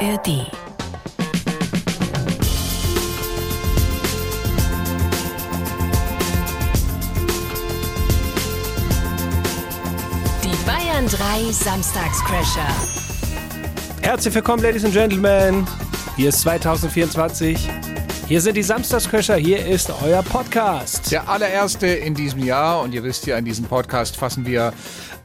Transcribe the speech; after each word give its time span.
ARD. 0.00 0.26
Die 10.42 10.56
Bayern 10.64 11.06
3 11.06 11.52
Samstagscrasher. 11.52 12.62
Herzlich 14.00 14.34
willkommen, 14.34 14.62
Ladies 14.62 14.86
and 14.86 14.94
Gentlemen. 14.94 15.66
Hier 16.16 16.30
ist 16.30 16.40
2024. 16.40 17.68
Hier 18.26 18.40
sind 18.40 18.56
die 18.56 18.62
Samstagscrasher. 18.62 19.36
Hier 19.36 19.66
ist 19.66 19.92
euer 20.02 20.22
Podcast. 20.22 21.10
Der 21.12 21.28
allererste 21.28 21.88
in 21.88 22.14
diesem 22.14 22.42
Jahr. 22.44 22.80
Und 22.80 22.94
ihr 22.94 23.02
wisst 23.02 23.26
ja, 23.26 23.36
in 23.36 23.44
diesem 23.44 23.66
Podcast 23.66 24.16
fassen 24.16 24.46
wir 24.46 24.72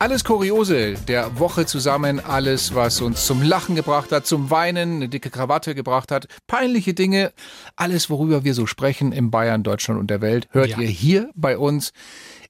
alles 0.05 0.23
Kuriose 0.23 0.93
der 1.07 1.39
Woche 1.39 1.65
zusammen. 1.65 2.19
Alles, 2.19 2.75
was 2.75 3.01
uns 3.01 3.25
zum 3.25 3.41
Lachen 3.41 3.73
gebracht 3.73 4.11
hat, 4.11 4.27
zum 4.27 4.51
Weinen, 4.51 4.97
eine 4.97 5.09
dicke 5.09 5.31
Krawatte 5.31 5.73
gebracht 5.73 6.11
hat, 6.11 6.27
peinliche 6.45 6.93
Dinge. 6.93 7.33
Alles, 7.75 8.07
worüber 8.11 8.43
wir 8.43 8.53
so 8.53 8.67
sprechen 8.67 9.11
in 9.11 9.31
Bayern, 9.31 9.63
Deutschland 9.63 9.99
und 9.99 10.11
der 10.11 10.21
Welt, 10.21 10.47
hört 10.51 10.67
Ja. 10.69 10.77
ihr 10.77 10.87
hier 10.89 11.31
bei 11.33 11.57
uns 11.57 11.91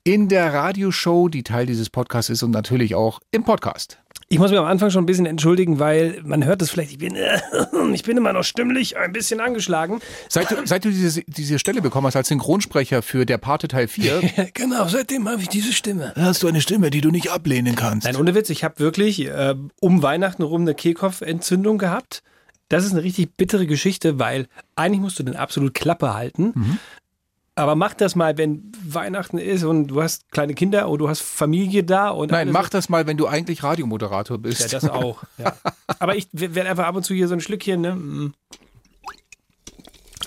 in 0.03 0.27
der 0.27 0.53
Radioshow, 0.53 1.29
die 1.29 1.43
Teil 1.43 1.65
dieses 1.65 1.89
Podcasts 1.89 2.29
ist 2.29 2.43
und 2.43 2.51
natürlich 2.51 2.93
auch 2.93 3.21
im 3.31 3.45
Podcast. 3.45 3.99
Ich 4.35 4.39
muss 4.39 4.51
mich 4.51 4.59
am 4.59 4.65
Anfang 4.65 4.89
schon 4.89 5.03
ein 5.03 5.05
bisschen 5.05 5.25
entschuldigen, 5.25 5.79
weil 5.79 6.19
man 6.25 6.43
hört 6.43 6.61
es 6.61 6.69
vielleicht, 6.69 6.91
ich 6.91 6.97
bin, 6.97 7.15
ich 7.93 8.03
bin 8.03 8.17
immer 8.17 8.33
noch 8.33 8.43
stimmlich 8.43 8.97
ein 8.97 9.13
bisschen 9.13 9.39
angeschlagen. 9.39 10.01
Seit 10.27 10.51
du, 10.51 10.55
seit 10.65 10.83
du 10.83 10.89
diese, 10.89 11.21
diese 11.25 11.57
Stelle 11.57 11.81
bekommen 11.81 12.07
hast 12.07 12.17
als 12.17 12.27
Synchronsprecher 12.27 13.01
für 13.01 13.25
der 13.25 13.37
Pate 13.37 13.69
Teil 13.69 13.87
4, 13.87 14.49
genau, 14.53 14.89
seitdem 14.89 15.29
habe 15.29 15.41
ich 15.41 15.47
diese 15.47 15.71
Stimme. 15.71 16.11
hast 16.17 16.43
du 16.43 16.49
eine 16.49 16.59
Stimme, 16.59 16.89
die 16.89 16.99
du 16.99 17.11
nicht 17.11 17.31
ablehnen 17.31 17.77
kannst. 17.77 18.07
Nein, 18.07 18.17
ohne 18.17 18.35
Witz, 18.35 18.49
ich 18.49 18.65
habe 18.65 18.77
wirklich 18.79 19.25
äh, 19.25 19.55
um 19.79 20.03
Weihnachten 20.03 20.43
rum 20.43 20.63
eine 20.63 20.75
Kehlkopfentzündung 20.75 21.77
gehabt. 21.77 22.21
Das 22.67 22.83
ist 22.83 22.91
eine 22.91 23.03
richtig 23.03 23.37
bittere 23.37 23.65
Geschichte, 23.67 24.19
weil 24.19 24.47
eigentlich 24.75 24.99
musst 24.99 25.17
du 25.17 25.23
den 25.23 25.37
absolut 25.37 25.73
Klappe 25.73 26.13
halten. 26.13 26.51
Mhm. 26.55 26.79
Aber 27.57 27.75
mach 27.75 27.93
das 27.93 28.15
mal, 28.15 28.37
wenn 28.37 28.71
Weihnachten 28.85 29.37
ist 29.37 29.63
und 29.63 29.87
du 29.87 30.01
hast 30.01 30.29
kleine 30.31 30.53
Kinder 30.53 30.89
und 30.89 30.99
du 30.99 31.07
hast 31.07 31.21
Familie 31.21 31.83
da 31.85 32.09
und 32.09 32.31
Nein, 32.31 32.51
mach 32.51 32.67
das 32.69 32.89
mal, 32.89 33.07
wenn 33.07 33.15
du 33.15 33.27
eigentlich 33.27 33.63
Radiomoderator 33.63 34.37
bist. 34.37 34.59
Ja, 34.59 34.67
das 34.67 34.89
auch. 34.89 35.23
Ja. 35.37 35.55
Aber 35.99 36.17
ich 36.17 36.27
werde 36.33 36.69
einfach 36.69 36.85
ab 36.85 36.95
und 36.97 37.03
zu 37.03 37.13
hier 37.13 37.29
so 37.29 37.33
ein 37.33 37.39
Schlückchen, 37.39 37.79
ne? 37.79 37.95
mm, 37.95 38.33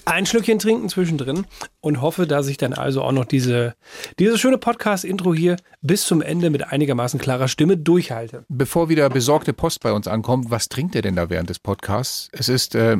Ein 0.07 0.25
Schlückchen 0.25 0.59
trinken 0.59 0.89
zwischendrin 0.89 1.45
und 1.81 2.01
hoffe, 2.01 2.27
dass 2.27 2.47
ich 2.47 2.57
dann 2.57 2.73
also 2.73 3.03
auch 3.03 3.13
noch 3.13 3.27
diese, 3.27 3.75
dieses 4.19 4.41
schöne 4.41 4.57
Podcast-Intro 4.57 5.35
hier 5.35 5.57
bis 5.83 6.07
zum 6.07 6.23
Ende 6.23 6.49
mit 6.49 6.73
einigermaßen 6.73 7.21
klarer 7.21 7.49
Stimme 7.49 7.77
durchhalte. 7.77 8.47
Bevor 8.49 8.89
wieder 8.89 9.11
besorgte 9.11 9.53
Post 9.53 9.81
bei 9.81 9.93
uns 9.93 10.09
ankommt, 10.09 10.51
was 10.51 10.71
trinkt 10.71 10.95
ihr 10.95 11.03
denn 11.03 11.15
da 11.17 11.29
während 11.29 11.51
des 11.51 11.59
Podcasts? 11.59 12.31
Es 12.33 12.49
ist 12.49 12.75
äh, 12.75 12.97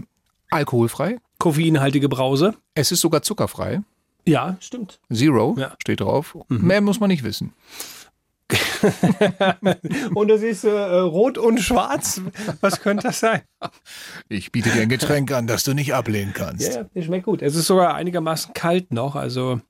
alkoholfrei, 0.51 1.17
Koffeinhaltige 1.39 2.11
Brause. 2.11 2.55
es 2.75 2.93
ist 2.93 3.01
sogar 3.01 3.23
zuckerfrei. 3.23 3.81
Ja, 4.29 4.57
stimmt. 4.61 5.01
Zero 5.13 5.57
Ja. 5.59 5.75
steht 5.81 6.01
drauf. 6.01 6.37
Mehr 6.49 6.81
muss 6.81 7.01
man 7.01 7.09
nicht 7.09 7.25
wissen. 7.25 7.53
Und 10.15 10.29
du 10.29 10.39
siehst 10.39 10.65
äh, 10.65 10.71
rot 10.71 11.37
und 11.39 11.61
schwarz. 11.61 12.21
Was 12.61 12.81
könnte 12.81 13.03
das 13.09 13.21
sein? 13.21 13.43
Ich 14.29 14.53
biete 14.53 14.71
dir 14.71 14.83
ein 14.83 14.89
Getränk 14.89 15.33
an, 15.33 15.47
das 15.47 15.65
du 15.65 15.75
nicht 15.75 15.93
ablehnen 15.95 16.33
kannst. 16.33 16.75
Ja, 16.75 16.85
der 16.85 17.03
schmeckt 17.03 17.27
gut. 17.27 17.43
Es 17.43 17.55
ist 17.57 17.67
sogar 17.67 17.95
einigermaßen 17.95 18.55
kalt 18.55 18.93
noch, 18.93 19.17
also 19.17 19.61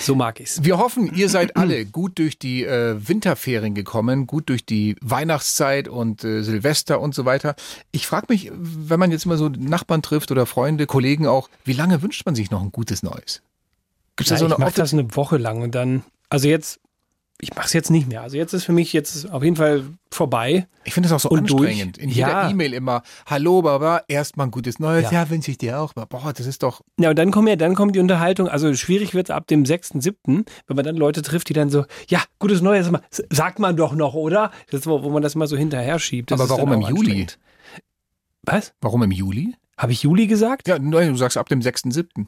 so 0.00 0.14
mag 0.14 0.40
ich's. 0.40 0.62
Wir 0.64 0.78
hoffen, 0.78 1.14
ihr 1.14 1.28
seid 1.28 1.56
alle 1.56 1.84
gut 1.84 2.18
durch 2.18 2.38
die 2.38 2.64
äh, 2.64 2.96
Winterferien 3.06 3.74
gekommen, 3.74 4.26
gut 4.26 4.48
durch 4.48 4.64
die 4.64 4.96
Weihnachtszeit 5.00 5.88
und 5.88 6.24
äh, 6.24 6.42
Silvester 6.42 7.00
und 7.00 7.14
so 7.14 7.24
weiter. 7.24 7.54
Ich 7.92 8.06
frage 8.06 8.26
mich, 8.28 8.50
wenn 8.52 8.98
man 9.00 9.10
jetzt 9.10 9.26
immer 9.26 9.36
so 9.36 9.48
Nachbarn 9.48 10.02
trifft 10.02 10.30
oder 10.30 10.46
Freunde, 10.46 10.86
Kollegen 10.86 11.26
auch, 11.26 11.50
wie 11.64 11.72
lange 11.72 12.02
wünscht 12.02 12.24
man 12.26 12.34
sich 12.34 12.50
noch 12.50 12.62
ein 12.62 12.72
gutes 12.72 13.02
Neues? 13.02 13.42
Gibt 14.16 14.22
es 14.22 14.28
da 14.28 14.34
Ja, 14.34 14.38
so 14.38 14.44
eine 14.46 14.54
ich 14.64 14.72
offi- 14.74 14.76
das 14.76 14.92
eine 14.92 15.16
Woche 15.16 15.36
lang 15.38 15.62
und 15.62 15.74
dann, 15.74 16.04
also 16.30 16.48
jetzt, 16.48 16.80
ich 17.40 17.52
mache 17.54 17.66
es 17.66 17.72
jetzt 17.72 17.90
nicht 17.90 18.08
mehr. 18.08 18.22
Also 18.22 18.36
jetzt 18.36 18.52
ist 18.52 18.62
für 18.64 18.72
mich 18.72 18.92
jetzt 18.92 19.28
auf 19.30 19.42
jeden 19.42 19.56
Fall 19.56 19.82
vorbei. 20.10 20.68
Ich 20.84 20.94
finde 20.94 21.08
das 21.08 21.16
auch 21.16 21.20
so 21.20 21.28
Und 21.34 21.50
durch. 21.50 21.68
anstrengend. 21.70 21.98
In 21.98 22.08
jeder 22.08 22.28
Ja. 22.28 22.48
E-Mail 22.50 22.72
immer, 22.72 23.02
hallo 23.26 23.60
Baba, 23.60 24.02
erstmal 24.06 24.46
ein 24.46 24.50
gutes 24.52 24.78
Neues. 24.78 25.10
Ja. 25.10 25.22
Ja, 25.24 25.30
wünsche 25.30 25.50
ich 25.50 25.58
dir 25.58 25.80
auch. 25.80 25.92
Boah, 25.94 26.32
das 26.32 26.46
ist 26.46 26.62
doch, 26.62 26.80
Ja, 26.98 27.10
und 27.10 27.18
dann 27.18 27.32
kommen 27.32 27.48
ja, 27.48 27.56
dann 27.56 27.74
kommt 27.74 27.96
die 27.96 28.00
Unterhaltung, 28.00 28.48
also 28.48 28.72
schwierig 28.74 29.14
wird 29.14 29.28
es 29.30 29.34
ab 29.34 29.48
dem 29.48 29.64
6.7., 29.64 30.46
wenn 30.68 30.76
man 30.76 30.84
dann 30.84 30.96
Leute 30.96 31.22
trifft, 31.22 31.48
die 31.48 31.54
dann 31.54 31.70
so, 31.70 31.84
ja, 32.08 32.22
gutes 32.38 32.60
Neues, 32.62 32.88
mal, 32.90 33.02
sagt 33.10 33.58
man 33.58 33.76
doch 33.76 33.94
noch, 33.94 34.14
oder? 34.14 34.52
Das 34.70 34.86
wo, 34.86 35.02
wo 35.02 35.10
man 35.10 35.22
das 35.22 35.34
immer 35.34 35.48
so 35.48 35.56
hinterher 35.56 35.98
schiebt. 35.98 36.30
Aber 36.30 36.48
warum 36.48 36.72
im 36.72 36.82
Juli? 36.82 37.26
Was? 38.44 38.74
warum 38.80 39.02
im 39.02 39.10
Juli? 39.10 39.54
Habe 39.76 39.90
ich 39.90 40.02
Juli 40.04 40.28
gesagt? 40.28 40.68
Ja, 40.68 40.78
nein, 40.78 41.08
du 41.08 41.16
sagst 41.16 41.36
ab 41.36 41.48
dem 41.48 41.60
6.7. 41.60 42.26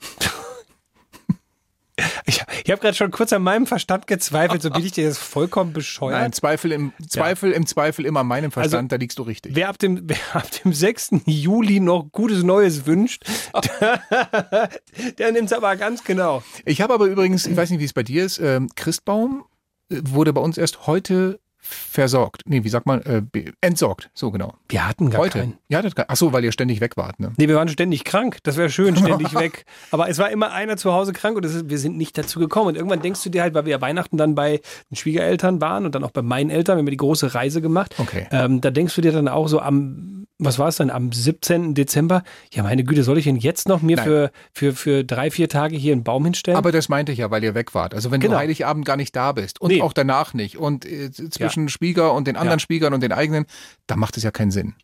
Ich, 2.26 2.42
ich 2.64 2.70
habe 2.70 2.80
gerade 2.80 2.94
schon 2.94 3.10
kurz 3.10 3.32
an 3.32 3.42
meinem 3.42 3.66
Verstand 3.66 4.06
gezweifelt, 4.06 4.62
so 4.62 4.70
bin 4.70 4.84
ich 4.84 4.92
dir 4.92 5.04
jetzt 5.04 5.18
vollkommen 5.18 5.72
bescheuert. 5.72 6.20
Nein, 6.20 6.32
Zweifel 6.32 6.72
im 6.72 6.92
Zweifel, 7.08 7.52
im 7.52 7.66
Zweifel 7.66 8.04
immer 8.04 8.24
meinem 8.24 8.50
Verstand, 8.50 8.92
da 8.92 8.96
liegst 8.96 9.18
du 9.18 9.22
richtig. 9.22 9.54
Wer 9.54 9.68
ab, 9.68 9.78
dem, 9.78 10.02
wer 10.04 10.18
ab 10.32 10.48
dem 10.62 10.72
6. 10.72 11.22
Juli 11.26 11.80
noch 11.80 12.10
gutes 12.12 12.42
Neues 12.42 12.86
wünscht, 12.86 13.24
der, 13.80 14.70
der 15.18 15.32
nimmt 15.32 15.46
es 15.46 15.52
aber 15.52 15.76
ganz 15.76 16.04
genau. 16.04 16.42
Ich 16.64 16.80
habe 16.80 16.94
aber 16.94 17.06
übrigens, 17.06 17.46
ich 17.46 17.56
weiß 17.56 17.70
nicht, 17.70 17.80
wie 17.80 17.84
es 17.84 17.92
bei 17.92 18.02
dir 18.02 18.24
ist, 18.24 18.38
ähm, 18.38 18.68
Christbaum 18.74 19.44
äh, 19.90 20.00
wurde 20.02 20.32
bei 20.32 20.40
uns 20.40 20.58
erst 20.58 20.86
heute 20.86 21.40
versorgt. 21.60 22.42
Nee, 22.46 22.64
wie 22.64 22.68
sagt 22.68 22.86
man? 22.86 23.02
Äh, 23.02 23.22
entsorgt. 23.60 24.10
So 24.14 24.30
genau. 24.30 24.54
Wir 24.68 24.88
hatten 24.88 25.10
gar 25.10 25.20
heute. 25.20 25.38
keinen. 25.38 25.58
Ja, 25.68 25.82
das, 25.82 25.92
ach 25.96 26.16
so, 26.16 26.32
weil 26.32 26.44
ihr 26.44 26.52
ständig 26.52 26.80
weg 26.80 26.96
wart, 26.96 27.20
ne? 27.20 27.32
Nee, 27.36 27.48
wir 27.48 27.56
waren 27.56 27.68
ständig 27.68 28.04
krank. 28.04 28.38
Das 28.42 28.56
wäre 28.56 28.70
schön, 28.70 28.96
ständig 28.96 29.34
weg. 29.38 29.64
Aber 29.90 30.08
es 30.08 30.18
war 30.18 30.30
immer 30.30 30.52
einer 30.52 30.76
zu 30.76 30.92
Hause 30.92 31.12
krank 31.12 31.36
und 31.36 31.44
ist, 31.44 31.68
wir 31.68 31.78
sind 31.78 31.96
nicht 31.96 32.16
dazu 32.18 32.40
gekommen. 32.40 32.68
Und 32.68 32.76
irgendwann 32.76 33.02
denkst 33.02 33.22
du 33.22 33.30
dir 33.30 33.42
halt, 33.42 33.54
weil 33.54 33.66
wir 33.66 33.72
ja 33.72 33.80
Weihnachten 33.80 34.16
dann 34.16 34.34
bei 34.34 34.60
den 34.90 34.96
Schwiegereltern 34.96 35.60
waren 35.60 35.84
und 35.84 35.94
dann 35.94 36.04
auch 36.04 36.10
bei 36.10 36.22
meinen 36.22 36.50
Eltern, 36.50 36.76
wir 36.76 36.80
haben 36.80 36.86
ja 36.86 36.92
die 36.92 36.96
große 36.96 37.34
Reise 37.34 37.60
gemacht. 37.60 37.94
Okay. 37.98 38.26
Ähm, 38.30 38.60
da 38.60 38.70
denkst 38.70 38.94
du 38.94 39.00
dir 39.00 39.12
dann 39.12 39.28
auch 39.28 39.48
so 39.48 39.60
am, 39.60 40.19
was 40.44 40.58
war 40.58 40.68
es 40.68 40.76
dann, 40.76 40.90
am 40.90 41.12
17. 41.12 41.74
Dezember, 41.74 42.22
ja 42.52 42.62
meine 42.62 42.82
Güte, 42.84 43.02
soll 43.04 43.18
ich 43.18 43.24
denn 43.24 43.36
jetzt 43.36 43.68
noch 43.68 43.82
mir 43.82 43.96
Nein. 43.96 44.04
für, 44.06 44.30
für, 44.52 44.72
für 44.74 45.04
drei, 45.04 45.30
vier 45.30 45.48
Tage 45.48 45.76
hier 45.76 45.92
einen 45.92 46.02
Baum 46.04 46.24
hinstellen? 46.24 46.56
Aber 46.56 46.72
das 46.72 46.88
meinte 46.88 47.12
ich 47.12 47.18
ja, 47.18 47.30
weil 47.30 47.44
ihr 47.44 47.54
weg 47.54 47.74
wart. 47.74 47.94
Also 47.94 48.10
wenn 48.10 48.20
Genau. 48.20 48.34
du 48.34 48.38
Heiligabend 48.40 48.84
gar 48.86 48.96
nicht 48.96 49.14
da 49.14 49.32
bist 49.32 49.60
und 49.60 49.70
Nee. 49.70 49.82
auch 49.82 49.92
danach 49.92 50.34
nicht 50.34 50.56
und 50.56 50.84
äh, 50.84 51.10
zwischen 51.12 51.68
Spieger 51.68 52.12
und 52.14 52.26
den 52.26 52.36
anderen 52.36 52.58
Ja. 52.58 52.62
Spiegern 52.62 52.94
und 52.94 53.02
den 53.02 53.12
eigenen, 53.12 53.46
da 53.86 53.96
macht 53.96 54.16
es 54.16 54.22
ja 54.22 54.30
keinen 54.30 54.50
Sinn. 54.50 54.74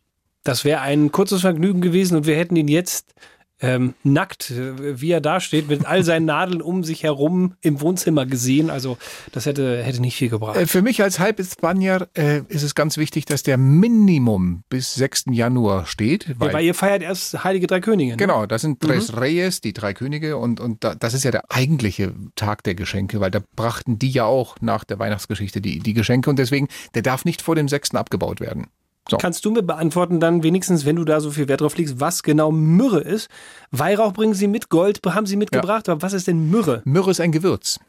Das 0.43 0.63
wäre 0.63 0.79
ein 0.81 1.11
kurzes 1.11 1.41
Vergnügen 1.41 1.81
gewesen 1.81 2.15
und 2.15 2.25
wir 2.25 2.37
hätten 2.37 2.55
ihn 2.55 2.69
jetzt 2.69 3.13
ähm, 3.59 3.95
nackt, 4.03 4.51
äh, 4.51 5.01
wie 5.01 5.11
er 5.11 5.21
da 5.21 5.39
steht, 5.39 5.67
mit 5.67 5.85
all 5.85 6.03
seinen 6.03 6.25
Nadeln 6.25 6.61
um 6.61 6.83
sich 6.83 7.03
herum 7.03 7.55
im 7.61 7.81
Wohnzimmer 7.81 8.25
gesehen. 8.25 8.69
Also 8.69 8.97
das 9.31 9.45
hätte, 9.45 9.83
hätte 9.83 10.01
nicht 10.01 10.15
viel 10.15 10.29
gebracht. 10.29 10.57
Äh, 10.57 10.67
Für 10.67 10.81
mich 10.81 11.01
als 11.01 11.19
Halb-Spanier 11.19 12.07
äh, 12.13 12.41
ist 12.49 12.63
es 12.63 12.75
ganz 12.75 12.97
wichtig, 12.97 13.25
dass 13.25 13.43
der 13.43 13.57
Minimum 13.57 14.63
bis 14.69 14.93
6. 14.95 15.25
Januar 15.31 15.85
steht. 15.85 16.35
Weil, 16.39 16.49
ja, 16.49 16.53
weil 16.53 16.65
ihr 16.65 16.73
feiert 16.73 17.01
erst 17.01 17.43
Heilige 17.43 17.67
Drei 17.67 17.79
Könige. 17.79 18.11
Ne? 18.11 18.17
genau, 18.17 18.45
das 18.45 18.61
sind 18.61 18.81
Tres 18.81 19.15
Reyes, 19.17 19.61
die 19.61 19.73
drei 19.73 19.93
Könige 19.93 20.37
und, 20.37 20.59
und 20.59 20.83
da, 20.83 20.95
das 20.95 21.13
ist 21.13 21.23
ja 21.23 21.31
der 21.31 21.51
eigentliche 21.51 22.13
Tag 22.35 22.63
der 22.63 22.75
Geschenke, 22.75 23.19
weil 23.19 23.31
da 23.31 23.39
brachten 23.55 23.99
die 23.99 24.09
ja 24.09 24.25
auch 24.25 24.57
nach 24.61 24.83
der 24.83 24.99
Weihnachtsgeschichte 24.99 25.61
die, 25.61 25.79
die 25.79 25.93
Geschenke 25.93 26.29
und 26.29 26.37
deswegen, 26.37 26.67
der 26.93 27.01
darf 27.01 27.25
nicht 27.25 27.41
vor 27.41 27.55
dem 27.55 27.67
6. 27.67 27.95
abgebaut 27.95 28.39
werden. 28.39 28.67
So. 29.09 29.17
Kannst 29.17 29.45
du 29.45 29.51
mir 29.51 29.63
beantworten 29.63 30.19
dann 30.19 30.43
wenigstens, 30.43 30.85
wenn 30.85 30.95
du 30.97 31.05
da 31.05 31.19
so 31.21 31.31
viel 31.31 31.47
Wert 31.47 31.61
drauf 31.61 31.77
legst, 31.77 31.99
was 31.99 32.23
genau 32.23 32.51
Myrrhe 32.51 32.99
ist? 32.99 33.29
Weihrauch 33.71 34.13
bringen 34.13 34.33
sie 34.33 34.47
mit, 34.47 34.69
Gold 34.69 34.99
haben 35.05 35.25
sie 35.25 35.37
mitgebracht, 35.37 35.87
aber 35.89 36.01
was 36.01 36.13
ist 36.13 36.27
denn 36.27 36.49
Myrrhe? 36.49 36.81
Myrrhe 36.85 37.11
ist 37.11 37.21
ein 37.21 37.31
Gewürz. 37.31 37.79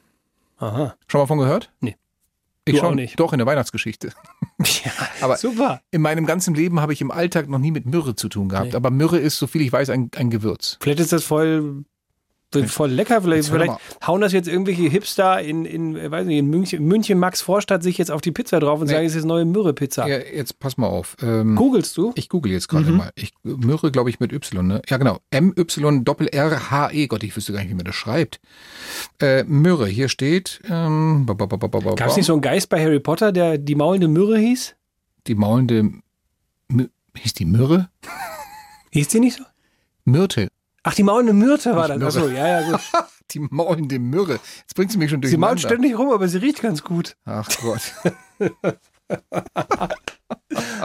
Aha. 0.59 0.95
Schon 1.07 1.21
mal 1.21 1.27
von 1.27 1.39
gehört? 1.39 1.71
Nee. 1.81 1.97
Ich 2.65 2.75
Du 2.75 2.81
schon 2.81 2.97
nicht. 2.97 3.19
Doch, 3.19 3.33
in 3.33 3.39
der 3.39 3.47
Weihnachtsgeschichte. 3.47 4.13
Ja, 4.85 4.91
Aber 5.21 5.37
super. 5.37 5.81
in 5.93 6.03
meinem 6.03 6.27
ganzen 6.27 6.53
Leben 6.53 6.81
habe 6.81 6.93
ich 6.93 7.01
im 7.01 7.13
Alltag 7.13 7.49
noch 7.49 7.61
nie 7.61 7.71
mit 7.71 7.87
Myrrhe 7.87 8.17
zu 8.17 8.29
tun 8.29 8.49
gehabt. 8.49 8.75
Aber 8.75 8.91
Myrrhe 8.91 9.19
ist, 9.19 9.39
soviel 9.39 9.63
ich 9.63 9.71
weiß, 9.71 9.89
ein, 9.91 10.11
ein 10.17 10.31
Gewürz. 10.31 10.79
Vielleicht 10.81 10.99
ist 10.99 11.13
das 11.13 11.23
voll, 11.23 11.85
voll 12.67 12.91
lecker. 12.91 13.21
Vielleicht, 13.23 13.49
vielleicht 13.51 13.73
hauen 14.07 14.21
das 14.21 14.33
jetzt 14.33 14.49
irgendwelche 14.49 14.85
Hipster 14.85 15.41
in, 15.43 15.65
in, 15.65 15.97
äh, 15.97 16.11
weiß 16.11 16.27
nicht, 16.27 16.39
in 16.39 16.47
München, 16.47 16.85
München 16.85 17.19
Max 17.19 17.41
Vorstadt 17.43 17.83
sich 17.83 17.99
jetzt 17.99 18.11
auf 18.11 18.21
die 18.23 18.33
Pizza 18.33 18.59
drauf 18.61 18.81
und 18.81 18.87
Nee. 18.87 18.95
sagen, 18.95 19.07
es 19.07 19.15
ist 19.15 19.25
neue 19.25 19.45
Myrrhe-Pizza. 19.45 20.07
Ja, 20.09 20.19
jetzt 20.19 20.59
pass 20.59 20.77
mal 20.79 20.87
auf. 20.87 21.17
Ähm, 21.23 21.57
Googlest 21.57 21.97
du? 21.97 22.13
Ich 22.15 22.29
google 22.29 22.53
jetzt 22.53 22.69
gerade 22.69 22.91
Mhm. 22.91 22.97
mal. 22.97 23.11
Ich, 23.17 23.33
Myrrhe, 23.43 23.91
glaube 23.91 24.09
ich, 24.11 24.19
mit 24.21 24.33
Y, 24.33 24.67
ne? 24.67 24.81
Ja, 24.89 24.97
genau. 24.97 25.19
M-Y-R-R-H-E. 25.31 27.07
Gott, 27.07 27.23
ich 27.23 27.37
wüsste 27.37 27.53
gar 27.53 27.61
nicht, 27.61 27.71
wie 27.71 27.75
man 27.75 27.85
das 27.85 27.95
schreibt. 27.95 28.41
Äh, 29.21 29.45
Myrrhe, 29.45 29.87
hier 29.87 30.09
steht. 30.09 30.61
Ähm, 30.69 31.25
Gab 31.27 32.07
es 32.09 32.17
nicht 32.17 32.27
so 32.27 32.33
einen 32.33 32.43
Geist 32.43 32.69
bei 32.69 32.83
Harry 32.83 33.01
Potter, 33.01 33.33
der 33.33 33.59
die 33.59 33.75
maulende 33.75 34.09
Myrrhe 34.09 34.39
hieß? 34.39 34.75
Die 35.27 35.35
maulende. 35.35 35.91
My 36.69 36.89
hieß 37.17 37.35
die 37.35 37.45
Myrrhe? 37.45 37.89
Hieß 38.93 39.09
die 39.09 39.21
nicht 39.21 39.37
so? 39.37 39.45
Myrte. 40.05 40.49
Ach, 40.89 40.95
die 40.95 41.03
maulende 41.03 41.35
Myrte 41.35 41.77
war 41.77 41.87
das. 41.87 42.03
Achso, 42.17 42.29
ja, 42.29 42.61
ja, 42.61 42.71
gut. 42.71 42.81
Die 43.33 43.41
maulende 43.41 43.99
Myrrhe. 43.99 44.41
Jetzt 44.61 44.75
bringt 44.75 44.91
sie 44.91 44.97
mich 44.97 45.11
schon 45.11 45.23
Sie 45.23 45.37
mault 45.37 45.61
ständig 45.61 45.99
rum, 45.99 46.11
aber 46.11 46.29
sie 46.29 46.39
riecht 46.39 46.63
ganz 46.63 46.83
gut. 46.83 47.15
Ach 47.27 47.49
Gott. 47.61 47.93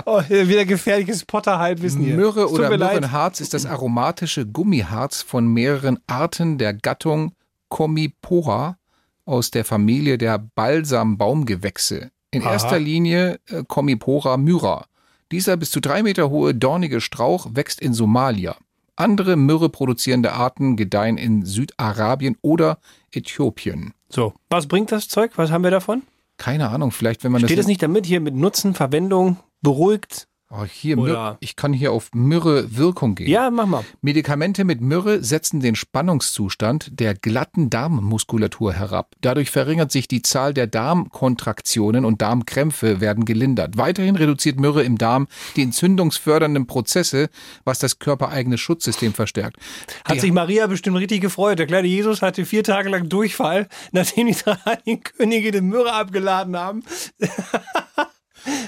Oh 0.05 0.21
wieder 0.29 0.65
gefährliches 0.65 1.25
Potterhalbwissen 1.25 2.01
hier. 2.01 2.15
Myrrhe 2.15 2.49
oder. 2.49 2.69
Myrrhenharz 2.69 3.41
ist 3.41 3.53
das 3.53 3.65
aromatische 3.65 4.45
Gummiharz 4.45 5.21
von 5.21 5.47
mehreren 5.47 5.99
Arten 6.07 6.57
der 6.57 6.73
Gattung 6.73 7.33
Comipora 7.69 8.77
aus 9.25 9.51
der 9.51 9.65
Familie 9.65 10.17
der 10.17 10.37
Balsambaumgewächse. 10.39 12.11
In 12.31 12.43
Aha. 12.43 12.53
erster 12.53 12.79
Linie 12.79 13.39
äh, 13.49 13.63
Comipora 13.67 14.37
myra. 14.37 14.85
Dieser 15.31 15.57
bis 15.57 15.71
zu 15.71 15.81
drei 15.81 16.03
Meter 16.03 16.29
hohe 16.29 16.55
dornige 16.55 17.01
Strauch 17.01 17.47
wächst 17.53 17.81
in 17.81 17.93
Somalia. 17.93 18.55
Andere 18.95 19.35
Myrrhe 19.35 19.69
produzierende 19.69 20.33
Arten 20.33 20.75
gedeihen 20.75 21.17
in 21.17 21.45
Südarabien 21.45 22.37
oder 22.41 22.77
Äthiopien. 23.11 23.93
So, 24.09 24.33
was 24.49 24.67
bringt 24.67 24.91
das 24.91 25.07
Zeug? 25.07 25.31
Was 25.35 25.51
haben 25.51 25.63
wir 25.63 25.71
davon? 25.71 26.03
Keine 26.37 26.69
Ahnung, 26.69 26.91
vielleicht 26.91 27.23
wenn 27.23 27.31
man 27.31 27.41
Steht 27.41 27.57
das 27.57 27.63
es 27.63 27.67
nicht 27.67 27.81
damit 27.81 28.05
hier 28.05 28.19
mit 28.19 28.35
Nutzen, 28.35 28.75
Verwendung, 28.75 29.37
beruhigt? 29.61 30.27
Oh, 30.55 30.65
hier 30.65 30.99
Oder-. 30.99 31.37
Ich 31.39 31.55
kann 31.55 31.73
hier 31.73 31.91
auf 31.91 32.09
Myrrhe 32.13 32.77
Wirkung 32.77 33.15
gehen. 33.15 33.27
Ja, 33.27 33.49
mach 33.49 33.65
mal. 33.65 33.83
Medikamente 34.01 34.65
mit 34.65 34.81
Myrrhe 34.81 35.23
setzen 35.23 35.61
den 35.61 35.75
Spannungszustand 35.75 36.99
der 36.99 37.15
glatten 37.15 37.71
Darmmuskulatur 37.71 38.71
herab. 38.71 39.15
Dadurch 39.21 39.49
verringert 39.49 39.91
sich 39.91 40.07
die 40.07 40.21
Zahl 40.21 40.53
der 40.53 40.67
Darmkontraktionen 40.67 42.05
und 42.05 42.21
Darmkrämpfe 42.21 43.01
werden 43.01 43.25
gelindert. 43.25 43.77
Weiterhin 43.77 44.15
reduziert 44.15 44.59
Myrrhe 44.59 44.83
im 44.83 44.99
Darm 44.99 45.27
die 45.55 45.63
entzündungsfördernden 45.63 46.67
Prozesse, 46.67 47.29
was 47.63 47.79
das 47.79 47.97
körpereigene 47.97 48.59
Schutzsystem 48.59 49.13
verstärkt. 49.13 49.57
Hat 50.05 50.17
Die- 50.17 50.19
sich 50.19 50.31
Maria 50.31 50.67
bestimmt 50.67 50.97
richtig 50.97 51.21
gefreut. 51.21 51.57
Der 51.57 51.65
kleine 51.65 51.87
Jesus 51.87 52.21
hatte 52.21 52.45
vier 52.45 52.63
Tage 52.63 52.89
lang 52.89 53.09
Durchfall, 53.09 53.67
nachdem 53.91 54.27
die 54.27 54.35
drei 54.35 54.97
Könige 55.03 55.51
die 55.51 55.61
Myrrhe 55.61 55.93
abgeladen 55.93 56.55
haben. 56.55 56.83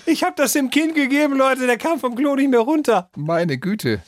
Ich 0.06 0.24
habe 0.24 0.33
das 0.38 0.54
dem 0.54 0.69
Kind 0.69 0.95
gegeben, 0.95 1.38
Leute. 1.38 1.68
Der 1.68 1.77
kam 1.77 2.00
vom 2.00 2.16
Klo 2.16 2.36
nicht 2.36 2.50
mehr 2.50 2.60
runter. 2.62 3.10
Meine 3.16 3.57
Güte. 3.57 4.01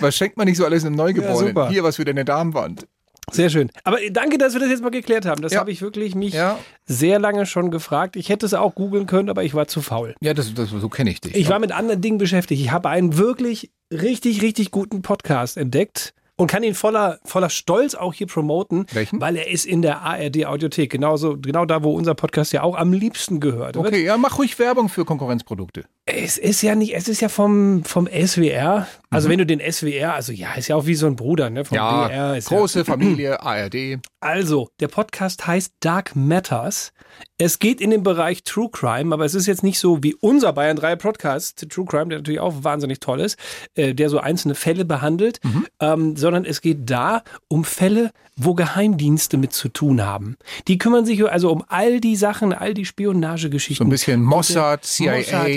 Was 0.00 0.16
schenkt 0.16 0.36
man 0.36 0.46
nicht 0.46 0.56
so 0.56 0.64
alles 0.64 0.84
im 0.84 0.94
Neugeborenen? 0.94 1.56
Ja. 1.56 1.68
Hier 1.68 1.82
was 1.84 1.96
für 1.96 2.04
deine 2.04 2.24
Darmwand. 2.24 2.86
Sehr 3.32 3.48
schön. 3.48 3.70
Aber 3.84 3.98
danke, 4.10 4.38
dass 4.38 4.54
wir 4.54 4.60
das 4.60 4.70
jetzt 4.70 4.82
mal 4.82 4.90
geklärt 4.90 5.24
haben. 5.24 5.40
Das 5.40 5.52
Ja. 5.52 5.60
habe 5.60 5.70
ich 5.70 5.82
wirklich 5.82 6.14
mich 6.14 6.34
Ja. 6.34 6.58
sehr 6.86 7.18
lange 7.18 7.46
schon 7.46 7.70
gefragt. 7.70 8.16
Ich 8.16 8.28
hätte 8.28 8.44
es 8.44 8.54
auch 8.54 8.74
googeln 8.74 9.06
können, 9.06 9.28
aber 9.30 9.44
ich 9.44 9.54
war 9.54 9.68
zu 9.68 9.82
faul. 9.82 10.14
Ja, 10.20 10.34
das, 10.34 10.52
das, 10.54 10.70
so 10.70 10.88
kenne 10.88 11.10
ich 11.10 11.20
dich. 11.20 11.34
Ich 11.36 11.48
war 11.48 11.60
mit 11.60 11.70
anderen 11.72 12.00
Dingen 12.00 12.18
beschäftigt. 12.18 12.60
Ich 12.60 12.72
habe 12.72 12.88
einen 12.88 13.16
wirklich 13.16 13.70
richtig, 13.92 14.42
richtig 14.42 14.70
guten 14.72 15.02
Podcast 15.02 15.56
entdeckt 15.56 16.12
und 16.40 16.46
kann 16.46 16.62
ihn 16.62 16.74
voller, 16.74 17.18
voller 17.24 17.50
Stolz 17.50 17.94
auch 17.94 18.14
hier 18.14 18.26
promoten. 18.26 18.86
Welchen? 18.92 19.20
Weil 19.20 19.36
er 19.36 19.50
ist 19.50 19.66
in 19.66 19.82
der 19.82 20.00
ARD 20.00 20.46
Audiothek. 20.46 20.90
Genauso, 20.90 21.36
genau 21.36 21.66
da, 21.66 21.84
wo 21.84 21.92
unser 21.92 22.14
Podcast 22.14 22.52
ja 22.54 22.62
auch 22.62 22.76
am 22.76 22.94
liebsten 22.94 23.40
gehört. 23.40 23.76
wird. 23.76 23.86
okay, 23.86 24.04
ja, 24.04 24.16
mach 24.16 24.38
ruhig 24.38 24.58
Werbung 24.58 24.88
für 24.88 25.04
Konkurrenzprodukte. 25.04 25.84
Es 26.14 26.38
ist 26.38 26.62
ja 26.62 26.74
nicht, 26.74 26.94
es 26.94 27.08
ist 27.08 27.20
ja 27.20 27.28
vom, 27.28 27.84
vom 27.84 28.06
SWR. 28.06 28.86
Also 29.10 29.28
wenn 29.28 29.38
du 29.38 29.46
den 29.46 29.60
SWR, 29.60 30.14
also 30.14 30.32
ja, 30.32 30.54
ist 30.54 30.68
ja 30.68 30.76
auch 30.76 30.86
wie 30.86 30.94
so 30.94 31.06
ein 31.06 31.16
Bruder, 31.16 31.50
ne? 31.50 31.64
Vom 31.64 31.76
Ja, 31.76 32.06
BR. 32.06 32.36
Ist 32.36 32.48
große 32.48 32.84
Familie, 32.84 33.40
ARD. 33.42 33.98
Also, 34.20 34.68
der 34.78 34.88
Podcast 34.88 35.46
heißt 35.46 35.72
Dark 35.80 36.14
Matters. 36.14 36.92
Es 37.38 37.58
geht 37.58 37.80
in 37.80 37.90
den 37.90 38.02
Bereich 38.02 38.44
True 38.44 38.68
Crime, 38.70 39.12
aber 39.12 39.24
es 39.24 39.34
ist 39.34 39.46
jetzt 39.46 39.62
nicht 39.62 39.80
so 39.80 40.02
wie 40.02 40.14
unser 40.14 40.52
Bayern 40.52 40.76
3 40.76 40.94
Podcast, 40.96 41.66
True 41.70 41.86
Crime, 41.86 42.08
der 42.08 42.18
natürlich 42.18 42.40
auch 42.40 42.62
wahnsinnig 42.62 43.00
toll 43.00 43.20
ist, 43.20 43.36
äh, 43.74 43.94
der 43.94 44.10
so 44.10 44.18
einzelne 44.18 44.54
Fälle 44.54 44.84
behandelt, 44.84 45.40
ähm, 45.80 46.16
sondern 46.16 46.44
es 46.44 46.60
geht 46.60 46.88
da 46.88 47.22
um 47.48 47.64
Fälle, 47.64 48.12
wo 48.36 48.54
Geheimdienste 48.54 49.36
mit 49.36 49.52
zu 49.52 49.68
tun 49.68 50.02
haben. 50.02 50.36
Die 50.68 50.78
kümmern 50.78 51.04
sich 51.04 51.28
also 51.28 51.50
um 51.50 51.64
all 51.68 52.00
die 52.00 52.16
Sachen, 52.16 52.52
all 52.52 52.74
die 52.74 52.84
Spionagegeschichten. 52.84 53.84
So 53.84 53.88
ein 53.88 53.90
bisschen 53.90 54.22
Mossad, 54.22 54.84
CIA. 54.84 55.16
Mossad, 55.16 55.48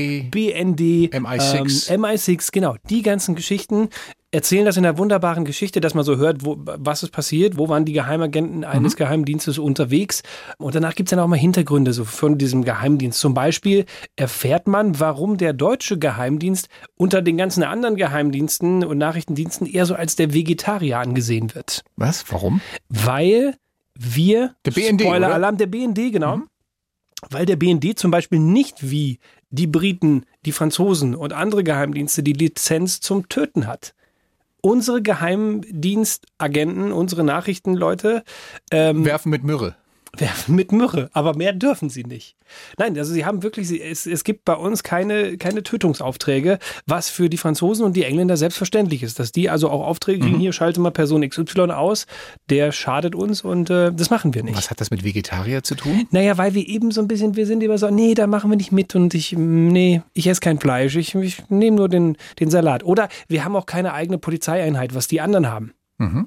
BND, 0.51 1.13
MI6. 1.13 1.91
Ähm, 1.91 2.03
MI6, 2.05 2.49
genau. 2.51 2.75
Die 2.89 3.01
ganzen 3.01 3.35
Geschichten 3.35 3.89
erzählen 4.31 4.65
das 4.65 4.77
in 4.77 4.85
einer 4.85 4.97
wunderbaren 4.97 5.45
Geschichte, 5.45 5.79
dass 5.79 5.93
man 5.93 6.03
so 6.03 6.17
hört, 6.17 6.43
wo, 6.43 6.55
was 6.59 7.03
ist 7.03 7.11
passiert, 7.11 7.55
wo 7.57 7.69
waren 7.69 7.85
die 7.85 7.93
Geheimagenten 7.93 8.57
Mhm. 8.59 8.63
eines 8.63 8.95
Geheimdienstes 8.95 9.59
unterwegs. 9.59 10.23
Und 10.57 10.73
danach 10.73 10.95
gibt 10.95 11.07
es 11.07 11.11
dann 11.11 11.19
auch 11.19 11.27
mal 11.27 11.37
Hintergründe 11.37 11.93
so 11.93 12.03
von 12.03 12.37
diesem 12.39 12.63
Geheimdienst. 12.63 13.19
Zum 13.19 13.33
Beispiel 13.35 13.85
erfährt 14.15 14.67
man, 14.67 14.99
warum 14.99 15.37
der 15.37 15.53
deutsche 15.53 15.99
Geheimdienst 15.99 16.67
unter 16.95 17.21
den 17.21 17.37
ganzen 17.37 17.61
anderen 17.63 17.95
Geheimdiensten 17.95 18.83
und 18.83 18.97
Nachrichtendiensten 18.97 19.67
eher 19.67 19.85
so 19.85 19.93
als 19.93 20.15
der 20.15 20.33
Vegetarier 20.33 20.97
angesehen 20.97 21.53
wird. 21.53 21.83
Was? 21.95 22.25
Warum? 22.29 22.59
Weil 22.89 23.55
wir, 23.95 24.55
Der 24.65 24.71
BND, 24.71 25.01
Spoiler-Alarm, 25.01 25.57
der 25.57 25.67
BND, 25.67 26.11
genau. 26.11 26.39
Weil 27.29 27.45
der 27.45 27.55
BND 27.55 27.97
zum 27.97 28.09
Beispiel 28.11 28.39
nicht 28.39 28.89
wie 28.89 29.19
die 29.53 29.67
Briten, 29.67 30.25
die 30.45 30.51
Franzosen 30.51 31.15
und 31.15 31.31
andere 31.31 31.63
Geheimdienste 31.63 32.23
die 32.23 32.33
Lizenz 32.33 32.99
zum 32.99 33.29
Töten 33.29 33.67
hat. 33.67 33.93
Unsere 34.61 35.01
Geheimdienstagenten, 35.01 36.91
unsere 36.91 37.23
Nachrichtenleute 37.23 38.23
ähm, 38.71 39.05
Werfen 39.05 39.29
mit 39.29 39.43
Myrrhe. 39.43 39.75
Werfen 40.17 40.55
mit 40.55 40.71
Myrrhe, 40.71 41.09
aber 41.13 41.35
mehr 41.35 41.53
dürfen 41.53 41.89
sie 41.89 42.03
nicht. 42.03 42.35
Nein, 42.77 42.97
also 42.97 43.13
sie 43.13 43.25
haben 43.25 43.41
wirklich, 43.41 43.71
es, 43.81 44.05
es 44.05 44.23
gibt 44.23 44.45
bei 44.45 44.55
uns 44.55 44.83
keine, 44.83 45.37
keine 45.37 45.63
Tötungsaufträge, 45.63 46.59
was 46.85 47.09
für 47.09 47.29
die 47.29 47.37
Franzosen 47.37 47.85
und 47.85 47.95
die 47.95 48.03
Engländer 48.03 48.37
selbstverständlich 48.37 49.03
ist, 49.03 49.19
dass 49.19 49.31
die 49.31 49.49
also 49.49 49.69
auch 49.69 49.85
Aufträge 49.85 50.19
kriegen, 50.19 50.39
hier 50.39 50.53
schalte 50.53 50.79
mal 50.79 50.91
Person 50.91 51.27
XY 51.27 51.71
aus, 51.71 52.05
der 52.49 52.71
schadet 52.71 53.15
uns 53.15 53.41
und 53.41 53.69
äh, 53.69 53.91
das 53.91 54.09
machen 54.09 54.33
wir 54.33 54.43
nicht. 54.43 54.57
Was 54.57 54.69
hat 54.69 54.81
das 54.81 54.91
mit 54.91 55.03
Vegetarier 55.03 55.63
zu 55.63 55.75
tun? 55.75 56.07
Naja, 56.11 56.37
weil 56.37 56.53
wir 56.53 56.67
eben 56.67 56.91
so 56.91 57.01
ein 57.01 57.07
bisschen, 57.07 57.35
wir 57.35 57.47
sind 57.47 57.63
immer 57.63 57.77
so, 57.77 57.89
nee, 57.89 58.13
da 58.13 58.27
machen 58.27 58.51
wir 58.51 58.57
nicht 58.57 58.71
mit 58.71 58.95
und 58.95 59.13
ich, 59.13 59.35
mm, 59.35 59.67
nee, 59.69 60.01
ich 60.13 60.27
esse 60.27 60.41
kein 60.41 60.59
Fleisch, 60.59 60.95
ich, 60.95 61.15
ich 61.15 61.49
nehme 61.49 61.77
nur 61.77 61.89
den, 61.89 62.17
den 62.39 62.51
Salat. 62.51 62.83
Oder 62.83 63.09
wir 63.27 63.43
haben 63.43 63.55
auch 63.55 63.65
keine 63.65 63.93
eigene 63.93 64.17
Polizeieinheit, 64.17 64.93
was 64.93 65.07
die 65.07 65.21
anderen 65.21 65.47
haben. 65.47 65.73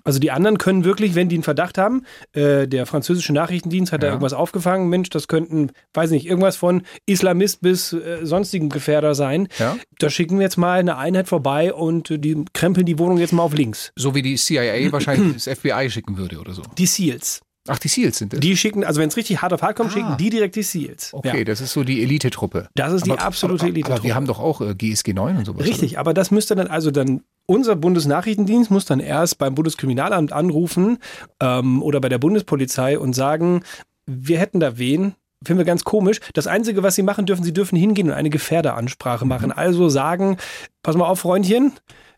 Also 0.04 0.18
die 0.18 0.30
anderen 0.30 0.56
können 0.56 0.84
wirklich, 0.84 1.14
wenn 1.14 1.28
die 1.28 1.36
einen 1.36 1.42
Verdacht 1.42 1.76
haben, 1.76 2.02
äh, 2.32 2.66
der 2.66 2.86
französische 2.86 3.32
Nachrichtendienst 3.34 3.92
hat 3.92 4.02
da 4.02 4.06
Ja. 4.06 4.12
irgendwas 4.14 4.32
aufgefangen, 4.32 4.88
Mensch, 4.88 5.10
das 5.10 5.28
könnten, 5.28 5.70
weiß 5.92 6.10
nicht, 6.12 6.26
irgendwas 6.26 6.56
von 6.56 6.82
Islamist 7.04 7.60
bis 7.60 7.92
äh, 7.92 8.20
sonstigen 8.22 8.70
Gefährder 8.70 9.14
sein. 9.14 9.48
Ja. 9.58 9.76
Da 9.98 10.08
schicken 10.08 10.38
wir 10.38 10.44
jetzt 10.44 10.56
mal 10.56 10.78
eine 10.80 10.96
Einheit 10.96 11.28
vorbei 11.28 11.74
und 11.74 12.08
die 12.08 12.44
krempeln 12.54 12.86
die 12.86 12.98
Wohnung 12.98 13.18
jetzt 13.18 13.32
mal 13.32 13.42
auf 13.42 13.54
links. 13.54 13.92
So 13.96 14.14
wie 14.14 14.22
die 14.22 14.36
CIA 14.36 14.90
wahrscheinlich 14.92 15.34
das 15.44 15.58
FBI 15.58 15.90
schicken 15.90 16.16
würde 16.16 16.38
oder 16.38 16.52
so. 16.54 16.62
Die 16.78 16.86
SEALs. 16.86 17.42
Ach, 17.68 17.78
die 17.78 17.88
SEALs 17.88 18.18
sind 18.18 18.32
das. 18.32 18.40
Die 18.40 18.56
schicken, 18.56 18.84
also 18.84 19.00
wenn 19.00 19.08
es 19.08 19.16
richtig 19.16 19.42
hart 19.42 19.52
auf 19.52 19.62
hart 19.62 19.76
kommt, 19.76 19.90
Ah. 19.90 19.92
schicken 19.94 20.16
die 20.18 20.30
direkt 20.30 20.56
die 20.56 20.62
SEALs. 20.62 21.12
okay, 21.12 21.38
Ja. 21.38 21.44
das 21.44 21.60
ist 21.60 21.72
so 21.72 21.84
die 21.84 22.02
Elite-Truppe. 22.02 22.68
Das 22.74 22.92
ist 22.92 23.06
die 23.06 23.10
Aber- 23.12 23.22
absolute 23.22 23.62
aber, 23.64 23.70
Elite-Truppe. 23.70 23.94
Aber 24.00 24.04
wir 24.04 24.14
haben 24.14 24.26
doch 24.26 24.38
auch 24.40 24.60
äh, 24.60 24.74
GSG 24.74 25.12
9 25.12 25.36
und 25.38 25.44
sowas. 25.44 25.66
Richtig, 25.66 25.98
aber 25.98 26.14
das 26.14 26.30
müsste 26.30 26.54
dann 26.54 26.66
also 26.68 26.90
dann 26.90 27.22
unser 27.46 27.76
Bundesnachrichtendienst 27.76 28.70
muss 28.70 28.84
dann 28.86 29.00
erst 29.00 29.38
beim 29.38 29.54
Bundeskriminalamt 29.54 30.32
anrufen 30.32 30.98
ähm, 31.40 31.82
oder 31.82 32.00
bei 32.00 32.08
der 32.08 32.18
Bundespolizei 32.18 32.98
und 32.98 33.12
sagen, 33.14 33.62
wir 34.06 34.38
hätten 34.38 34.60
da 34.60 34.78
wen. 34.78 35.14
Finden 35.44 35.58
wir 35.58 35.64
ganz 35.66 35.84
komisch. 35.84 36.18
Das 36.32 36.46
Einzige, 36.46 36.82
was 36.82 36.94
sie 36.96 37.02
machen 37.02 37.26
dürfen, 37.26 37.44
sie 37.44 37.52
dürfen 37.52 37.76
hingehen 37.76 38.08
und 38.08 38.14
eine 38.14 38.30
Gefährderansprache 38.30 39.26
machen. 39.26 39.52
Also 39.52 39.88
sagen, 39.90 40.38
pass 40.82 40.96
mal 40.96 41.04
auf, 41.06 41.20
Freundchen, 41.20 41.72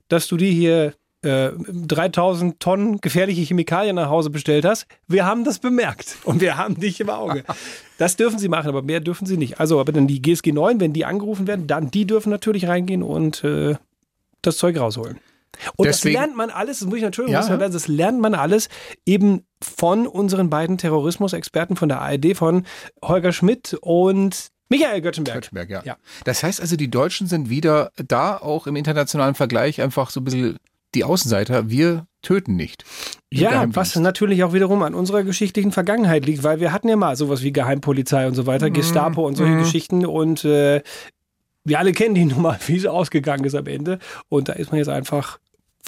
dass 0.08 0.28
du 0.28 0.36
die 0.36 0.52
hier 0.52 0.94
äh, 1.22 1.50
3000 1.58 2.60
Tonnen 2.60 3.00
gefährliche 3.00 3.42
Chemikalien 3.42 3.96
nach 3.96 4.08
Hause 4.08 4.30
bestellt 4.30 4.64
hast. 4.64 4.86
Wir 5.06 5.24
haben 5.26 5.44
das 5.44 5.58
bemerkt 5.58 6.16
und 6.24 6.40
wir 6.40 6.56
haben 6.56 6.78
dich 6.78 7.00
im 7.00 7.10
Auge. 7.10 7.44
Das 7.98 8.14
dürfen 8.14 8.38
sie 8.38 8.46
machen, 8.48 8.68
aber 8.68 8.80
mehr 8.82 9.00
dürfen 9.00 9.26
sie 9.26 9.36
nicht. 9.36 9.58
Also, 9.58 9.80
aber 9.80 9.90
dann 9.90 10.06
die 10.06 10.22
GSG 10.22 10.52
9, 10.52 10.78
wenn 10.78 10.92
die 10.92 11.04
angerufen 11.04 11.48
werden, 11.48 11.66
dann 11.66 11.90
die 11.90 12.06
dürfen 12.06 12.30
natürlich 12.30 12.68
reingehen 12.68 13.02
und 13.02 13.42
äh, 13.42 13.74
das 14.40 14.56
Zeug 14.56 14.78
rausholen. 14.78 15.18
Und 15.74 15.86
Deswegen- 15.86 16.14
das 16.14 16.22
lernt 16.22 16.36
man 16.36 16.50
alles, 16.50 16.78
das 16.78 16.86
muss 16.86 16.98
ich 16.98 17.02
natürlich 17.02 17.32
Ja, 17.32 17.40
lernen, 17.44 17.72
das 17.72 17.88
lernt 17.88 18.20
man 18.20 18.34
alles 18.34 18.68
eben 19.04 19.42
von 19.60 20.06
unseren 20.06 20.48
beiden 20.48 20.78
Terrorismusexperten 20.78 21.74
von 21.74 21.88
der 21.88 22.00
ARD, 22.00 22.36
von 22.36 22.64
Holger 23.02 23.32
Schmidt 23.32 23.76
und 23.80 24.46
Michael 24.68 25.00
Göttzenberg. 25.00 25.42
Göttberg, 25.42 25.68
ja. 25.70 25.82
Ja. 25.84 25.96
Das 26.22 26.44
heißt 26.44 26.60
also, 26.60 26.76
die 26.76 26.90
Deutschen 26.92 27.26
sind 27.26 27.50
wieder 27.50 27.90
da 27.96 28.36
auch 28.36 28.68
im 28.68 28.76
internationalen 28.76 29.34
Vergleich 29.34 29.80
einfach 29.82 30.10
so 30.10 30.20
ein 30.20 30.24
bisschen 30.24 30.56
die 30.94 31.04
Außenseiter. 31.04 31.70
Wir 31.70 32.06
töten 32.22 32.56
nicht. 32.56 32.84
Ja, 33.32 33.64
was 33.74 33.94
natürlich 33.96 34.42
auch 34.44 34.52
wiederum 34.52 34.82
an 34.82 34.94
unserer 34.94 35.22
geschichtlichen 35.22 35.72
Vergangenheit 35.72 36.26
liegt, 36.26 36.42
weil 36.42 36.60
wir 36.60 36.72
hatten 36.72 36.88
ja 36.88 36.96
mal 36.96 37.16
sowas 37.16 37.42
wie 37.42 37.52
Geheimpolizei 37.52 38.26
und 38.26 38.34
so 38.34 38.46
weiter, 38.46 38.70
Gestapo 38.70 39.26
und 39.26 39.36
solche 39.36 39.58
Geschichten 39.58 40.06
und 40.06 40.44
äh, 40.44 40.82
wir 41.64 41.78
alle 41.78 41.92
kennen 41.92 42.14
die 42.14 42.24
Nummer, 42.24 42.58
wie 42.66 42.76
es 42.76 42.86
ausgegangen 42.86 43.44
ist 43.44 43.54
am 43.54 43.66
Ende 43.66 43.98
und 44.28 44.48
da 44.48 44.54
ist 44.54 44.70
man 44.70 44.78
jetzt 44.78 44.88
einfach 44.88 45.38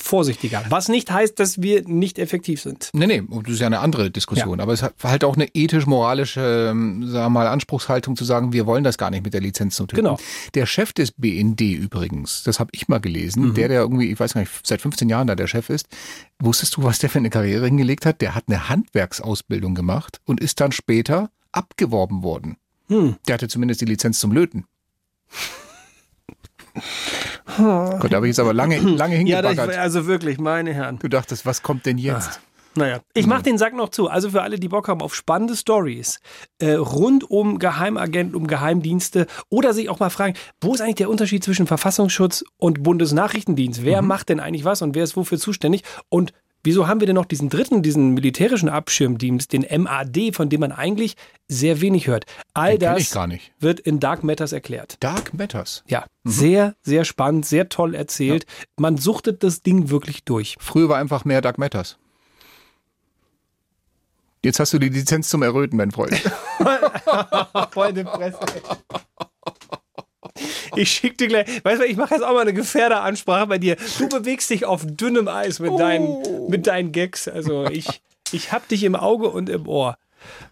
vorsichtiger. 0.02 0.64
Was 0.68 0.88
nicht 0.88 1.10
heißt, 1.10 1.38
dass 1.38 1.62
wir 1.62 1.82
nicht 1.86 2.18
effektiv 2.18 2.60
sind. 2.62 2.90
Nee, 2.92 3.06
nee, 3.06 3.22
das 3.44 3.54
ist 3.54 3.60
ja 3.60 3.66
eine 3.66 3.80
andere 3.80 4.10
Diskussion. 4.10 4.60
Aber 4.60 4.72
es 4.72 4.82
hat 4.82 4.94
halt 5.02 5.24
auch 5.24 5.36
eine 5.36 5.48
ethisch-moralische, 5.54 6.68
ähm, 6.70 7.06
sagen 7.08 7.26
wir 7.26 7.30
mal, 7.30 7.46
Anspruchshaltung 7.46 8.16
zu 8.16 8.24
sagen, 8.24 8.52
wir 8.52 8.66
wollen 8.66 8.84
das 8.84 8.98
gar 8.98 9.10
nicht 9.10 9.24
mit 9.24 9.34
der 9.34 9.40
Lizenz 9.40 9.76
zu. 9.76 9.86
Genau. 9.86 10.18
Der 10.54 10.66
Chef 10.66 10.92
des 10.92 11.12
BND 11.12 11.60
übrigens, 11.60 12.42
das 12.42 12.60
habe 12.60 12.70
ich 12.74 12.88
mal 12.88 13.00
gelesen, 13.00 13.48
Mhm. 13.48 13.54
der, 13.54 13.68
der 13.68 13.80
irgendwie, 13.80 14.10
ich 14.10 14.20
weiß 14.20 14.34
gar 14.34 14.40
nicht, 14.40 14.52
seit 14.66 14.80
15 14.80 15.08
Jahren 15.08 15.26
da 15.26 15.34
der 15.34 15.46
Chef 15.46 15.70
ist, 15.70 15.86
wusstest 16.38 16.76
du, 16.76 16.82
was 16.82 16.98
der 16.98 17.10
für 17.10 17.18
eine 17.18 17.30
Karriere 17.30 17.66
hingelegt 17.66 18.06
hat? 18.06 18.20
Der 18.20 18.34
hat 18.34 18.44
eine 18.48 18.68
Handwerksausbildung 18.68 19.74
gemacht 19.74 20.20
und 20.24 20.40
ist 20.40 20.60
dann 20.60 20.72
später 20.72 21.30
abgeworben 21.52 22.22
worden. 22.22 22.56
Hm. 22.88 23.16
Der 23.26 23.34
hatte 23.34 23.48
zumindest 23.48 23.80
die 23.80 23.84
Lizenz 23.86 24.20
zum 24.20 24.32
Löten. 24.32 24.64
Gott, 27.46 28.12
da 28.12 28.16
habe 28.16 28.26
ich 28.26 28.30
jetzt 28.30 28.40
aber 28.40 28.54
lange, 28.54 28.78
lange 28.78 29.16
Ja, 29.26 29.42
das, 29.42 29.50
hingebaggert. 29.52 29.78
also 29.78 30.06
wirklich, 30.06 30.38
meine 30.38 30.72
Herren. 30.74 30.98
du 30.98 31.08
dachtest, 31.08 31.46
was 31.46 31.62
kommt 31.62 31.86
denn 31.86 31.98
jetzt? 31.98 32.40
Naja, 32.76 33.00
ich 33.14 33.24
Mhm. 33.26 33.30
mach 33.30 33.42
den 33.42 33.58
Sack 33.58 33.74
noch 33.74 33.88
zu. 33.88 34.08
Also 34.08 34.30
für 34.30 34.42
alle, 34.42 34.56
die 34.56 34.68
Bock 34.68 34.86
haben 34.86 35.02
auf 35.02 35.14
spannende 35.16 35.56
Stories 35.56 36.20
äh, 36.60 36.74
rund 36.74 37.28
um 37.28 37.58
Geheimagenten, 37.58 38.36
um 38.36 38.46
Geheimdienste 38.46 39.26
oder 39.48 39.74
sich 39.74 39.88
auch 39.88 39.98
mal 39.98 40.08
fragen, 40.10 40.34
wo 40.60 40.72
ist 40.72 40.80
eigentlich 40.80 40.94
der 40.94 41.10
Unterschied 41.10 41.42
zwischen 41.42 41.66
Verfassungsschutz 41.66 42.44
und 42.58 42.84
Bundesnachrichtendienst? 42.84 43.80
Mhm. 43.80 43.84
Wer 43.86 44.02
macht 44.02 44.28
denn 44.28 44.38
eigentlich 44.38 44.64
was 44.64 44.82
und 44.82 44.94
wer 44.94 45.02
ist 45.02 45.16
wofür 45.16 45.38
zuständig? 45.38 45.82
Und 46.08 46.32
wieso 46.62 46.86
haben 46.88 47.00
wir 47.00 47.06
denn 47.06 47.14
noch 47.16 47.24
diesen 47.26 47.48
dritten, 47.48 47.82
diesen 47.82 48.10
militärischen 48.14 48.68
Abschirmdienst, 48.68 49.52
den 49.52 49.66
MAD, 49.82 50.32
von 50.34 50.48
dem 50.48 50.60
man 50.60 50.72
eigentlich 50.72 51.14
sehr 51.48 51.80
wenig 51.80 52.06
hört? 52.06 52.24
All 52.54 52.78
Den 52.78 52.90
das 52.92 53.00
ich 53.00 53.10
gar 53.10 53.26
nicht. 53.26 53.52
wird 53.58 53.80
in 53.80 54.00
Dark 54.00 54.22
Matters 54.24 54.52
erklärt. 54.52 54.96
Dark 55.00 55.34
Matters. 55.34 55.82
Ja, 55.86 56.06
Mhm. 56.22 56.30
sehr, 56.30 56.74
sehr 56.82 57.04
spannend, 57.04 57.46
sehr 57.46 57.68
toll 57.68 57.94
erzählt. 57.94 58.44
Man 58.78 58.96
suchtet 58.98 59.42
das 59.42 59.62
Ding 59.62 59.90
wirklich 59.90 60.24
durch. 60.24 60.56
Früher 60.60 60.88
war 60.88 60.98
einfach 60.98 61.24
mehr 61.24 61.40
Dark 61.40 61.58
Matters. 61.58 61.96
Jetzt 64.42 64.58
hast 64.58 64.72
du 64.72 64.78
die 64.78 64.88
Lizenz 64.88 65.28
zum 65.28 65.42
Erröten, 65.42 65.76
mein 65.76 65.90
Freund. 65.90 66.12
Voll 67.72 67.92
die 67.92 68.04
Fresse. 68.04 68.38
Ich 70.76 70.90
schick 70.90 71.18
dir 71.18 71.28
gleich, 71.28 71.64
weißt 71.64 71.80
du, 71.82 71.86
ich 71.86 71.96
mache 71.96 72.14
jetzt 72.14 72.22
auch 72.22 72.32
mal 72.32 72.40
eine 72.42 72.52
Gefährderansprache 72.54 73.46
bei 73.46 73.58
dir. 73.58 73.76
Du 73.98 74.08
bewegst 74.08 74.50
dich 74.50 74.64
auf 74.64 74.84
dünnem 74.86 75.28
Eis 75.28 75.58
mit 75.60 75.78
deinen, 75.78 76.48
mit 76.48 76.66
deinen 76.66 76.92
Gags. 76.92 77.28
Also 77.28 77.66
ich, 77.66 78.02
ich 78.32 78.52
hab 78.52 78.68
dich 78.68 78.84
im 78.84 78.94
Auge 78.96 79.28
und 79.28 79.48
im 79.48 79.66
Ohr. 79.68 79.96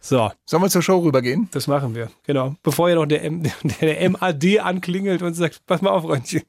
So, 0.01 0.31
Sollen 0.47 0.63
wir 0.63 0.71
zur 0.71 0.83
Show 0.83 0.99
rübergehen? 1.01 1.49
das 1.53 1.67
machen 1.67 1.95
wir. 1.95 2.11
Genau. 2.25 2.55
Bevor 2.63 2.89
ja 2.89 2.95
noch 2.95 3.07
der, 3.07 3.23
M, 3.25 3.43
der 3.81 4.09
MAD 4.11 4.61
anklingelt 4.61 5.23
und 5.23 5.35
sagt, 5.35 5.61
pass 5.67 5.83
mal 5.83 5.91
auf, 5.91 6.03
Freundchen. 6.05 6.43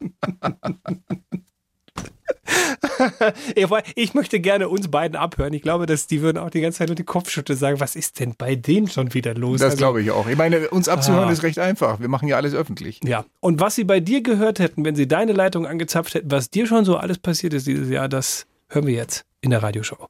Ich 3.94 4.14
möchte 4.14 4.40
gerne 4.40 4.68
uns 4.68 4.88
beiden 4.88 5.16
abhören. 5.16 5.52
Ich 5.52 5.62
glaube, 5.62 5.86
dass 5.86 6.06
die 6.06 6.20
würden 6.22 6.38
auch 6.38 6.50
die 6.50 6.60
ganze 6.60 6.78
Zeit 6.78 6.88
nur 6.88 6.94
die 6.96 7.04
Kopfschütte 7.04 7.56
sagen, 7.56 7.80
was 7.80 7.96
ist 7.96 8.20
denn 8.20 8.34
bei 8.36 8.54
denen 8.54 8.88
schon 8.88 9.14
wieder 9.14 9.34
los? 9.34 9.60
Das 9.60 9.70
Also- 9.72 9.76
glaube 9.78 10.02
ich 10.02 10.10
auch. 10.10 10.26
Ich 10.28 10.36
meine, 10.36 10.68
uns 10.70 10.88
abzuhören 10.88 11.28
Ah. 11.28 11.32
ist 11.32 11.42
recht 11.42 11.58
einfach. 11.58 12.00
Wir 12.00 12.08
machen 12.08 12.28
ja 12.28 12.36
alles 12.36 12.54
öffentlich. 12.54 13.00
Ja, 13.04 13.24
und 13.40 13.60
was 13.60 13.74
sie 13.74 13.84
bei 13.84 14.00
dir 14.00 14.22
gehört 14.22 14.58
hätten, 14.58 14.84
wenn 14.84 14.96
sie 14.96 15.06
deine 15.08 15.32
Leitung 15.32 15.66
angezapft 15.66 16.14
hätten, 16.14 16.30
was 16.30 16.50
dir 16.50 16.66
schon 16.66 16.84
so 16.84 16.96
alles 16.96 17.18
passiert 17.18 17.54
ist 17.54 17.66
dieses 17.66 17.88
Jahr, 17.90 18.08
das 18.08 18.46
hören 18.68 18.86
wir 18.86 18.94
jetzt 18.94 19.24
in 19.40 19.50
der 19.50 19.62
Radioshow. 19.62 20.06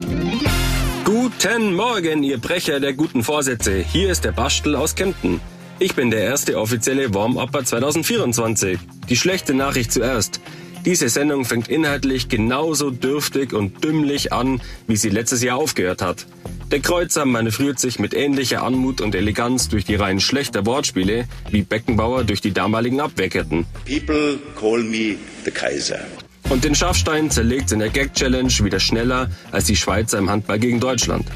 Guten 1.04 1.75
Morgen, 1.75 2.23
ihr 2.23 2.38
Brecher 2.38 2.80
der 2.80 2.92
guten 2.92 3.23
Vorsätze. 3.23 3.76
Hier 3.78 4.11
ist 4.11 4.25
der 4.25 4.33
Bastel 4.33 4.76
aus 4.76 4.95
Kempten. 4.95 5.40
Ich 5.78 5.95
bin 5.95 6.11
der 6.11 6.21
erste 6.21 6.59
offizielle 6.59 7.14
Warm-Upper 7.14 7.64
2024. 7.64 8.78
Die 9.09 9.16
schlechte 9.16 9.54
Nachricht 9.54 9.92
zuerst. 9.92 10.40
Diese 10.88 11.11
Sendung 11.11 11.45
fängt 11.45 11.68
inhaltlich 11.68 12.30
genauso 12.30 12.90
dürftig 12.90 13.52
und 13.52 13.85
dümmlich 13.85 14.33
an, 14.33 14.62
wie 14.87 14.97
sie 14.97 15.11
letztes 15.11 15.42
Jahr 15.42 15.59
aufgehört 15.59 16.00
hat. 16.00 16.26
Der 16.71 16.80
Kreuzer 16.80 17.26
manövriert 17.26 17.78
sich 17.78 17.99
mit 17.99 18.14
ähnlicher 18.14 18.62
Anmut 18.62 19.02
und 19.02 19.14
Eleganz 19.14 19.68
durch 19.68 19.85
die 19.85 19.97
Reihen 19.97 20.18
schlechter 20.18 20.64
Wortspiele 20.64 21.28
wie 21.50 21.61
Beckenbauer 21.61 22.25
durch 22.25 22.40
die 22.40 22.52
damaligen 22.52 23.00
Abwehrketten. 23.00 23.66
People 23.85 24.38
call 24.59 24.83
me 24.83 25.16
the 25.45 25.50
Kaiser. 25.50 26.00
Und 26.49 26.64
den 26.64 26.75
Schafstein 26.75 27.30
zerlegt 27.30 27.71
in 27.71 27.80
der 27.80 27.90
Gag-Challenge 27.90 28.50
wieder 28.62 28.80
schneller 28.80 29.30
als 29.52 29.66
die 29.66 29.76
Schweizer 29.76 30.16
im 30.16 30.30
Handball 30.30 30.59
gegen 30.59 30.80
Deutschland. 30.80 31.26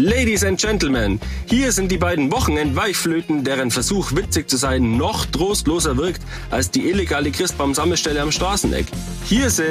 Ladies 0.00 0.44
and 0.44 0.60
Gentlemen, 0.60 1.18
hier 1.46 1.72
sind 1.72 1.90
die 1.90 1.98
beiden 1.98 2.30
Wochenend-Weichflöten, 2.30 3.42
deren 3.42 3.72
Versuch 3.72 4.12
witzig 4.14 4.48
zu 4.48 4.56
sein 4.56 4.96
noch 4.96 5.26
trostloser 5.26 5.96
wirkt 5.96 6.22
als 6.52 6.70
die 6.70 6.88
illegale 6.88 7.32
Christbaum-Sammelstelle 7.32 8.20
am 8.20 8.30
Straßeneck. 8.30 8.86
Hier 9.24 9.50
sind... 9.50 9.66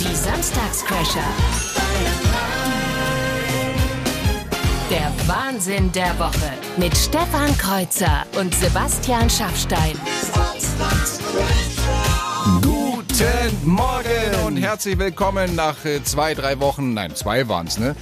Die 0.00 0.16
Samstagscrasher. 0.16 1.20
Der 4.90 5.12
Wahnsinn 5.26 5.92
der 5.92 6.18
Woche 6.18 6.54
mit 6.78 6.96
Stefan 6.96 7.58
Kreuzer 7.58 8.24
und 8.40 8.54
Sebastian 8.54 9.28
Schaffstein. 9.28 9.98
Guten 12.62 13.68
Morgen 13.70 14.46
und 14.46 14.56
herzlich 14.56 14.96
willkommen 14.98 15.54
nach 15.56 15.84
äh, 15.84 16.02
zwei, 16.04 16.32
drei 16.32 16.58
Wochen, 16.60 16.94
nein, 16.94 17.14
zwei 17.14 17.48
waren 17.48 17.66
es, 17.66 17.76
ne? 17.76 17.94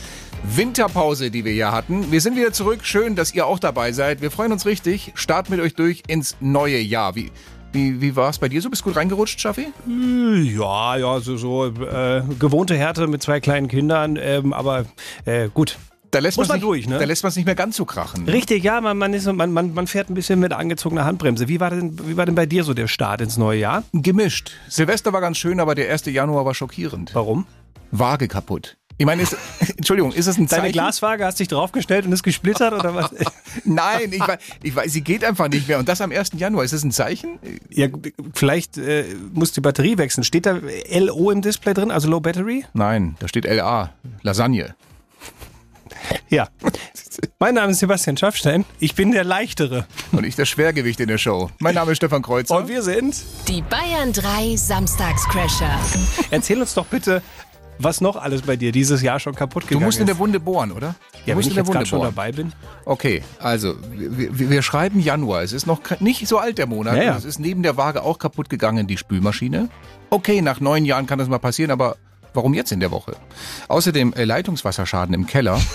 Winterpause, 0.54 1.30
die 1.30 1.44
wir 1.44 1.52
hier 1.52 1.72
hatten. 1.72 2.10
Wir 2.12 2.20
sind 2.20 2.36
wieder 2.36 2.52
zurück. 2.52 2.80
Schön, 2.82 3.16
dass 3.16 3.34
ihr 3.34 3.46
auch 3.46 3.58
dabei 3.58 3.92
seid. 3.92 4.22
Wir 4.22 4.30
freuen 4.30 4.52
uns 4.52 4.64
richtig. 4.64 5.12
Starten 5.14 5.52
mit 5.52 5.60
euch 5.60 5.74
durch 5.74 6.02
ins 6.06 6.36
neue 6.40 6.78
Jahr. 6.78 7.14
Wie, 7.14 7.30
wie, 7.72 8.00
wie 8.00 8.16
war 8.16 8.30
es 8.30 8.38
bei 8.38 8.48
dir 8.48 8.62
so? 8.62 8.70
Bist 8.70 8.82
du 8.82 8.86
gut 8.86 8.96
reingerutscht, 8.96 9.40
Schaffi? 9.40 9.66
Ja, 9.86 10.96
ja, 10.96 11.20
so, 11.20 11.36
so 11.36 11.66
äh, 11.66 12.22
gewohnte 12.38 12.76
Härte 12.76 13.06
mit 13.06 13.22
zwei 13.22 13.40
kleinen 13.40 13.68
Kindern, 13.68 14.16
ähm, 14.20 14.52
aber 14.52 14.86
äh, 15.24 15.48
gut. 15.52 15.78
Da 16.12 16.20
lässt 16.20 16.38
man 16.38 16.60
durch, 16.60 16.88
ne? 16.88 16.98
Da 16.98 17.04
lässt 17.04 17.24
man 17.24 17.28
es 17.28 17.36
nicht 17.36 17.46
mehr 17.46 17.56
ganz 17.56 17.76
so 17.76 17.84
krachen. 17.84 18.26
Richtig, 18.26 18.62
ja, 18.62 18.80
man, 18.80 18.96
man, 18.96 19.12
ist, 19.12 19.30
man, 19.30 19.52
man, 19.52 19.74
man 19.74 19.86
fährt 19.86 20.08
ein 20.08 20.14
bisschen 20.14 20.38
mit 20.38 20.52
angezogener 20.52 21.04
Handbremse. 21.04 21.48
Wie 21.48 21.60
war, 21.60 21.70
denn, 21.70 21.98
wie 22.08 22.16
war 22.16 22.24
denn 22.24 22.36
bei 22.36 22.46
dir 22.46 22.62
so 22.64 22.72
der 22.72 22.86
Start 22.86 23.20
ins 23.20 23.36
neue 23.36 23.58
Jahr? 23.58 23.82
Gemischt. 23.92 24.52
Silvester 24.68 25.12
war 25.12 25.20
ganz 25.20 25.36
schön, 25.36 25.60
aber 25.60 25.74
der 25.74 25.90
1. 25.90 26.06
Januar 26.06 26.46
war 26.46 26.54
schockierend. 26.54 27.14
Warum? 27.14 27.46
Waage 27.90 28.28
kaputt. 28.28 28.76
Ich 28.98 29.04
meine, 29.04 29.22
ist, 29.22 29.36
Entschuldigung, 29.76 30.12
ist 30.12 30.26
das 30.26 30.38
ein 30.38 30.48
Zeichen? 30.48 30.62
Deine 30.62 30.72
Glaswaage 30.72 31.24
hast 31.24 31.38
dich 31.38 31.48
draufgestellt 31.48 32.06
und 32.06 32.12
ist 32.12 32.22
gesplittert 32.22 32.72
oder 32.72 32.94
was? 32.94 33.10
Nein, 33.64 34.12
ich 34.12 34.20
weiß, 34.20 34.38
ich 34.62 34.74
weiß, 34.74 34.92
sie 34.92 35.02
geht 35.02 35.24
einfach 35.24 35.48
nicht 35.48 35.68
mehr. 35.68 35.78
Und 35.78 35.88
das 35.88 36.00
am 36.00 36.12
1. 36.12 36.30
Januar. 36.36 36.64
Ist 36.64 36.72
das 36.72 36.82
ein 36.82 36.92
Zeichen? 36.92 37.38
ja, 37.70 37.88
vielleicht 38.34 38.78
äh, 38.78 39.04
muss 39.32 39.52
die 39.52 39.60
Batterie 39.60 39.98
wechseln. 39.98 40.24
Steht 40.24 40.46
da 40.46 40.60
LO 40.90 41.30
im 41.30 41.42
Display 41.42 41.74
drin, 41.74 41.90
also 41.90 42.08
Low 42.08 42.20
Battery? 42.20 42.64
Nein, 42.72 43.16
da 43.18 43.28
steht 43.28 43.44
LA. 43.44 43.92
Lasagne. 44.22 44.74
Ja. 46.28 46.48
Mein 47.38 47.54
Name 47.54 47.72
ist 47.72 47.78
Sebastian 47.78 48.16
Schaffstein. 48.16 48.64
Ich 48.78 48.94
bin 48.94 49.12
der 49.12 49.24
Leichtere. 49.24 49.86
Und 50.12 50.24
ich 50.24 50.36
das 50.36 50.48
Schwergewicht 50.48 51.00
in 51.00 51.08
der 51.08 51.18
Show. 51.18 51.50
Mein 51.58 51.74
Name 51.74 51.92
ist 51.92 51.98
Stefan 51.98 52.22
Kreuzer. 52.22 52.58
Und 52.58 52.68
wir 52.68 52.82
sind. 52.82 53.22
Die 53.48 53.62
Bayern 53.62 54.12
3 54.12 54.56
Samstagscrasher. 54.56 55.78
Erzähl 56.30 56.60
uns 56.60 56.74
doch 56.74 56.86
bitte, 56.86 57.22
was 57.78 58.00
noch 58.00 58.16
alles 58.16 58.42
bei 58.42 58.56
dir 58.56 58.72
dieses 58.72 59.02
Jahr 59.02 59.20
schon 59.20 59.34
kaputt 59.34 59.64
du 59.64 59.68
gegangen 59.68 59.84
musst 59.84 60.00
in 60.00 60.06
der 60.06 60.14
ist. 60.14 60.18
Wunde 60.18 60.40
bohren, 60.40 60.72
oder? 60.72 60.94
Du 61.12 61.18
ja, 61.18 61.26
wenn 61.28 61.36
musst 61.36 61.48
ich 61.48 61.56
in 61.56 61.64
der 61.64 61.66
Wunde 61.66 61.86
schon 61.86 61.98
bohren. 61.98 62.14
dabei 62.14 62.32
bin. 62.32 62.52
Okay, 62.84 63.22
also 63.38 63.74
wir, 63.92 64.50
wir, 64.50 64.62
schreiben 64.62 65.00
Januar. 65.00 65.42
Es 65.42 65.52
ist 65.52 65.66
noch 65.66 65.80
nicht 66.00 66.26
so 66.26 66.38
alt 66.38 66.58
der 66.58 66.66
Monat. 66.66 66.96
Ja, 66.96 67.02
ja. 67.02 67.12
Und 67.12 67.18
Es 67.18 67.24
ist 67.24 67.38
neben 67.38 67.62
der 67.62 67.76
Waage 67.76 68.02
auch 68.02 68.18
kaputt 68.18 68.48
gegangen, 68.48 68.86
die 68.86 68.96
Spülmaschine. 68.96 69.68
Okay, 70.10 70.40
nach 70.42 70.60
neun 70.60 70.84
Jahren 70.84 71.06
kann 71.06 71.18
das 71.18 71.28
mal 71.28 71.38
passieren, 71.38 71.70
aber 71.70 71.96
warum 72.34 72.54
jetzt 72.54 72.72
in 72.72 72.80
der 72.80 72.90
Woche? 72.90 73.16
Außerdem 73.68 74.12
äh, 74.14 74.24
Leitungswasserschaden 74.24 75.14
im 75.14 75.26
Keller. 75.26 75.60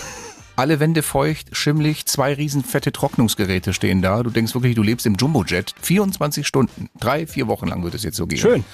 Alle 0.54 0.80
Wände 0.80 1.02
feucht, 1.02 1.56
schimmlig, 1.56 2.04
zwei 2.06 2.34
riesenfette 2.34 2.92
Trocknungsgeräte 2.92 3.72
stehen 3.72 4.02
da. 4.02 4.22
Du 4.22 4.28
denkst 4.28 4.54
wirklich, 4.54 4.74
du 4.74 4.82
lebst 4.82 5.06
im 5.06 5.14
Jumbojet. 5.14 5.74
24 5.80 6.46
Stunden, 6.46 6.90
drei, 7.00 7.26
vier 7.26 7.46
Wochen 7.46 7.68
lang 7.68 7.82
wird 7.82 7.94
es 7.94 8.02
jetzt 8.02 8.16
so 8.16 8.26
gehen. 8.26 8.38
Schön. 8.38 8.64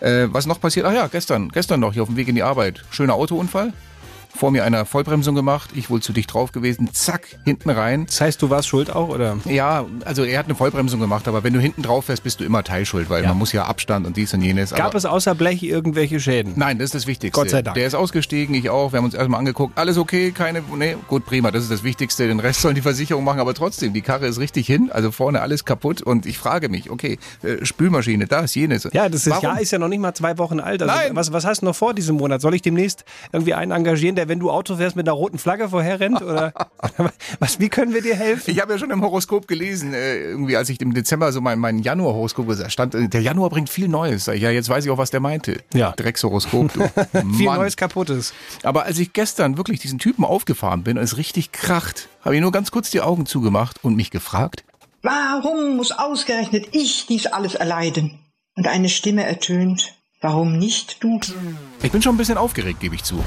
Äh, 0.00 0.28
was 0.30 0.46
noch 0.46 0.60
passiert? 0.60 0.86
Ach 0.86 0.92
ja, 0.92 1.08
gestern, 1.08 1.48
gestern 1.48 1.80
noch 1.80 1.92
hier 1.92 2.02
auf 2.02 2.08
dem 2.08 2.16
Weg 2.16 2.28
in 2.28 2.36
die 2.36 2.44
Arbeit. 2.44 2.84
Schöner 2.90 3.14
Autounfall. 3.14 3.72
Vor 4.38 4.50
mir 4.50 4.64
einer 4.64 4.84
Vollbremsung 4.84 5.34
gemacht, 5.34 5.70
ich 5.74 5.88
wohl 5.90 6.02
zu 6.02 6.12
dicht 6.12 6.32
drauf 6.32 6.52
gewesen, 6.52 6.90
zack, 6.92 7.26
hinten 7.44 7.70
rein. 7.70 8.06
Das 8.06 8.20
heißt, 8.20 8.42
du 8.42 8.50
warst 8.50 8.68
schuld 8.68 8.90
auch, 8.94 9.08
oder? 9.08 9.36
Ja, 9.46 9.86
also 10.04 10.24
er 10.24 10.38
hat 10.38 10.46
eine 10.46 10.54
Vollbremsung 10.54 11.00
gemacht, 11.00 11.26
aber 11.28 11.42
wenn 11.44 11.52
du 11.52 11.60
hinten 11.60 11.82
drauf 11.82 12.06
fährst, 12.06 12.22
bist 12.22 12.40
du 12.40 12.44
immer 12.44 12.62
Teilschuld, 12.62 13.08
weil 13.10 13.22
Ja. 13.22 13.30
man 13.30 13.38
muss 13.38 13.52
ja 13.52 13.64
Abstand 13.64 14.06
und 14.06 14.16
dies 14.16 14.32
und 14.34 14.42
jenes. 14.42 14.74
Gab 14.74 14.94
es 14.94 15.04
außer 15.06 15.34
Blech 15.34 15.62
irgendwelche 15.62 16.20
Schäden? 16.20 16.52
Nein, 16.56 16.78
das 16.78 16.86
ist 16.86 16.94
das 16.94 17.06
Wichtigste. 17.06 17.40
Gott 17.40 17.50
sei 17.50 17.62
Dank. 17.62 17.74
Der 17.76 17.86
ist 17.86 17.94
ausgestiegen, 17.94 18.54
ich 18.54 18.68
auch. 18.70 18.92
Wir 18.92 18.98
haben 18.98 19.04
uns 19.06 19.14
erstmal 19.14 19.38
angeguckt. 19.38 19.78
Alles 19.78 19.96
okay, 19.98 20.32
keine. 20.32 20.62
Nee, 20.76 20.96
gut, 21.08 21.24
prima. 21.26 21.50
Das 21.50 21.62
ist 21.62 21.72
das 21.72 21.82
Wichtigste. 21.82 22.26
Den 22.26 22.40
Rest 22.40 22.60
sollen 22.60 22.74
die 22.74 22.82
Versicherung 22.82 23.24
machen, 23.24 23.40
aber 23.40 23.54
trotzdem, 23.54 23.92
die 23.92 24.02
Karre 24.02 24.26
ist 24.26 24.38
richtig 24.38 24.66
hin. 24.66 24.90
Also 24.92 25.10
vorne 25.12 25.40
alles 25.40 25.64
kaputt. 25.64 26.02
Und 26.02 26.26
ich 26.26 26.38
frage 26.38 26.68
mich, 26.68 26.90
okay, 26.90 27.18
äh, 27.42 27.64
Spülmaschine, 27.64 28.26
das, 28.26 28.54
jenes. 28.54 28.88
Ja, 28.92 29.08
das 29.08 29.26
ist? 29.26 29.42
Jahr 29.42 29.60
ist 29.60 29.70
ja 29.70 29.78
noch 29.78 29.88
nicht 29.88 30.00
mal 30.00 30.14
zwei 30.14 30.36
Wochen 30.38 30.60
alt. 30.60 30.82
Also 30.82 30.94
Nein. 30.94 31.16
Was, 31.16 31.32
was 31.32 31.44
hast 31.44 31.62
du 31.62 31.66
noch 31.66 31.76
vor 31.76 31.94
diesem 31.94 32.16
Monat? 32.16 32.40
Soll 32.40 32.54
ich 32.54 32.62
demnächst 32.62 33.04
irgendwie 33.32 33.54
einen 33.54 33.72
engagieren, 33.72 34.16
der, 34.16 34.25
wenn 34.28 34.38
du 34.38 34.50
Auto 34.50 34.76
fährst, 34.76 34.96
mit 34.96 35.06
einer 35.06 35.16
roten 35.16 35.38
Flagge 35.38 35.68
vorher 35.68 36.00
rennt? 36.00 36.22
Oder 36.22 36.52
was, 37.38 37.60
wie 37.60 37.68
können 37.68 37.94
wir 37.94 38.02
dir 38.02 38.16
helfen? 38.16 38.50
Ich 38.50 38.60
habe 38.60 38.72
ja 38.72 38.78
schon 38.78 38.90
im 38.90 39.02
Horoskop 39.02 39.48
gelesen, 39.48 39.94
äh, 39.94 40.18
irgendwie, 40.18 40.56
als 40.56 40.68
ich 40.68 40.80
im 40.80 40.94
Dezember 40.94 41.32
so 41.32 41.40
mein, 41.40 41.58
mein 41.58 41.78
Januar-Horoskop 41.78 42.46
gesagt 42.46 42.72
stand, 42.72 42.94
äh, 42.94 43.08
der 43.08 43.22
Januar 43.22 43.50
bringt 43.50 43.70
viel 43.70 43.88
Neues. 43.88 44.28
Ich, 44.28 44.42
ja, 44.42 44.50
jetzt 44.50 44.68
weiß 44.68 44.84
ich 44.84 44.90
auch, 44.90 44.98
was 44.98 45.10
der 45.10 45.20
meinte. 45.20 45.62
Ja. 45.74 45.92
Dreckshoroskop, 45.92 46.72
du. 46.72 46.80
Viel. 47.36 47.46
Neues 47.46 47.76
Kaputtes. 47.76 48.32
Aber 48.62 48.84
als 48.84 48.98
ich 48.98 49.12
gestern 49.12 49.56
wirklich 49.56 49.80
diesen 49.80 49.98
Typen 49.98 50.24
aufgefahren 50.24 50.82
bin 50.82 50.98
und 50.98 51.04
es 51.04 51.16
richtig 51.16 51.52
kracht, 51.52 52.08
habe 52.22 52.34
ich 52.34 52.40
nur 52.40 52.52
ganz 52.52 52.70
kurz 52.70 52.90
die 52.90 53.00
Augen 53.00 53.26
zugemacht 53.26 53.82
und 53.82 53.96
mich 53.96 54.10
gefragt, 54.10 54.64
Warum 55.06 55.76
muss 55.76 55.92
ausgerechnet 55.92 56.70
ich 56.72 57.06
dies 57.06 57.26
alles 57.26 57.54
erleiden? 57.54 58.18
Und 58.56 58.66
eine 58.66 58.88
Stimme 58.88 59.24
ertönt, 59.24 59.94
warum 60.20 60.58
nicht 60.58 61.00
du? 61.00 61.20
ich 61.80 61.92
bin 61.92 62.02
schon 62.02 62.16
ein 62.16 62.18
bisschen 62.18 62.38
aufgeregt, 62.38 62.80
gebe 62.80 62.96
ich 62.96 63.04
zu. 63.04 63.22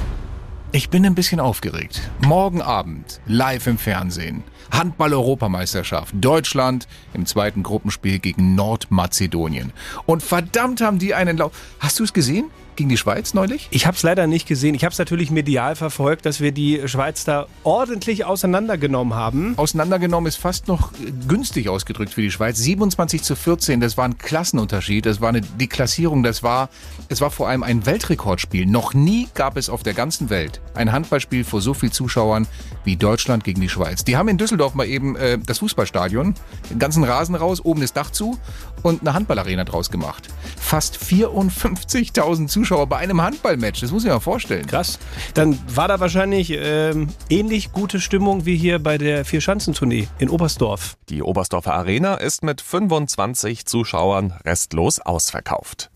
Ich 0.72 0.92
bin 0.92 1.04
ein 1.04 1.16
bisschen 1.16 1.40
aufgeregt. 1.40 2.00
Morgen 2.24 2.62
Abend, 2.62 3.22
live 3.26 3.66
im 3.66 3.80
Fernsehen. 3.80 4.44
Handball-Europameisterschaft. 4.70 6.14
Deutschland 6.22 6.88
im 7.16 7.26
zweiten 7.26 7.64
Gruppenspiel 7.64 8.20
gegen 8.20 8.54
Nordmazedonien. 8.54 9.74
Und 10.06 10.22
verdammt 10.22 10.82
haben 10.82 11.00
die 11.00 11.16
einen 11.16 11.38
Lauf. 11.38 11.54
Hast 11.80 11.98
du 11.98 12.04
es 12.04 12.14
gesehen? 12.14 12.52
Gegen 12.80 12.88
die 12.88 12.96
Schweiz 12.96 13.34
neulich? 13.34 13.68
Ich 13.72 13.86
habe 13.86 13.98
es 13.98 14.04
leider 14.04 14.26
nicht 14.26 14.48
gesehen. 14.48 14.74
Ich 14.74 14.86
habe 14.86 14.94
es 14.94 15.00
natürlich 15.00 15.32
medial 15.32 15.76
verfolgt, 15.76 16.26
dass 16.26 16.40
wir 16.40 16.54
die 16.54 16.88
Schweiz 16.88 17.26
da 17.26 17.48
ordentlich 17.66 18.24
auseinandergenommen 18.24 19.16
haben. 19.16 19.54
Auseinandergenommen 19.58 20.30
ist 20.30 20.38
fast 20.38 20.70
noch 20.70 20.94
günstig 21.28 21.68
ausgedrückt 21.68 22.14
für 22.14 22.22
die 22.22 22.32
Schweiz. 22.32 22.58
27 22.58 23.22
zu 23.22 23.36
14, 23.36 23.82
das 23.82 23.98
war 23.98 24.06
ein 24.06 24.18
Klassenunterschied. 24.18 25.06
Das 25.06 25.20
war 25.20 25.28
eine 25.28 25.42
Deklassierung. 25.42 26.24
Das 26.24 26.42
war, 26.42 26.70
es 27.10 27.20
war 27.20 27.32
vor 27.32 27.50
allem 27.50 27.64
ein 27.64 27.86
Weltrekordspiel. 27.86 28.66
Noch 28.66 28.94
nie 28.94 29.28
gab 29.34 29.58
es 29.58 29.70
auf 29.70 29.84
der 29.84 29.94
ganzen 29.94 30.30
Welt 30.30 30.62
ein 30.74 30.94
Handballspiel 30.94 31.44
vor 31.44 31.60
so 31.60 31.74
viel 31.74 31.92
Zuschauern 31.92 32.48
wie 32.86 32.96
Deutschland 32.96 33.44
gegen 33.44 33.60
die 33.60 33.68
Schweiz. 33.68 34.06
Die 34.06 34.16
haben 34.16 34.30
in 34.30 34.38
Düsseldorf 34.38 34.74
mal 34.74 34.88
eben 34.88 35.18
äh, 35.18 35.38
das 35.38 35.58
Fußballstadion, 35.58 36.34
den 36.70 36.80
ganzen 36.80 37.04
Rasen 37.04 37.36
raus, 37.36 37.60
oben 37.60 37.82
das 37.82 37.92
Dach 37.92 38.12
zu 38.12 38.40
und 38.84 39.02
eine 39.02 39.14
Handballarena 39.14 39.66
draus 39.66 39.92
gemacht. 39.92 40.30
Fast 40.58 40.98
54.000 40.98 42.48
Zuschauer 42.48 42.69
bei 42.70 42.98
einem 42.98 43.22
Handballmatch. 43.22 43.82
Das 43.82 43.92
muss 43.92 44.04
ich 44.04 44.08
mir 44.08 44.14
mal 44.14 44.20
vorstellen. 44.20 44.66
Krass. 44.66 45.00
Dann 45.34 45.60
war 45.76 45.88
da 45.88 46.00
wahrscheinlich 46.00 46.52
ähm, 46.52 47.10
ähnlich 47.30 47.72
gute 47.72 48.00
Stimmung 48.00 48.46
wie 48.46 48.56
hier 48.56 48.80
bei 48.80 48.98
der 48.98 49.26
Vier-Schanzentournee 49.26 50.08
in 50.20 50.30
Oberstdorf. 50.30 50.96
Die 51.10 51.22
Oberstdorfer 51.22 51.74
Arena 51.74 52.16
ist 52.16 52.44
mit 52.44 52.62
25 52.62 53.66
Zuschauern 53.66 54.34
restlos 54.46 55.00
ausverkauft. 55.00 55.90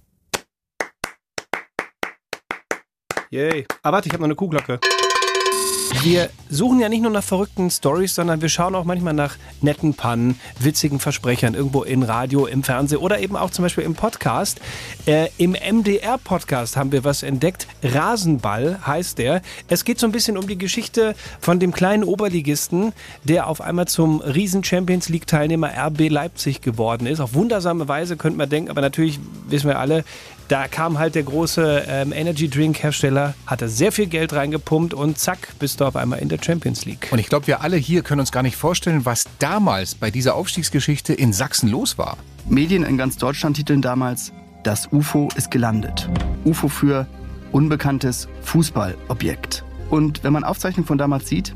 Yay. 3.30 3.66
Ah, 3.82 3.92
warte, 3.92 4.08
ich 4.08 4.14
habe 4.14 4.22
noch 4.22 4.28
eine 4.28 4.36
Kuhglocke. 4.36 4.80
Wir 6.04 6.30
suchen 6.50 6.80
ja 6.80 6.90
nicht 6.90 7.02
nur 7.02 7.12
nach 7.12 7.24
verrückten 7.24 7.72
Stories, 7.72 8.14
sondern 8.14 8.42
wir 8.42 8.50
schauen 8.50 8.76
auch 8.76 8.84
manchmal 8.84 9.14
nach 9.14 9.38
netten 9.62 9.94
Pannen, 9.94 10.40
witzigen 10.60 11.00
Versprechern 11.00 11.54
irgendwo 11.54 11.84
in 11.84 12.04
Radio, 12.04 12.46
im 12.46 12.64
Fernsehen 12.64 13.00
oder 13.00 13.20
eben 13.20 13.36
auch 13.36 13.50
zum 13.52 13.64
Beispiel 13.64 13.84
im 13.84 13.96
Podcast. 13.96 14.60
Äh, 15.06 15.30
Im 15.38 15.52
MDR-Podcast 15.54 16.78
haben 16.78 16.92
wir 16.92 17.04
was 17.04 17.24
entdeckt. 17.24 17.68
Rasenball 17.84 18.80
heißt 18.86 19.18
der. 19.18 19.42
Es 19.68 19.86
geht 19.86 20.00
so 20.00 20.06
ein 20.06 20.12
bisschen 20.12 20.38
um 20.38 20.48
die 20.48 20.58
Geschichte 20.58 21.16
von 21.40 21.60
dem 21.60 21.72
kleinen 21.72 22.04
Oberligisten, 22.04 22.94
der 23.24 23.48
auf 23.48 23.62
einmal 23.62 23.88
zum 23.88 24.22
riesen 24.22 24.64
Champions 24.64 25.10
League-Teilnehmer 25.10 25.72
RB 25.88 26.10
Leipzig 26.10 26.62
geworden 26.62 27.08
ist. 27.08 27.20
Auf 27.20 27.34
wundersame 27.34 27.88
Weise 27.88 28.18
könnte 28.18 28.38
man 28.38 28.50
denken, 28.50 28.70
aber 28.70 28.82
natürlich 28.82 29.20
wissen 29.48 29.68
wir 29.68 29.80
alle, 29.80 30.04
da 30.54 30.68
kam 30.68 31.00
halt 31.00 31.16
der 31.16 31.24
große 31.24 31.86
ähm, 31.88 32.14
Energy 32.14 32.48
Drink 32.48 32.84
Hersteller, 32.84 33.34
hatte 33.48 33.68
sehr 33.68 33.92
viel 33.92 34.06
Geld 34.06 34.34
reingepumpt 34.34 34.94
und 34.94 35.18
zack, 35.18 35.48
bist 35.58 35.82
du 35.82 35.86
auf 35.86 35.96
einmal 35.96 36.20
in 36.20 36.30
der 36.30 36.38
Champions 36.40 36.86
League. 36.86 37.08
Und 37.10 37.18
ich 37.18 37.28
glaube, 37.28 37.48
wir 37.48 37.62
alle 37.62 37.76
hier 37.76 38.04
können 38.04 38.20
uns 38.20 38.32
gar 38.32 38.44
nicht 38.44 38.56
vorstellen, 38.56 39.04
was 39.04 39.26
damals 39.40 39.96
bei 39.96 40.12
dieser 40.12 40.36
Aufstiegsgeschichte 40.36 41.12
in 41.12 41.34
Sachsen 41.34 41.70
los 41.70 41.98
war. 41.98 42.18
Medien 42.48 42.84
in 42.84 43.00
ganz 43.00 43.18
Deutschland 43.18 43.56
titeln 43.56 43.82
damals, 43.82 44.32
das 44.62 44.90
UFO 44.92 45.28
ist 45.36 45.50
gelandet. 45.50 46.08
UFO 46.46 46.68
für 46.68 47.08
unbekanntes 47.52 48.28
Fußballobjekt. 48.44 49.64
Und 49.90 50.24
wenn 50.24 50.34
man 50.34 50.44
Aufzeichnungen 50.44 50.86
von 50.86 51.00
damals 51.00 51.28
sieht, 51.28 51.56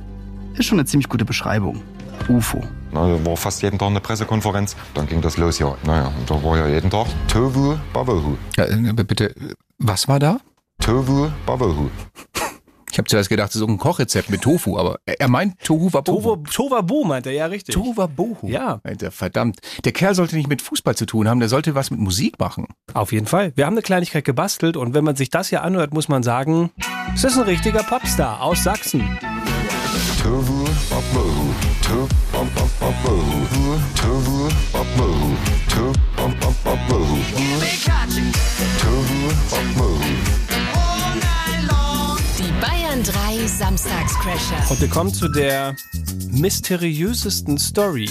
ist 0.56 0.66
schon 0.66 0.80
eine 0.80 0.88
ziemlich 0.88 1.08
gute 1.08 1.24
Beschreibung. 1.24 1.84
UFO. 2.30 2.62
Na, 2.92 3.26
war 3.26 3.38
fast 3.38 3.62
jeden 3.62 3.78
Tag 3.78 3.90
eine 3.90 4.00
Pressekonferenz. 4.00 4.76
Dann 4.94 5.08
ging 5.08 5.22
das 5.22 5.38
los, 5.38 5.60
ja. 5.60 5.76
Naja, 5.86 6.12
und 6.18 6.30
da 6.30 6.44
war 6.44 6.58
ja 6.58 6.68
jeden 6.68 6.90
Tag 6.90 7.08
Tovu 7.28 7.78
Babahu. 7.94 8.38
Ja, 8.56 8.66
äh, 8.66 8.94
bitte, 9.04 9.34
was 9.78 10.08
war 10.08 10.20
da? 10.20 10.40
Tovu 10.80 11.30
Babahu. 11.46 11.90
Ich 12.90 13.00
habe 13.00 13.10
zuerst 13.10 13.30
gedacht, 13.30 13.50
das 13.50 13.56
ist 13.58 13.60
so 13.60 13.68
ein 13.68 13.78
Kochrezept 13.78 14.32
mit 14.32 14.42
Tofu, 14.42 14.76
aber 14.76 14.98
er 15.06 15.28
meint 15.28 15.60
Tohu 15.64 15.94
Wabohu. 15.94 16.20
Tova, 16.20 16.50
Tovabu 16.50 17.04
meint 17.04 17.28
er, 17.28 17.32
ja 17.34 17.46
richtig. 17.46 17.76
Tohu 17.76 17.96
Wabohu. 17.96 18.48
Ja. 18.48 18.80
Alter, 18.82 19.12
verdammt. 19.12 19.60
Der 19.86 19.92
Kerl 19.92 20.16
sollte 20.16 20.36
nicht 20.36 20.50
mit 20.50 20.64
Fußball 20.64 20.96
zu 20.96 21.06
tun 21.06 21.28
haben, 21.28 21.40
der 21.40 21.48
sollte 21.48 21.76
was 21.76 21.92
mit 21.92 22.00
Musik 22.00 22.40
machen. 22.40 22.66
Auf 22.96 23.12
jeden 23.12 23.28
Fall. 23.28 23.52
Wir 23.56 23.68
haben 23.68 23.76
eine 23.76 23.84
Kleinigkeit 23.84 24.26
gebastelt 24.26 24.78
und 24.78 24.96
wenn 24.96 25.04
man 25.04 25.16
sich 25.16 25.30
das 25.30 25.50
hier 25.50 25.62
anhört, 25.62 25.94
muss 25.94 26.08
man 26.08 26.24
sagen, 26.24 26.72
es 27.14 27.24
ist 27.24 27.38
ein 27.38 27.44
richtiger 27.44 27.84
Popstar 27.84 28.42
aus 28.42 28.64
Sachsen. 28.64 29.04
Die 42.38 42.52
Bayern 42.60 43.04
3 43.04 43.48
Samstagscrasher. 43.48 44.70
Und 44.70 44.82
wir 44.82 44.90
kommen 44.90 45.14
zu 45.14 45.30
der 45.30 45.76
mysteriösesten 46.32 47.58
Story, 47.58 48.10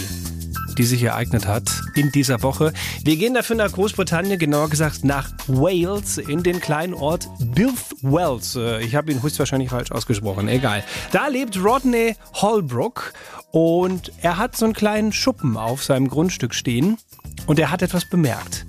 die 0.78 0.84
sich 0.84 1.02
ereignet 1.02 1.46
hat 1.46 1.70
in 1.94 2.10
dieser 2.12 2.42
Woche. 2.42 2.72
Wir 3.04 3.16
gehen 3.16 3.34
dafür 3.34 3.56
nach 3.56 3.72
Großbritannien, 3.72 4.38
genauer 4.38 4.68
gesagt 4.70 5.04
nach 5.04 5.30
Wales, 5.46 6.18
in 6.18 6.42
den 6.42 6.60
kleinen 6.60 6.94
Ort 6.94 7.28
Bilth-Wells. 7.54 8.56
Äh, 8.56 8.84
Ich 8.84 8.94
habe 8.94 9.10
ihn 9.12 9.22
höchstwahrscheinlich 9.22 9.70
falsch 9.70 9.90
ausgesprochen, 9.92 10.48
egal. 10.48 10.84
Da 11.12 11.28
lebt 11.28 11.56
Rodney 11.62 12.16
Holbrook 12.34 13.12
und 13.52 14.12
er 14.20 14.36
hat 14.38 14.56
so 14.56 14.64
einen 14.64 14.74
kleinen 14.74 15.12
Schuppen 15.12 15.56
auf 15.56 15.82
seinem 15.82 16.08
Grundstück 16.08 16.54
stehen 16.54 16.98
und 17.46 17.58
er 17.58 17.70
hat 17.70 17.82
etwas 17.82 18.08
bemerkt. 18.08 18.66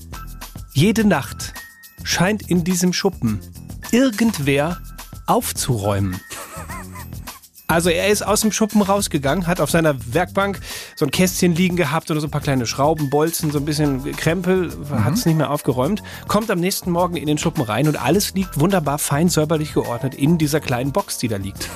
Jede 0.74 1.06
Nacht 1.06 1.54
scheint 2.04 2.50
in 2.50 2.64
diesem 2.64 2.94
Schuppen 2.94 3.40
irgendwer 3.92 4.78
aufzuräumen. 5.26 6.20
Also 7.70 7.90
er 7.90 8.08
ist 8.08 8.26
aus 8.26 8.42
dem 8.42 8.54
Schuppen 8.54 8.82
rausgegangen, 8.82 9.46
hat 9.46 9.60
auf 9.60 9.70
seiner 9.70 9.96
Werkbank 10.14 10.60
so 10.96 11.04
ein 11.06 11.12
Kästchen 11.12 11.54
liegen 11.54 11.76
gehabt 11.76 12.10
oder 12.10 12.22
so 12.22 12.28
ein 12.28 12.32
paar 12.32 12.40
kleine 12.42 12.66
Schrauben, 12.66 13.10
Bolzen, 13.10 13.52
so 13.52 13.58
ein 13.60 13.66
bisschen 13.66 14.10
Krempel, 14.16 14.72
hat 15.04 15.14
es 15.16 15.26
nicht 15.26 15.36
mehr 15.38 15.52
aufgeräumt, 15.52 16.02
kommt 16.30 16.50
am 16.50 16.60
nächsten 16.62 16.92
Morgen 16.92 17.18
in 17.18 17.28
den 17.28 17.38
Schuppen 17.38 17.64
rein 17.64 17.88
und 17.90 18.02
alles 18.02 18.34
liegt 18.36 18.58
wunderbar 18.60 19.00
fein 19.00 19.28
säuberlich 19.28 19.74
geordnet 19.74 20.16
in 20.16 20.38
dieser 20.38 20.62
kleinen 20.62 20.94
Box, 20.94 21.18
die 21.18 21.28
da 21.28 21.36
liegt. 21.36 21.70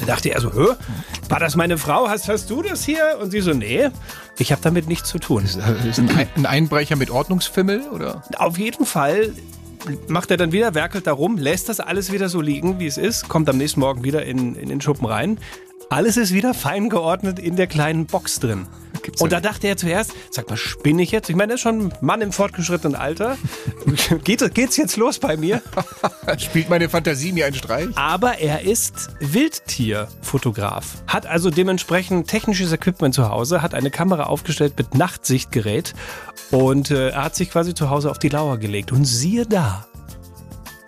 Da 0.00 0.06
dachte 0.06 0.30
er 0.30 0.40
so, 0.40 0.52
Hö, 0.52 0.74
war 1.28 1.38
das 1.38 1.54
meine 1.54 1.78
Frau? 1.78 2.08
Hast, 2.08 2.28
hast 2.28 2.50
du 2.50 2.60
das 2.62 2.84
hier? 2.84 3.18
Und 3.22 3.30
sie 3.30 3.40
so, 3.40 3.52
nee, 3.54 3.88
ich 4.38 4.50
habe 4.50 4.60
damit 4.60 4.88
nichts 4.88 5.08
zu 5.08 5.18
tun. 5.20 5.44
Ist 5.44 5.56
ein, 5.56 6.10
Ein- 6.10 6.28
ein 6.36 6.46
Einbrecher 6.46 6.96
mit 6.96 7.10
Ordnungsfimmel 7.10 7.82
oder? 7.92 8.22
Auf 8.38 8.58
jeden 8.58 8.84
Fall 8.84 9.32
macht 10.08 10.30
er 10.30 10.36
dann 10.36 10.52
wieder, 10.52 10.74
werkelt 10.74 11.06
da 11.06 11.12
rum, 11.12 11.36
lässt 11.36 11.68
das 11.68 11.80
alles 11.80 12.12
wieder 12.12 12.28
so 12.28 12.40
liegen, 12.40 12.78
wie 12.78 12.86
es 12.86 12.98
ist, 12.98 13.28
kommt 13.28 13.48
am 13.48 13.58
nächsten 13.58 13.80
Morgen 13.80 14.04
wieder 14.04 14.24
in, 14.24 14.54
in 14.54 14.68
den 14.68 14.80
Schuppen 14.80 15.06
rein. 15.06 15.38
Alles 15.88 16.16
ist 16.16 16.32
wieder 16.32 16.52
fein 16.52 16.88
geordnet 16.88 17.38
in 17.38 17.54
der 17.54 17.68
kleinen 17.68 18.06
Box 18.06 18.40
drin. 18.40 18.66
Gibt's 19.02 19.22
Und 19.22 19.30
da 19.30 19.40
dachte 19.40 19.68
er 19.68 19.76
zuerst, 19.76 20.14
sag 20.30 20.50
mal, 20.50 20.56
spinne 20.56 21.00
ich 21.02 21.12
jetzt? 21.12 21.30
Ich 21.30 21.36
meine, 21.36 21.52
er 21.52 21.54
ist 21.54 21.60
schon 21.60 21.78
ein 21.78 21.94
Mann 22.00 22.22
im 22.22 22.32
fortgeschrittenen 22.32 22.96
Alter. 22.96 23.36
Geht, 24.24 24.52
geht's 24.52 24.76
jetzt 24.76 24.96
los 24.96 25.20
bei 25.20 25.36
mir? 25.36 25.62
Spielt 26.38 26.68
meine 26.68 26.88
Fantasie 26.88 27.30
mir 27.30 27.46
einen 27.46 27.54
Streich? 27.54 27.86
Aber 27.94 28.38
er 28.38 28.62
ist 28.62 29.10
Wildtierfotograf, 29.20 31.04
hat 31.06 31.24
also 31.26 31.50
dementsprechend 31.50 32.26
technisches 32.26 32.72
Equipment 32.72 33.14
zu 33.14 33.28
Hause, 33.28 33.62
hat 33.62 33.72
eine 33.72 33.92
Kamera 33.92 34.24
aufgestellt 34.24 34.74
mit 34.76 34.96
Nachtsichtgerät 34.96 35.94
und 36.50 36.90
äh, 36.90 37.10
er 37.10 37.24
hat 37.24 37.36
sich 37.36 37.50
quasi 37.50 37.74
zu 37.74 37.90
Hause 37.90 38.10
auf 38.10 38.18
die 38.18 38.28
Lauer 38.28 38.58
gelegt. 38.58 38.90
Und 38.90 39.04
siehe 39.04 39.46
da, 39.46 39.86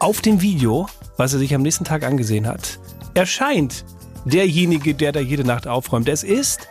auf 0.00 0.20
dem 0.22 0.40
Video, 0.40 0.88
was 1.16 1.34
er 1.34 1.38
sich 1.38 1.54
am 1.54 1.62
nächsten 1.62 1.84
Tag 1.84 2.02
angesehen 2.02 2.48
hat, 2.48 2.80
erscheint 3.14 3.84
derjenige, 4.24 4.94
der 4.94 5.12
da 5.12 5.20
jede 5.20 5.44
Nacht 5.44 5.66
aufräumt. 5.66 6.08
Es 6.08 6.22
ist 6.22 6.68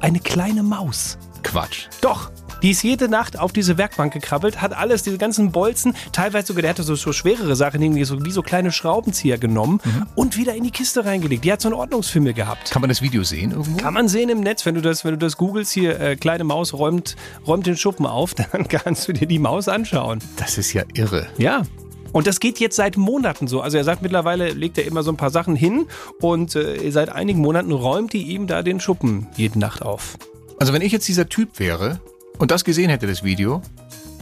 eine 0.00 0.20
kleine 0.20 0.62
Maus. 0.62 1.18
Quatsch. 1.42 1.88
Doch. 2.00 2.30
Die 2.62 2.70
ist 2.70 2.82
jede 2.82 3.08
Nacht 3.08 3.38
auf 3.38 3.52
diese 3.52 3.76
Werkbank 3.76 4.14
gekrabbelt, 4.14 4.62
hat 4.62 4.72
alles, 4.72 5.02
diese 5.02 5.18
ganzen 5.18 5.52
Bolzen, 5.52 5.94
teilweise 6.12 6.46
sogar, 6.46 6.62
der 6.62 6.70
hatte 6.70 6.82
so, 6.82 6.94
so 6.94 7.12
schwerere 7.12 7.56
Sachen, 7.56 7.82
irgendwie 7.82 8.04
so, 8.04 8.24
wie 8.24 8.30
so 8.30 8.40
kleine 8.40 8.72
Schraubenzieher 8.72 9.36
genommen 9.36 9.82
und 10.14 10.38
wieder 10.38 10.54
in 10.54 10.64
die 10.64 10.70
Kiste 10.70 11.04
reingelegt. 11.04 11.44
Die 11.44 11.52
hat 11.52 11.60
so 11.60 11.68
einen 11.68 11.74
Ordnungsfimmel 11.74 12.32
gehabt. 12.32 12.70
Kann 12.70 12.80
man 12.80 12.88
das 12.88 13.02
Video 13.02 13.22
sehen 13.22 13.50
irgendwo? 13.50 13.76
Kann 13.76 13.92
man 13.92 14.08
sehen 14.08 14.30
im 14.30 14.40
Netz, 14.40 14.64
wenn 14.64 14.74
du 14.74 14.80
das, 14.80 15.04
wenn 15.04 15.10
du 15.10 15.18
das 15.18 15.36
googelst 15.36 15.72
hier, 15.72 16.00
äh, 16.00 16.16
kleine 16.16 16.44
Maus 16.44 16.72
räumt, 16.72 17.16
räumt 17.46 17.66
den 17.66 17.76
Schuppen 17.76 18.06
auf, 18.06 18.32
dann 18.52 18.66
kannst 18.66 19.06
du 19.08 19.12
dir 19.12 19.26
die 19.26 19.38
Maus 19.38 19.68
anschauen. 19.68 20.20
Das 20.36 20.56
ist 20.56 20.72
ja 20.72 20.84
irre. 20.94 21.26
Ja. 21.36 21.64
Und 22.14 22.28
das 22.28 22.38
geht 22.38 22.60
jetzt 22.60 22.76
seit 22.76 22.96
Monaten 22.96 23.48
so. 23.48 23.60
Also 23.60 23.76
er 23.76 23.82
sagt 23.82 24.00
mittlerweile, 24.00 24.52
legt 24.52 24.78
er 24.78 24.84
immer 24.84 25.02
so 25.02 25.10
ein 25.10 25.16
paar 25.16 25.30
Sachen 25.30 25.56
hin 25.56 25.86
und 26.20 26.54
äh, 26.54 26.88
seit 26.90 27.08
einigen 27.08 27.40
Monaten 27.40 27.72
räumt 27.72 28.12
die 28.12 28.22
ihm 28.22 28.46
da 28.46 28.62
den 28.62 28.78
Schuppen 28.78 29.26
jede 29.36 29.58
Nacht 29.58 29.82
auf. 29.82 30.16
Also 30.60 30.72
wenn 30.72 30.80
ich 30.80 30.92
jetzt 30.92 31.08
dieser 31.08 31.28
Typ 31.28 31.58
wäre 31.58 32.00
und 32.38 32.52
das 32.52 32.62
gesehen 32.62 32.88
hätte, 32.88 33.08
das 33.08 33.24
Video, 33.24 33.62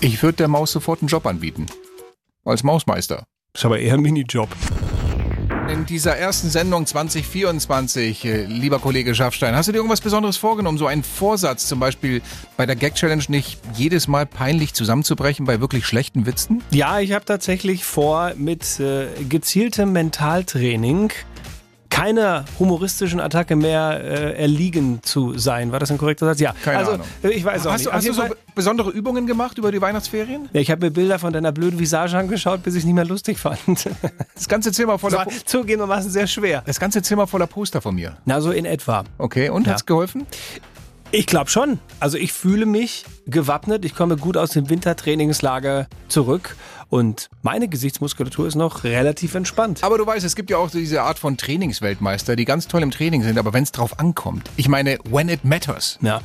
ich 0.00 0.22
würde 0.22 0.38
der 0.38 0.48
Maus 0.48 0.72
sofort 0.72 1.02
einen 1.02 1.08
Job 1.08 1.26
anbieten. 1.26 1.66
Als 2.46 2.62
Mausmeister. 2.62 3.26
Ist 3.52 3.66
aber 3.66 3.78
eher 3.78 3.92
ein 3.92 4.00
Minijob. 4.00 4.48
In 5.72 5.86
dieser 5.86 6.16
ersten 6.16 6.50
Sendung 6.50 6.84
2024, 6.84 8.26
äh, 8.26 8.44
lieber 8.44 8.78
Kollege 8.78 9.14
Schaffstein. 9.14 9.56
Hast 9.56 9.68
du 9.68 9.72
dir 9.72 9.78
irgendwas 9.78 10.02
Besonderes 10.02 10.36
vorgenommen? 10.36 10.76
So 10.76 10.86
einen 10.86 11.02
Vorsatz, 11.02 11.66
zum 11.66 11.80
Beispiel 11.80 12.20
bei 12.58 12.66
der 12.66 12.76
Gag 12.76 12.94
Challenge 12.94 13.24
nicht 13.28 13.58
jedes 13.74 14.06
Mal 14.06 14.26
peinlich 14.26 14.74
zusammenzubrechen 14.74 15.46
bei 15.46 15.60
wirklich 15.60 15.86
schlechten 15.86 16.26
Witzen? 16.26 16.62
Ja, 16.70 17.00
ich 17.00 17.12
habe 17.12 17.24
tatsächlich 17.24 17.84
vor, 17.84 18.32
mit 18.36 18.80
äh, 18.80 19.06
gezieltem 19.26 19.92
Mentaltraining 19.92 21.10
keiner 21.92 22.46
humoristischen 22.58 23.20
Attacke 23.20 23.54
mehr 23.54 24.00
äh, 24.02 24.40
erliegen 24.40 25.00
zu 25.02 25.36
sein. 25.38 25.72
War 25.72 25.78
das 25.78 25.90
ein 25.90 25.98
korrekter 25.98 26.24
Satz? 26.24 26.40
Ja. 26.40 26.54
Keine 26.64 26.78
also, 26.78 26.92
Ahnung. 26.92 27.06
äh, 27.22 27.28
Ich 27.30 27.44
weiß 27.44 27.66
auch 27.66 27.72
Hast 27.72 27.80
nicht. 27.82 27.90
du, 27.90 27.92
hast 27.92 28.08
du 28.08 28.12
so 28.14 28.22
besondere 28.54 28.90
Übungen 28.90 29.26
gemacht 29.26 29.58
über 29.58 29.70
die 29.70 29.80
Weihnachtsferien? 29.80 30.48
ja, 30.54 30.60
ich 30.60 30.70
habe 30.70 30.86
mir 30.86 30.90
Bilder 30.90 31.18
von 31.18 31.32
deiner 31.34 31.52
blöden 31.52 31.78
Visage 31.78 32.16
angeschaut, 32.16 32.62
bis 32.62 32.74
ich 32.76 32.84
nicht 32.84 32.94
mehr 32.94 33.04
lustig 33.04 33.38
fand. 33.38 33.58
Das 34.34 34.48
ganze 34.48 34.72
Zimmer 34.72 34.92
Das 34.94 35.00
voller, 35.02 35.18
war 35.18 35.24
Po- 35.26 35.32
zugegebenermaßen 35.44 36.10
sehr 36.10 36.26
schwer. 36.26 36.62
das 36.66 36.80
ganze 36.80 37.02
Zimmer 37.02 37.26
voller 37.26 37.46
Poster 37.46 37.80
von 37.82 37.94
mir. 37.94 38.16
Na, 38.24 38.40
so 38.40 38.50
in 38.50 38.64
etwa. 38.64 39.04
Okay, 39.18 39.50
und 39.50 39.66
Ja. 39.66 39.74
hat's 39.74 39.84
geholfen? 39.86 40.26
Ich 41.10 41.26
glaube 41.26 41.50
schon. 41.50 41.78
Also 42.00 42.16
ich 42.16 42.32
fühle 42.32 42.64
mich 42.64 43.04
gewappnet. 43.26 43.84
Ich 43.84 43.94
komme 43.94 44.16
gut 44.16 44.38
aus 44.38 44.50
dem 44.52 44.70
Wintertrainingslager 44.70 45.86
zurück 46.08 46.56
und 46.92 47.30
meine 47.40 47.68
Gesichtsmuskulatur 47.68 48.46
ist 48.46 48.54
noch 48.54 48.84
relativ 48.84 49.34
entspannt. 49.34 49.82
Aber 49.82 49.96
du 49.96 50.06
weißt, 50.06 50.26
es 50.26 50.36
gibt 50.36 50.50
ja 50.50 50.58
auch 50.58 50.68
diese 50.70 51.00
Art 51.00 51.18
von 51.18 51.38
Trainingsweltmeister, 51.38 52.36
die 52.36 52.44
ganz 52.44 52.68
toll 52.68 52.82
im 52.82 52.90
Training 52.90 53.22
sind, 53.22 53.38
aber 53.38 53.54
wenn 53.54 53.62
es 53.62 53.72
drauf 53.72 53.98
ankommt, 53.98 54.50
ich 54.56 54.68
meine, 54.68 54.98
when 55.10 55.30
it 55.30 55.42
matters, 55.42 55.98
Ja. 56.02 56.20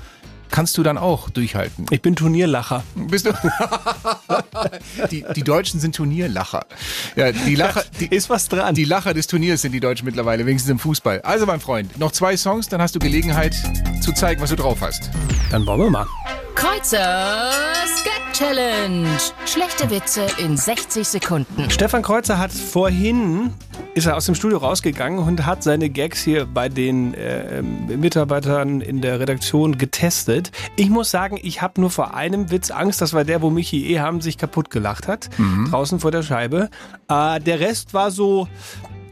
kannst 0.51 0.77
du 0.77 0.83
dann 0.83 0.97
auch 0.97 1.29
durchhalten. 1.29 1.85
Ich 1.89 2.01
bin 2.01 2.17
Turnierlacher. 2.17 2.83
Bist 2.95 3.27
du? 3.27 3.31
die, 5.11 5.23
die 5.35 5.43
Deutschen 5.43 5.79
sind 5.79 5.95
Turnierlacher. 5.95 6.65
Ja, 7.15 7.31
die 7.31 7.55
Lacher, 7.55 7.83
die, 8.01 8.07
Ist 8.13 8.29
was 8.29 8.49
dran. 8.49 8.75
die 8.75 8.83
Lacher 8.83 9.13
des 9.13 9.27
Turniers 9.27 9.61
sind 9.61 9.71
die 9.71 9.79
Deutschen 9.79 10.03
mittlerweile, 10.03 10.45
wenigstens 10.45 10.69
im 10.71 10.79
Fußball. 10.79 11.21
Also, 11.21 11.45
mein 11.45 11.61
Freund, 11.61 11.97
noch 11.97 12.11
zwei 12.11 12.35
Songs, 12.35 12.67
dann 12.67 12.81
hast 12.81 12.93
du 12.93 12.99
Gelegenheit 12.99 13.55
zu 14.01 14.11
zeigen, 14.11 14.41
was 14.41 14.49
du 14.49 14.57
drauf 14.57 14.79
hast. 14.81 15.09
Dann 15.49 15.65
wollen 15.65 15.79
wir 15.79 15.89
mal. 15.89 16.07
Kreuzers 16.55 18.03
Gag 18.03 18.16
Challenge. 18.37 19.07
Schlechte 19.47 19.89
Witze 19.89 20.27
in 20.37 20.57
60 20.57 21.07
Sekunden. 21.07 21.71
Stefan 21.71 22.03
Kreuzer 22.03 22.37
hat 22.37 22.51
vorhin, 22.51 23.51
ist 23.95 24.05
er 24.05 24.15
aus 24.15 24.27
dem 24.27 24.35
Studio 24.35 24.59
rausgegangen 24.59 25.17
und 25.17 25.47
hat 25.47 25.63
seine 25.63 25.89
Gags 25.89 26.21
hier 26.21 26.45
bei 26.45 26.69
den 26.69 27.15
äh, 27.15 27.63
Mitarbeitern 27.63 28.81
in 28.81 29.01
der 29.01 29.19
Redaktion 29.19 29.79
getestet. 29.79 30.51
Ich 30.75 30.91
muss 30.91 31.09
sagen, 31.09 31.39
ich 31.41 31.63
habe 31.63 31.81
nur 31.81 31.89
vor 31.89 32.13
einem 32.13 32.51
Witz 32.51 32.69
Angst. 32.69 33.01
Das 33.01 33.13
war 33.13 33.23
der, 33.23 33.41
wo 33.41 33.49
Michi 33.49 33.91
E. 33.91 34.01
haben 34.01 34.21
sich 34.21 34.37
kaputt 34.37 34.69
gelacht 34.69 35.07
hat. 35.07 35.29
Draußen 35.71 35.99
vor 35.99 36.11
der 36.11 36.21
Scheibe. 36.21 36.69
Äh, 37.09 37.39
der 37.39 37.59
Rest 37.59 37.95
war 37.95 38.11
so... 38.11 38.47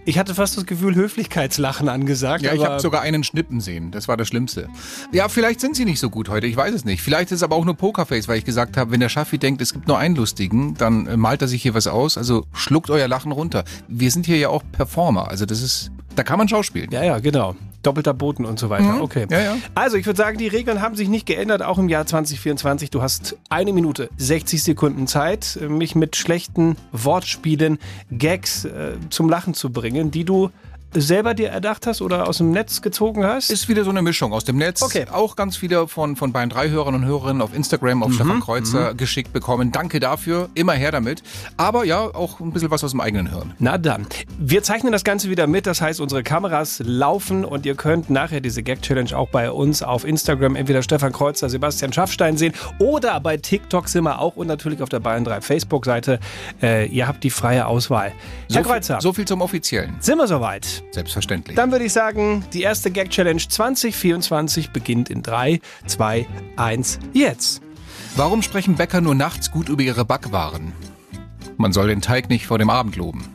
Ich 0.07 0.19
hatte 0.19 0.35
fast 0.35 0.55
das 0.55 0.67
Gefühl, 0.67 0.93
Höflichkeitslachen 0.93 1.89
angesagt. 1.89 2.43
Ja, 2.43 2.53
ich 2.53 2.63
habe 2.63 2.79
sogar 2.79 3.01
einen 3.01 3.23
schnippen 3.23 3.59
sehen. 3.59 3.89
Das 3.89 4.07
war 4.07 4.17
das 4.17 4.27
Schlimmste. 4.27 4.69
Ja, 5.11 5.29
vielleicht 5.29 5.59
sind 5.59 5.75
sie 5.75 5.83
nicht 5.83 5.99
so 5.99 6.11
gut 6.11 6.29
heute. 6.29 6.45
Ich 6.45 6.55
weiß 6.55 6.75
es 6.75 6.85
nicht. 6.85 7.01
Vielleicht 7.01 7.31
ist 7.31 7.37
es 7.37 7.43
aber 7.43 7.55
auch 7.55 7.65
nur 7.65 7.75
Pokerface, 7.75 8.27
weil 8.27 8.37
ich 8.37 8.45
gesagt 8.45 8.77
habe, 8.77 8.91
wenn 8.91 8.99
der 8.99 9.09
Schaffi 9.09 9.39
denkt, 9.39 9.61
es 9.61 9.73
gibt 9.73 9.87
nur 9.87 9.97
einen 9.97 10.15
lustigen, 10.15 10.75
dann 10.75 11.07
äh, 11.07 11.17
malt 11.17 11.41
er 11.41 11.47
sich 11.47 11.63
hier 11.63 11.73
was 11.73 11.87
aus. 11.87 12.19
Also 12.19 12.45
schluckt 12.53 12.91
euer 12.91 13.07
Lachen 13.07 13.31
runter. 13.31 13.63
Wir 13.87 14.11
sind 14.11 14.27
hier 14.27 14.37
ja 14.37 14.49
auch 14.49 14.63
Performer. 14.71 15.27
Also 15.27 15.47
das 15.47 15.63
ist, 15.63 15.89
da 16.15 16.21
kann 16.21 16.37
man 16.37 16.47
schauspielen. 16.47 16.91
Ja, 16.91 17.03
ja, 17.03 17.17
genau. 17.17 17.55
Doppelter 17.86 18.13
Boden 18.13 18.45
und 18.45 18.60
so 18.60 18.69
weiter. 18.69 19.02
Okay. 19.02 19.28
Ja, 19.30 19.39
ja. 19.39 19.58
Also, 19.76 19.98
ich 19.98 20.06
würde 20.06 20.17
sagen, 20.17 20.38
die 20.38 20.48
Regeln 20.48 20.82
haben 20.82 20.95
sich 20.95 21.08
nicht 21.08 21.26
geändert, 21.26 21.62
auch 21.62 21.78
im 21.78 21.89
Jahr 21.89 22.06
2024. 22.06 22.89
Du 22.89 23.02
hast 23.02 23.38
eine 23.50 23.74
Minute, 23.74 24.10
60 24.17 24.63
Sekunden 24.63 25.08
Zeit, 25.08 25.60
mich 25.67 25.95
mit 25.95 26.15
schlechten 26.15 26.78
Wortspielen, 26.91 27.78
Gags 28.12 28.65
äh, 28.65 28.93
zum 29.10 29.30
Lachen 29.30 29.54
zu 29.54 29.71
bringen, 29.71 30.12
die 30.12 30.26
du 30.26 30.52
selber 30.95 31.34
dir 31.34 31.49
erdacht 31.49 31.88
hast 31.88 32.01
oder 32.01 32.27
aus 32.27 32.38
dem 32.38 32.51
Netz 32.51 32.81
gezogen 32.81 33.25
hast. 33.25 33.49
Ist 33.51 33.67
wieder 33.69 33.84
so 33.84 33.89
eine 33.89 34.01
Mischung 34.01 34.34
aus 34.34 34.43
dem 34.45 34.58
Netz. 34.58 34.81
Okay. 34.81 35.05
Auch 35.12 35.36
ganz 35.36 35.58
viele 35.58 35.88
von, 35.88 36.15
von 36.15 36.31
Bayern 36.31 36.49
3 36.49 36.69
Hörern 36.69 36.95
und 36.95 37.05
Hörerinnen 37.05 37.41
auf 37.41 37.53
Instagram, 37.53 38.03
auf 38.03 38.13
Stefan 38.13 38.39
Kreuzer 38.39 38.93
geschickt 38.93 39.34
bekommen. 39.34 39.71
Danke 39.71 39.99
dafür. 39.99 40.49
Immer 40.53 40.73
her 40.73 40.91
damit. 40.91 41.21
Aber 41.58 41.84
ja, 41.86 41.99
auch 42.01 42.39
ein 42.39 42.51
bisschen 42.51 42.71
was 42.71 42.84
aus 42.84 42.91
dem 42.91 43.01
eigenen 43.01 43.29
Hirn. 43.29 43.53
Na 43.60 43.77
dann. 43.77 44.08
Wir 44.39 44.63
zeichnen 44.63 44.91
das 44.91 45.03
Ganze 45.03 45.29
wieder 45.29 45.47
mit. 45.47 45.67
Das 45.67 45.81
heißt, 45.81 45.99
unsere 45.99 46.23
Kameras 46.23 46.81
laufen 46.86 47.45
und 47.45 47.65
ihr 47.65 47.75
könnt 47.75 48.10
nachher 48.10 48.41
diese 48.41 48.63
Gag-Challenge 48.63 49.15
auch 49.17 49.29
bei 49.29 49.51
uns 49.51 49.84
auf 49.84 50.05
Instagram 50.05 50.55
entweder 50.55 50.81
Stefan 50.81 51.12
Kreuzer, 51.12 51.49
Sebastian 51.49 51.91
Schaffstein 51.93 52.38
sehen 52.38 52.53
oder 52.79 53.19
bei 53.19 53.38
TikTok 53.38 53.89
sind 53.89 54.03
wir 54.05 54.19
auch 54.19 54.36
und 54.36 54.47
natürlich 54.47 54.81
auf 54.81 54.89
der 54.89 54.99
Bayern 54.99 55.23
3 55.25 55.41
Facebook-Seite. 55.41 56.19
Äh, 56.62 56.88
ihr 56.88 57.08
habt 57.08 57.23
die 57.23 57.29
freie 57.29 57.67
Auswahl. 57.67 58.13
Herr 58.51 58.63
So, 58.63 58.69
Kreuzer, 58.69 58.95
viel, 58.95 59.01
so 59.01 59.13
viel 59.13 59.25
zum 59.25 59.41
Offiziellen. 59.41 59.95
sind 59.99 60.17
wir 60.17 60.27
soweit? 60.27 60.84
Selbstverständlich. 60.91 61.56
Dann 61.56 61.71
würde 61.71 61.86
ich 61.86 61.93
sagen, 61.93 62.45
die 62.54 62.62
erste 62.62 62.91
Gag-Challenge 62.91 63.41
2024 63.48 64.71
beginnt 64.71 65.10
in 65.10 65.24
3, 65.24 65.60
2, 65.86 66.28
1, 66.56 67.00
jetzt. 67.13 67.62
Warum 68.15 68.41
sprechen 68.41 68.76
Bäcker 68.76 69.02
nur 69.02 69.15
nachts 69.15 69.52
gut 69.52 69.67
über 69.67 69.82
ihre 69.82 70.06
Backwaren? 70.06 70.71
Man 71.58 71.74
soll 71.74 71.88
den 71.88 72.02
Teig 72.02 72.30
nicht 72.30 72.48
vor 72.48 72.58
dem 72.58 72.69
Abend 72.69 72.95
loben. 72.95 73.26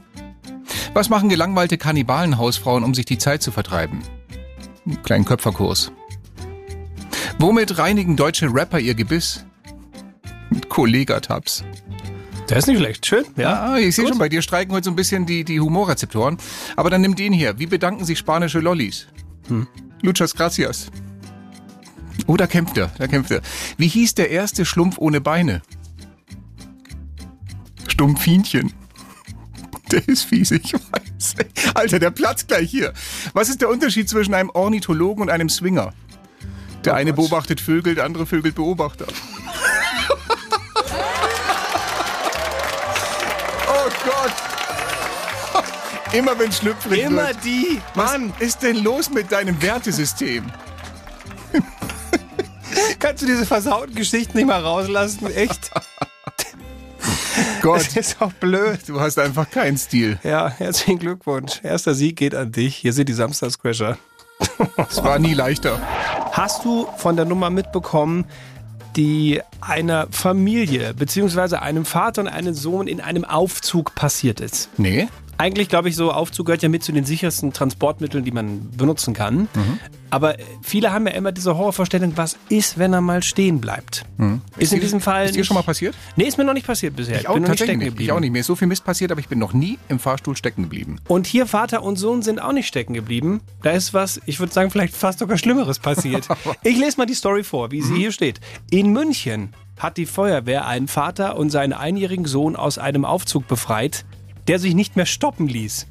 Was 0.95 1.09
machen 1.09 1.29
gelangweilte 1.29 1.79
Kannibalenhausfrauen, 1.79 2.83
um 2.83 2.95
sich 2.95 3.05
die 3.05 3.19
Zeit 3.19 3.43
zu 3.43 3.53
vertreiben? 3.53 4.03
Einen 4.87 5.03
kleinen 5.03 5.25
Köpferkurs. 5.25 5.93
Womit 7.39 7.79
reinigen 7.79 8.17
deutsche 8.17 8.53
Rapper 8.53 8.79
ihr 8.79 8.95
Gebiss? 8.95 9.45
Mit 10.51 10.69
Kollegatabs. 10.69 11.65
Der 12.51 12.57
ist 12.57 12.67
nicht 12.67 12.79
schlecht. 12.79 13.07
Schön, 13.07 13.25
ja. 13.37 13.63
Ah, 13.63 13.79
ich 13.79 13.95
sehe 13.95 14.09
schon, 14.09 14.19
bei 14.19 14.29
dir 14.29 14.43
streiken 14.43 14.75
heute 14.75 14.87
so 14.87 14.91
ein 14.91 14.97
bisschen 14.97 15.25
die, 15.25 15.45
die 15.45 15.61
Humorrezeptoren. 15.61 16.37
Aber 16.75 16.91
dann 16.91 17.01
nimm 17.01 17.15
den 17.15 17.33
hier. 17.33 17.61
Wie 17.61 17.67
bedanken 17.67 18.05
sich 18.05 18.19
spanische 18.19 18.59
Lollis? 18.59 19.07
Hm. 19.47 19.69
Luchas 20.03 20.35
gracias. 20.35 20.91
Oh, 22.27 22.37
da 22.37 22.49
kämpft 22.49 22.77
er, 22.77 22.91
da 22.99 23.07
kämpft 23.07 23.31
er. 23.31 23.41
Wie 23.77 23.87
hieß 23.87 24.15
der 24.15 24.31
erste 24.31 24.65
Schlumpf 24.65 24.99
ohne 24.99 25.21
Beine? 25.21 25.63
Stumpfinchen. 27.87 28.73
Der 29.93 30.07
ist 30.09 30.25
fies, 30.25 30.51
ich 30.51 30.73
weiß. 30.73 31.35
Alter, 31.75 31.99
der 32.01 32.11
platzt 32.11 32.49
gleich 32.49 32.71
hier. 32.71 32.93
Was 33.33 33.49
ist 33.49 33.61
der 33.61 33.69
Unterschied 33.69 34.09
zwischen 34.09 34.35
einem 34.35 34.51
Ornithologen 34.51 35.23
und 35.23 35.31
einem 35.31 35.49
Swinger? 35.49 35.93
Der 36.85 36.95
eine 36.95 37.13
beobachtet 37.13 37.61
Vögel, 37.61 37.95
der 37.95 38.05
andere 38.05 38.27
vögelt 38.27 38.57
Beobachter. 38.57 39.07
Gott. 44.05 45.65
Immer 46.13 46.39
wenn 46.39 46.51
schlüpfrig 46.53 47.03
Immer 47.03 47.29
wird. 47.29 47.45
die. 47.45 47.81
Mann, 47.95 48.33
ist 48.41 48.63
denn 48.63 48.83
los 48.83 49.11
mit 49.11 49.31
deinem 49.31 49.61
Wertesystem? 49.63 50.45
Kannst 52.99 53.23
du 53.23 53.27
diese 53.27 53.47
versauten 53.47 53.95
Geschichten 53.95 54.37
nicht 54.39 54.47
mal 54.47 54.61
rauslassen? 54.63 55.27
Echt? 55.35 55.71
Gott, 57.63 57.81
Das 57.87 57.97
ist 57.97 58.21
auch 58.23 58.33
blöd. 58.33 58.81
du 58.87 59.01
hast 59.01 59.19
einfach 59.19 59.49
keinen 59.51 59.77
Stil. 59.79 60.19
Ja, 60.23 60.49
herzlichen 60.49 60.99
Glückwunsch. 60.99 61.61
Erster 61.63 61.95
Sieg 61.95 62.17
geht 62.17 62.35
an 62.35 62.53
dich. 62.53 62.77
Hier 62.77 62.93
sind 62.93 63.09
die 63.09 63.13
Samstagscrasher. 63.13 63.99
Es 64.89 65.03
war 65.03 65.19
nie 65.19 65.35
leichter. 65.35 65.79
Hast 66.33 66.65
du 66.65 66.87
von 66.97 67.17
der 67.17 67.25
Nummer 67.27 67.51
mitbekommen, 67.51 68.25
die 68.97 69.41
einer 69.61 70.09
Familie 70.11 70.95
beziehungsweise 70.95 71.63
einem 71.63 71.85
Vater 71.85 72.23
und 72.23 72.29
einem 72.29 72.55
Sohn 72.55 72.87
in 72.87 73.01
einem 73.01 73.25
Aufzug 73.25 73.95
passiert 73.95 74.41
ist? 74.41 74.69
Nee? 74.77 75.09
Eigentlich 75.41 75.69
glaube 75.69 75.89
ich, 75.89 75.97
so 75.97 76.13
Aufzug 76.13 76.47
gehört 76.47 76.63
ja 76.63 76.69
mit 76.69 76.83
zu 76.83 76.93
den 76.93 77.05
sichersten 77.05 77.53
Transportmitteln, 77.53 78.25
die 78.25 78.31
man 78.31 78.71
benutzen 78.77 79.15
kann. 79.15 79.49
Aber 80.11 80.35
viele 80.63 80.93
haben 80.93 81.07
ja 81.07 81.13
immer 81.15 81.31
diese 81.33 81.57
Horrorvorstellung, 81.57 82.13
was 82.17 82.37
ist, 82.49 82.79
wenn 82.79 82.93
er 82.93 83.01
mal 83.01 83.23
stehen 83.23 83.61
bleibt? 83.61 84.05
Ist, 84.59 84.73
in 84.73 84.79
dir- 84.79 84.83
diesem 84.85 85.01
Fall. 85.01 85.27
Ist 85.27 85.37
dir 85.37 85.45
schon 85.45 85.55
mal 85.55 85.63
passiert? 85.63 85.95
Nee, 86.17 86.25
ist 86.25 86.37
mir 86.37 86.45
noch 86.45 86.53
nicht 86.53 86.67
passiert 86.67 86.97
bisher. 86.97 87.21
Ich 87.21 87.29
auch, 87.29 87.35
bin 87.35 87.45
noch 87.45 87.51
nicht 87.51 87.63
stecken 87.63 87.81
geblieben. 87.81 88.03
Ich 88.05 88.13
auch 88.13 88.19
nicht. 88.21 88.33
Mir 88.33 88.41
ist 88.41 88.47
so 88.47 88.57
viel 88.57 88.67
Mist 88.69 88.85
passiert, 88.85 89.13
aber 89.13 89.21
ich 89.21 89.29
bin 89.29 89.39
noch 89.39 89.53
nie 89.53 89.79
im 89.89 89.99
Fahrstuhl 90.01 90.37
stecken 90.37 90.63
geblieben. 90.65 90.97
Und 91.09 91.27
hier 91.27 91.47
Vater 91.47 91.83
und 91.85 91.97
Sohn 91.97 92.23
sind 92.23 92.41
auch 92.41 92.53
nicht 92.53 92.67
stecken 92.67 92.93
geblieben. 92.95 93.41
Da 93.63 93.71
ist 93.71 93.95
was, 93.95 94.21
ich 94.27 94.41
würde 94.41 94.53
sagen, 94.53 94.71
vielleicht 94.71 94.95
fast 94.97 95.21
sogar 95.21 95.39
Schlimmeres 95.39 95.79
passiert. 95.79 96.27
ich 96.65 96.77
lese 96.77 96.97
mal 96.99 97.07
die 97.07 97.15
Story 97.15 97.45
vor, 97.45 97.71
wie 97.71 97.81
sie 97.81 97.95
hier 97.97 98.11
steht. 98.13 98.41
In 98.71 98.93
München 98.93 99.55
hat 99.79 99.97
die 99.97 100.07
Feuerwehr 100.07 100.67
einen 100.67 100.89
Vater 100.89 101.37
und 101.39 101.51
seinen 101.51 101.73
einjährigen 101.73 102.27
Sohn 102.27 102.57
aus 102.57 102.77
einem 102.79 103.05
Aufzug 103.05 103.47
befreit, 103.49 104.05
der 104.49 104.59
sich 104.59 104.75
nicht 104.75 104.97
mehr 104.97 105.07
stoppen 105.07 105.49
ließ. 105.49 105.87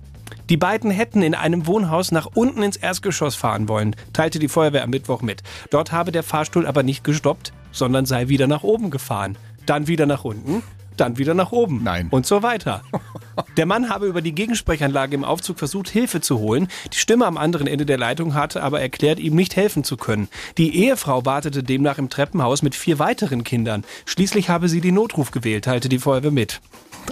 Die 0.50 0.58
beiden 0.58 0.90
hätten 0.92 1.22
in 1.22 1.36
einem 1.36 1.68
Wohnhaus 1.68 2.12
nach 2.12 2.28
unten 2.34 2.64
ins 2.64 2.78
Erstgeschoss 2.78 3.36
fahren 3.36 3.70
wollen, 3.70 3.96
teilte 4.14 4.40
die 4.40 4.48
Feuerwehr 4.48 4.84
am 4.84 4.90
Mittwoch 4.90 5.22
mit. 5.22 5.44
Dort 5.70 5.92
habe 5.92 6.12
der 6.12 6.24
Fahrstuhl 6.24 6.66
aber 6.66 6.84
nicht 6.84 7.04
gestoppt, 7.04 7.54
sondern 7.72 8.06
sei 8.06 8.30
wieder 8.30 8.48
nach 8.48 8.64
oben 8.64 8.90
gefahren. 8.90 9.38
Dann 9.66 9.88
wieder 9.88 10.08
nach 10.08 10.24
unten, 10.24 10.64
dann 10.98 11.18
wieder 11.18 11.34
nach 11.34 11.52
oben. 11.52 11.84
Nein. 11.84 12.08
Und 12.10 12.26
so 12.26 12.44
weiter. 12.44 12.82
Der 13.58 13.66
Mann 13.66 13.90
habe 13.90 14.08
über 14.08 14.22
die 14.22 14.34
Gegensprechanlage 14.34 15.16
im 15.16 15.24
Aufzug 15.24 15.60
versucht, 15.60 15.88
Hilfe 15.88 16.20
zu 16.20 16.40
holen. 16.40 16.68
Die 16.92 16.98
Stimme 16.98 17.26
am 17.26 17.38
anderen 17.38 17.68
Ende 17.68 17.86
der 17.86 17.98
Leitung 17.98 18.34
hatte 18.34 18.62
aber 18.62 18.82
erklärt, 18.82 19.20
ihm 19.20 19.36
nicht 19.36 19.56
helfen 19.56 19.86
zu 19.86 19.96
können. 19.96 20.28
Die 20.58 20.76
Ehefrau 20.76 21.26
wartete 21.26 21.64
demnach 21.64 22.00
im 22.00 22.10
Treppenhaus 22.10 22.62
mit 22.64 22.76
vier 22.76 23.00
weiteren 23.00 23.46
Kindern. 23.46 23.86
Schließlich 24.06 24.50
habe 24.50 24.68
sie 24.68 24.82
den 24.82 24.96
Notruf 24.96 25.32
gewählt, 25.32 25.66
teilte 25.66 25.88
die 25.88 26.00
Feuerwehr 26.00 26.32
mit. 26.32 26.60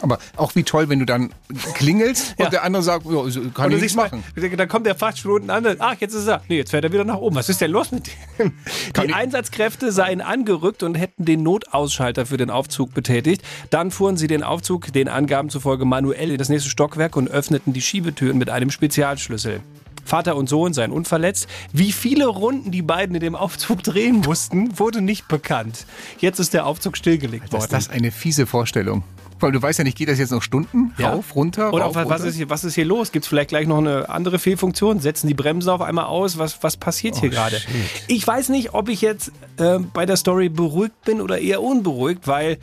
Aber 0.02 0.20
auch 0.36 0.56
wie 0.56 0.64
toll, 0.64 0.90
wenn 0.90 1.00
du 1.00 1.06
dann 1.06 1.32
klingelst 1.74 2.36
Ja. 2.38 2.46
und 2.46 2.54
der 2.54 2.64
andere 2.64 2.84
sagt, 2.84 3.06
ja, 3.06 3.30
so 3.30 3.42
kann 3.50 3.72
ich 3.72 3.82
nichts 3.82 3.82
siehst 3.82 3.96
mal, 3.96 4.10
machen. 4.10 4.24
da 4.58 4.66
kommt 4.66 4.86
der 4.86 4.96
Fahrstuhl 4.96 5.34
unten 5.34 5.50
an. 5.50 5.66
Ach, 5.80 5.96
jetzt 6.00 6.14
ist 6.14 6.28
er. 6.28 6.42
Nee, 6.48 6.58
jetzt 6.58 6.72
fährt 6.72 6.84
er 6.84 6.92
wieder 6.92 7.04
nach 7.04 7.18
oben. 7.18 7.36
Was 7.36 7.50
ist 7.50 7.62
denn 7.62 7.72
los 7.72 7.92
mit 7.92 8.08
dem? 8.40 8.54
Kann 8.94 9.08
Die 9.08 9.14
Einsatzkräfte 9.14 9.92
seien 9.92 10.22
angerückt 10.22 10.84
und 10.84 10.96
hätten 10.96 11.26
den 11.26 11.44
Notausschalter 11.44 12.26
für 12.26 12.38
den 12.38 12.50
Aufzug 12.50 12.94
betätigt. 12.94 13.42
Dann 13.70 13.92
fuhren 13.92 14.18
sie 14.18 14.28
den 14.28 14.44
Aufzug 14.44 14.92
den 14.94 15.08
Angaben 15.08 15.50
zufolge 15.50 15.86
manuell 15.86 16.32
in 16.32 16.38
das 16.38 16.50
nächste 16.50 16.70
Stockwerk 16.70 17.16
und 17.16 17.30
öffneten 17.30 17.74
die 17.74 17.82
Schiebetüren 17.82 18.38
mit 18.38 18.50
einem 18.50 18.72
Spezialschlüssel. 18.72 19.62
Vater 20.06 20.38
und 20.38 20.48
Sohn 20.48 20.74
seien 20.74 20.92
unverletzt. 20.92 21.48
Wie 21.74 21.92
viele 21.92 22.28
Runden 22.28 22.72
die 22.72 22.82
beiden 22.82 23.14
in 23.16 23.22
dem 23.22 23.36
Aufzug 23.36 23.84
drehen 23.84 24.22
mussten, 24.22 24.80
wurde 24.80 25.02
nicht 25.02 25.28
bekannt. 25.28 25.86
Jetzt 26.20 26.40
ist 26.40 26.54
der 26.54 26.66
Aufzug 26.66 26.96
stillgelegt 26.96 27.52
worden. 27.52 27.68
das 27.70 27.84
ist 27.88 27.92
eine 27.92 28.12
fiese 28.12 28.46
Vorstellung. 28.46 29.04
Weil 29.40 29.52
du 29.52 29.62
weißt 29.62 29.78
ja 29.80 29.84
nicht, 29.84 29.98
geht 29.98 30.10
das 30.10 30.18
jetzt 30.20 30.32
noch 30.32 30.42
Stunden? 30.42 30.94
Ja. 30.98 31.12
Rauf, 31.12 31.36
runter, 31.36 31.74
Oder 31.74 31.86
rauf, 31.86 31.96
was, 31.96 32.06
runter? 32.06 32.26
ist 32.26 32.36
hier, 32.36 32.50
was 32.50 32.64
ist 32.64 32.76
hier 32.76 32.86
los? 32.86 33.12
Gibt 33.12 33.26
es 33.26 33.30
vielleicht 33.30 33.50
gleich 33.50 33.68
noch 33.68 33.78
eine 33.78 34.10
andere 34.10 34.40
Fehlfunktion? 34.40 35.00
Setzen 35.00 35.28
die 35.28 35.34
Bremsen 35.34 35.70
auf 35.70 35.82
einmal 35.82 36.06
aus? 36.06 36.38
Was, 36.38 36.64
was 36.64 36.78
passiert 36.78 37.16
Oh, 37.18 37.20
hier 37.22 37.30
gerade? 37.30 37.62
Ich 38.08 38.26
weiß 38.26 38.50
nicht, 38.50 38.74
ob 38.74 38.90
ich 38.90 39.02
jetzt 39.02 39.32
äh, 39.58 39.80
bei 39.80 40.06
der 40.06 40.18
Story 40.18 40.50
beruhigt 40.50 41.02
bin 41.06 41.22
oder 41.22 41.38
eher 41.40 41.62
unberuhigt, 41.62 42.28
weil, 42.28 42.58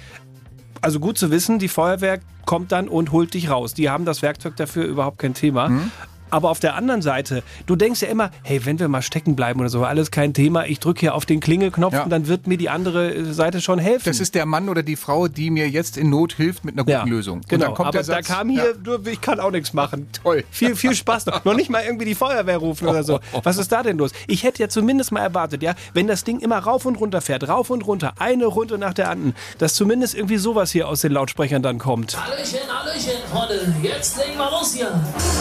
also 0.80 0.98
gut 1.00 1.16
zu 1.18 1.30
wissen, 1.30 1.58
die 1.58 1.68
Feuerwehr 1.68 2.18
kommt 2.44 2.72
dann 2.72 2.88
und 2.88 3.12
holt 3.12 3.34
dich 3.34 3.48
raus. 3.50 3.72
Die 3.74 3.88
haben 3.88 4.04
das 4.04 4.20
Werkzeug 4.22 4.56
dafür 4.56 4.84
überhaupt 4.84 5.18
kein 5.18 5.34
Thema. 5.34 5.68
Hm? 5.68 5.90
Aber 6.30 6.50
auf 6.50 6.60
der 6.60 6.74
anderen 6.74 7.02
Seite, 7.02 7.42
du 7.66 7.76
denkst 7.76 8.02
ja 8.02 8.08
immer, 8.08 8.30
hey, 8.42 8.64
wenn 8.64 8.78
wir 8.78 8.88
mal 8.88 9.02
stecken 9.02 9.36
bleiben 9.36 9.60
oder 9.60 9.68
so, 9.68 9.84
alles 9.84 10.10
kein 10.10 10.34
Thema. 10.34 10.66
Ich 10.66 10.80
drücke 10.80 11.00
hier 11.00 11.14
auf 11.14 11.26
den 11.26 11.40
Klingelknopf 11.40 11.92
Ja. 11.94 12.02
und 12.04 12.10
dann 12.10 12.26
wird 12.28 12.46
mir 12.46 12.58
die 12.58 12.68
andere 12.70 13.14
äh, 13.14 13.32
Seite 13.32 13.60
schon 13.60 13.78
helfen. 13.78 14.04
Das 14.06 14.20
ist 14.20 14.34
der 14.34 14.46
Mann 14.46 14.68
oder 14.68 14.82
die 14.82 14.96
Frau, 14.96 15.28
die 15.28 15.50
mir 15.50 15.68
jetzt 15.68 15.96
in 15.96 16.10
Not 16.10 16.34
hilft 16.34 16.64
mit 16.64 16.74
einer 16.78 16.84
guten 16.84 17.10
Lösung. 17.10 17.38
Und 17.38 17.48
Genau, 17.48 17.66
dann 17.66 17.74
kommt 17.74 17.88
aber 17.88 17.98
der 17.98 18.04
Satz, 18.04 18.26
da 18.26 18.34
kam 18.34 18.48
hier, 18.48 18.74
du, 18.74 18.98
ich 19.08 19.20
kann 19.20 19.38
auch 19.40 19.50
nichts 19.50 19.72
machen. 19.72 20.08
Toll. 20.22 20.44
Viel, 20.50 20.74
viel 20.76 20.94
Spaß 20.94 21.26
noch. 21.26 21.44
noch 21.44 21.54
nicht 21.54 21.70
mal 21.70 21.82
irgendwie 21.84 22.04
die 22.06 22.14
Feuerwehr 22.14 22.58
rufen 22.58 22.88
oder 22.88 23.04
so. 23.04 23.20
Was 23.42 23.56
ist 23.58 23.70
da 23.72 23.82
denn 23.82 23.98
los? 23.98 24.10
Ich 24.26 24.42
hätte 24.44 24.62
ja 24.62 24.68
zumindest 24.68 25.12
mal 25.12 25.20
erwartet, 25.20 25.62
ja, 25.62 25.74
wenn 25.92 26.06
das 26.06 26.24
Ding 26.24 26.40
immer 26.40 26.58
rauf 26.58 26.84
und 26.86 26.96
runter 26.96 27.20
fährt, 27.20 27.48
rauf 27.48 27.70
und 27.70 27.86
runter, 27.86 28.14
eine 28.18 28.46
Runde 28.46 28.78
nach 28.78 28.94
der 28.94 29.10
anderen, 29.10 29.34
dass 29.58 29.74
zumindest 29.74 30.14
irgendwie 30.14 30.38
sowas 30.38 30.70
hier 30.72 30.88
aus 30.88 31.00
den 31.02 31.12
Lautsprechern 31.12 31.62
dann 31.62 31.78
kommt. 31.78 32.16
Hallöchen, 32.16 32.58
Hallöchen, 32.68 33.12
Freunde. 33.30 33.74
Jetzt 33.82 34.16
legen 34.18 34.38
wir 34.38 34.50
los 34.50 34.74
hier. 34.74 34.88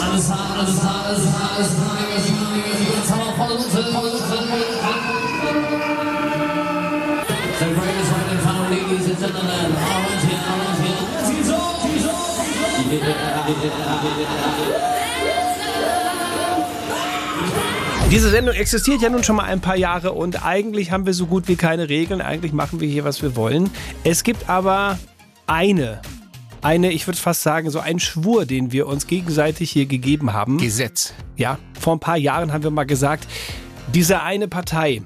Alles 0.02 0.30
hart, 0.30 0.58
alles 0.58 0.73
Diese 18.10 18.30
Sendung 18.30 18.54
existiert 18.54 19.02
ja 19.02 19.08
nun 19.10 19.24
schon 19.24 19.36
mal 19.36 19.44
ein 19.44 19.60
paar 19.60 19.76
Jahre 19.76 20.12
und 20.12 20.44
eigentlich 20.44 20.92
haben 20.92 21.06
wir 21.06 21.14
so 21.14 21.26
gut 21.26 21.48
wie 21.48 21.56
keine 21.56 21.88
Regeln. 21.88 22.20
Eigentlich 22.20 22.52
machen 22.52 22.80
wir 22.80 22.88
hier, 22.88 23.04
was 23.04 23.22
wir 23.22 23.34
wollen. 23.34 23.70
Es 24.04 24.22
gibt 24.22 24.48
aber 24.48 24.98
eine, 25.46 26.00
eine, 26.64 26.92
ich 26.92 27.06
würde 27.06 27.18
fast 27.18 27.42
sagen, 27.42 27.70
so 27.70 27.78
einen 27.78 28.00
Schwur, 28.00 28.46
den 28.46 28.72
wir 28.72 28.86
uns 28.86 29.06
gegenseitig 29.06 29.70
hier 29.70 29.86
gegeben 29.86 30.32
haben. 30.32 30.58
Gesetz. 30.58 31.12
Ja, 31.36 31.58
vor 31.78 31.94
ein 31.94 32.00
paar 32.00 32.16
Jahren 32.16 32.52
haben 32.52 32.64
wir 32.64 32.70
mal 32.70 32.84
gesagt, 32.84 33.28
diese 33.92 34.22
eine 34.22 34.48
Partei, 34.48 35.02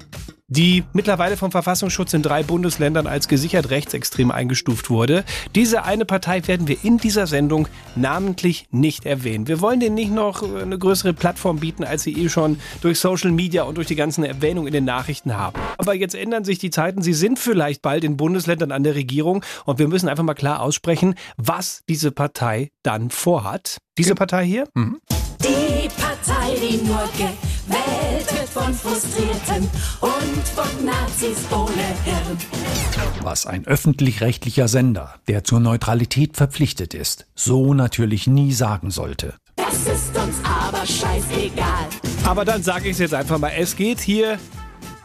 die 0.49 0.83
mittlerweile 0.93 1.37
vom 1.37 1.51
Verfassungsschutz 1.51 2.13
in 2.13 2.23
drei 2.23 2.43
Bundesländern 2.43 3.07
als 3.07 3.27
gesichert 3.27 3.69
rechtsextrem 3.69 4.31
eingestuft 4.31 4.89
wurde, 4.89 5.23
diese 5.55 5.83
eine 5.83 6.05
Partei 6.05 6.45
werden 6.47 6.67
wir 6.67 6.83
in 6.83 6.97
dieser 6.97 7.27
Sendung 7.27 7.67
namentlich 7.95 8.67
nicht 8.71 9.05
erwähnen. 9.05 9.47
Wir 9.47 9.61
wollen 9.61 9.79
denen 9.79 9.95
nicht 9.95 10.11
noch 10.11 10.43
eine 10.43 10.77
größere 10.77 11.13
Plattform 11.13 11.59
bieten, 11.59 11.83
als 11.83 12.03
sie 12.03 12.13
eh 12.13 12.29
schon 12.29 12.59
durch 12.81 12.99
Social 12.99 13.31
Media 13.31 13.63
und 13.63 13.75
durch 13.75 13.87
die 13.87 13.95
ganzen 13.95 14.23
Erwähnungen 14.23 14.67
in 14.67 14.73
den 14.73 14.85
Nachrichten 14.85 15.37
haben. 15.37 15.59
Aber 15.77 15.93
jetzt 15.93 16.15
ändern 16.15 16.43
sich 16.43 16.57
die 16.57 16.71
Zeiten. 16.71 17.01
Sie 17.01 17.13
sind 17.13 17.37
vielleicht 17.37 17.81
bald 17.81 18.03
in 18.03 18.17
Bundesländern 18.17 18.71
an 18.71 18.83
der 18.83 18.95
Regierung 18.95 19.45
und 19.65 19.79
wir 19.79 19.87
müssen 19.87 20.09
einfach 20.09 20.23
mal 20.23 20.33
klar 20.33 20.61
aussprechen, 20.61 21.15
was 21.37 21.83
diese 21.87 22.11
Partei 22.11 22.71
dann 22.83 23.11
vorhat. 23.11 23.77
Diese 23.97 24.15
Partei 24.15 24.45
hier? 24.45 24.67
Die 24.75 25.89
Partei, 25.89 26.55
die 26.61 26.77
nur 26.87 27.07
gewählt 27.69 28.33
wird 28.33 28.49
von 28.49 28.73
Frustrierten 28.73 29.69
und 30.01 30.47
von 30.55 30.85
Nazis 30.85 31.37
ohne 31.51 31.85
Hirn. 32.03 32.37
Was 33.21 33.45
ein 33.45 33.65
öffentlich-rechtlicher 33.65 34.67
Sender, 34.67 35.15
der 35.27 35.43
zur 35.43 35.59
Neutralität 35.59 36.35
verpflichtet 36.35 36.93
ist, 36.93 37.27
so 37.35 37.73
natürlich 37.73 38.27
nie 38.27 38.51
sagen 38.53 38.91
sollte. 38.91 39.35
Das 39.55 39.75
ist 39.85 40.17
uns 40.17 40.37
aber 40.43 40.85
scheißegal. 40.85 41.87
Aber 42.25 42.45
dann 42.45 42.63
sage 42.63 42.85
ich 42.85 42.93
es 42.93 42.99
jetzt 42.99 43.13
einfach 43.13 43.37
mal. 43.37 43.51
Es 43.57 43.75
geht 43.75 43.99
hier 43.99 44.39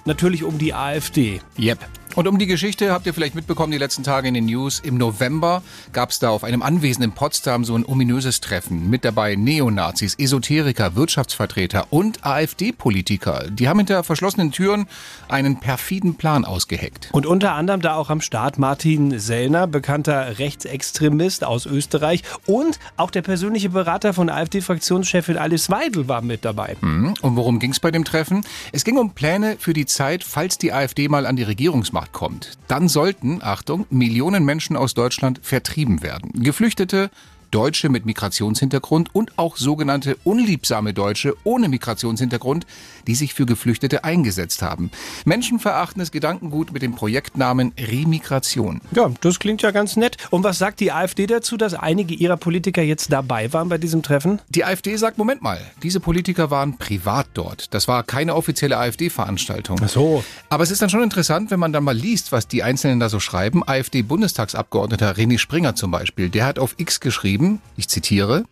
natürlich 0.04 0.44
um 0.44 0.58
die 0.58 0.74
AfD. 0.74 1.40
Yep. 1.58 1.78
Und 2.16 2.28
um 2.28 2.38
die 2.38 2.46
Geschichte 2.46 2.92
habt 2.92 3.06
ihr 3.06 3.14
vielleicht 3.14 3.34
mitbekommen, 3.34 3.72
die 3.72 3.78
letzten 3.78 4.04
Tage 4.04 4.28
in 4.28 4.34
den 4.34 4.46
News. 4.46 4.78
Im 4.78 4.98
November 4.98 5.64
gab 5.92 6.10
es 6.10 6.20
da 6.20 6.28
auf 6.28 6.44
einem 6.44 6.62
Anwesen 6.62 7.02
in 7.02 7.10
Potsdam 7.10 7.64
so 7.64 7.74
ein 7.74 7.84
ominöses 7.84 8.40
Treffen. 8.40 8.88
Mit 8.88 9.04
dabei 9.04 9.34
Neonazis, 9.34 10.14
Esoteriker, 10.16 10.94
Wirtschaftsvertreter 10.94 11.88
und 11.90 12.24
AfD-Politiker. 12.24 13.50
Die 13.50 13.68
haben 13.68 13.80
hinter 13.80 14.04
verschlossenen 14.04 14.52
Türen 14.52 14.86
einen 15.28 15.58
perfiden 15.58 16.14
Plan 16.14 16.44
ausgeheckt. 16.44 17.08
Und 17.10 17.26
unter 17.26 17.54
anderem 17.54 17.80
da 17.80 17.96
auch 17.96 18.10
am 18.10 18.20
Start 18.20 18.58
Martin 18.58 19.18
Sellner, 19.18 19.66
bekannter 19.66 20.38
Rechtsextremist 20.38 21.42
aus 21.42 21.66
Österreich. 21.66 22.22
Und 22.46 22.78
auch 22.96 23.10
der 23.10 23.22
persönliche 23.22 23.70
Berater 23.70 24.14
von 24.14 24.30
AfD-Fraktionschefin 24.30 25.36
Alice 25.36 25.68
Weidel 25.68 26.06
war 26.06 26.22
mit 26.22 26.44
dabei. 26.44 26.76
Mhm. 26.80 27.14
Und 27.22 27.34
worum 27.34 27.58
ging 27.58 27.72
es 27.72 27.80
bei 27.80 27.90
dem 27.90 28.04
Treffen? 28.04 28.46
Es 28.70 28.84
ging 28.84 28.98
um 28.98 29.14
Pläne 29.14 29.56
für 29.58 29.72
die 29.72 29.86
Zeit, 29.86 30.22
falls 30.22 30.58
die 30.58 30.72
AfD 30.72 31.08
mal 31.08 31.26
an 31.26 31.34
die 31.34 31.42
Regierungsmacht 31.42 32.03
kommt. 32.12 32.52
Dann 32.68 32.88
sollten, 32.88 33.40
Achtung, 33.42 33.86
Millionen 33.90 34.44
Menschen 34.44 34.76
aus 34.76 34.94
Deutschland 34.94 35.40
vertrieben 35.42 36.02
werden. 36.02 36.30
Geflüchtete, 36.34 37.10
Deutsche 37.54 37.88
mit 37.88 38.04
Migrationshintergrund 38.04 39.14
und 39.14 39.38
auch 39.38 39.56
sogenannte 39.56 40.16
unliebsame 40.24 40.92
Deutsche 40.92 41.36
ohne 41.44 41.68
Migrationshintergrund, 41.68 42.66
die 43.06 43.14
sich 43.14 43.32
für 43.32 43.46
Geflüchtete 43.46 44.02
eingesetzt 44.02 44.60
haben. 44.60 44.90
Menschenverachtendes 45.24 46.10
Gedankengut 46.10 46.72
mit 46.72 46.82
dem 46.82 46.96
Projektnamen 46.96 47.72
Remigration. 47.78 48.80
Ja, 48.90 49.08
das 49.20 49.38
klingt 49.38 49.62
ja 49.62 49.70
ganz 49.70 49.94
nett. 49.94 50.16
Und 50.30 50.42
was 50.42 50.58
sagt 50.58 50.80
die 50.80 50.90
AfD 50.90 51.28
dazu, 51.28 51.56
dass 51.56 51.74
einige 51.74 52.14
ihrer 52.14 52.36
Politiker 52.36 52.82
jetzt 52.82 53.12
dabei 53.12 53.52
waren 53.52 53.68
bei 53.68 53.78
diesem 53.78 54.02
Treffen? 54.02 54.40
Die 54.48 54.64
AfD 54.64 54.96
sagt, 54.96 55.16
Moment 55.16 55.40
mal, 55.40 55.60
diese 55.84 56.00
Politiker 56.00 56.50
waren 56.50 56.76
privat 56.76 57.28
dort. 57.34 57.72
Das 57.72 57.86
war 57.86 58.02
keine 58.02 58.34
offizielle 58.34 58.78
AfD-Veranstaltung. 58.78 59.78
Ach 59.80 59.88
so. 59.88 60.24
Aber 60.48 60.64
es 60.64 60.72
ist 60.72 60.82
dann 60.82 60.90
schon 60.90 61.04
interessant, 61.04 61.52
wenn 61.52 61.60
man 61.60 61.72
dann 61.72 61.84
mal 61.84 61.96
liest, 61.96 62.32
was 62.32 62.48
die 62.48 62.64
Einzelnen 62.64 62.98
da 62.98 63.08
so 63.08 63.20
schreiben. 63.20 63.62
AfD-Bundestagsabgeordneter 63.64 65.12
René 65.12 65.38
Springer 65.38 65.76
zum 65.76 65.92
Beispiel, 65.92 66.30
der 66.30 66.46
hat 66.46 66.58
auf 66.58 66.74
X 66.78 66.98
geschrieben, 66.98 67.43
ich 67.76 67.88
zitiere, 67.88 68.44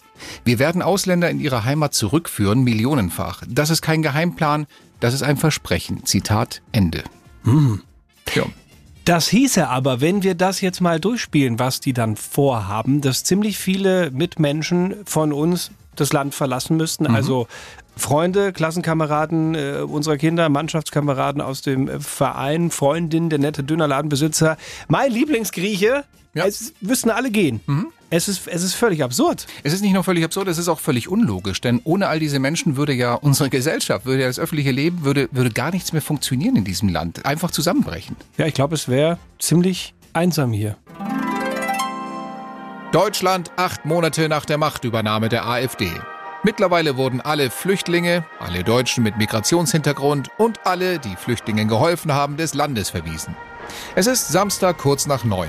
wir 0.44 0.59
werden 0.59 0.83
Ausländer 0.83 1.31
in 1.31 1.40
ihre 1.40 1.64
Heimat 1.64 1.94
zurückführen, 1.94 2.62
millionenfach. 2.62 3.42
Das 3.48 3.70
ist 3.70 3.83
kein 3.83 4.02
Geheimplan, 4.02 4.66
das 5.00 5.14
ist 5.14 5.22
ein 5.22 5.37
Versprechen. 5.37 6.05
Zitat 6.05 6.62
Ende. 6.72 7.02
Hm. 7.44 7.83
Ja. 8.35 8.44
Das 9.05 9.28
hieße 9.28 9.68
aber, 9.68 10.00
wenn 10.00 10.22
wir 10.22 10.37
das 10.37 10.61
jetzt 10.61 10.81
mal 10.81 11.00
durchspielen, 11.00 11.59
was 11.59 11.81
die 11.81 11.92
dann 11.92 12.16
vorhaben, 12.16 13.00
dass 13.00 13.24
ziemlich 13.24 13.59
viele 13.59 14.12
Mitmenschen 14.12 14.94
von 15.05 15.33
uns 15.33 15.72
das 15.96 16.12
Land 16.12 16.35
verlassen 16.35 16.76
müssten. 16.76 17.05
Mhm. 17.05 17.14
Also 17.14 17.48
Freunde, 17.96 18.52
Klassenkameraden 18.52 19.55
äh, 19.55 19.78
unserer 19.87 20.16
Kinder, 20.16 20.48
Mannschaftskameraden 20.48 21.42
aus 21.42 21.62
dem 21.62 22.00
Verein, 22.00 22.70
Freundin, 22.70 23.28
der 23.28 23.38
nette 23.38 23.64
Dönerladenbesitzer. 23.64 24.57
Mein 24.88 25.11
Lieblingsgrieche, 25.11 26.05
es 26.35 26.72
wüssten 26.81 27.11
alle 27.11 27.31
gehen. 27.31 27.61
Mhm. 27.66 27.88
Es, 28.12 28.29
ist, 28.29 28.46
es 28.46 28.62
ist 28.62 28.75
völlig 28.75 29.03
absurd. 29.03 29.46
Es 29.62 29.72
ist 29.72 29.81
nicht 29.81 29.94
nur 29.94 30.05
völlig 30.05 30.22
absurd, 30.22 30.46
es 30.46 30.59
ist 30.59 30.68
auch 30.68 30.81
völlig 30.81 31.09
unlogisch, 31.09 31.62
denn 31.62 31.81
ohne 31.85 32.09
all 32.09 32.18
diese 32.18 32.38
Menschen 32.40 32.77
würde 32.77 32.92
ja 32.92 33.14
unsere 33.14 33.48
Gesellschaft, 33.48 34.05
würde 34.05 34.20
ja 34.20 34.29
das 34.29 34.38
öffentliche 34.38 34.70
Leben, 34.70 35.03
würde, 35.03 35.31
würde 35.33 35.48
gar 35.48 35.70
nichts 35.70 35.94
mehr 35.94 36.03
funktionieren 36.03 36.57
in 36.57 36.64
diesem 36.64 36.90
Land. 36.90 37.25
Einfach 37.25 37.51
zusammenbrechen. 37.51 38.14
Ja, 38.37 38.44
ich 38.44 38.53
glaube, 38.53 38.75
es 38.75 38.87
wäre 38.87 39.16
ziemlich 39.38 39.94
einsam 40.12 40.53
hier. 40.53 40.77
Deutschland 42.92 43.51
acht 43.57 43.87
Monate 43.87 44.29
nach 44.29 44.44
der 44.44 44.59
Machtübernahme 44.59 45.31
der 45.31 45.46
AfD. 45.46 45.90
Mittlerweile 46.42 46.98
wurden 46.98 47.22
alle 47.22 47.48
Flüchtlinge, 47.48 48.27
alle 48.38 48.62
Deutschen 48.62 49.05
mit 49.05 49.16
Migrationshintergrund 49.16 50.29
und 50.37 50.66
alle, 50.66 50.98
die 50.98 51.16
Flüchtlingen 51.16 51.66
geholfen 51.66 52.12
haben, 52.12 52.37
des 52.37 52.53
Landes 52.53 52.90
verwiesen. 52.90 53.35
Es 53.94 54.07
ist 54.07 54.29
Samstag 54.29 54.77
kurz 54.77 55.07
nach 55.07 55.25
neun. 55.25 55.48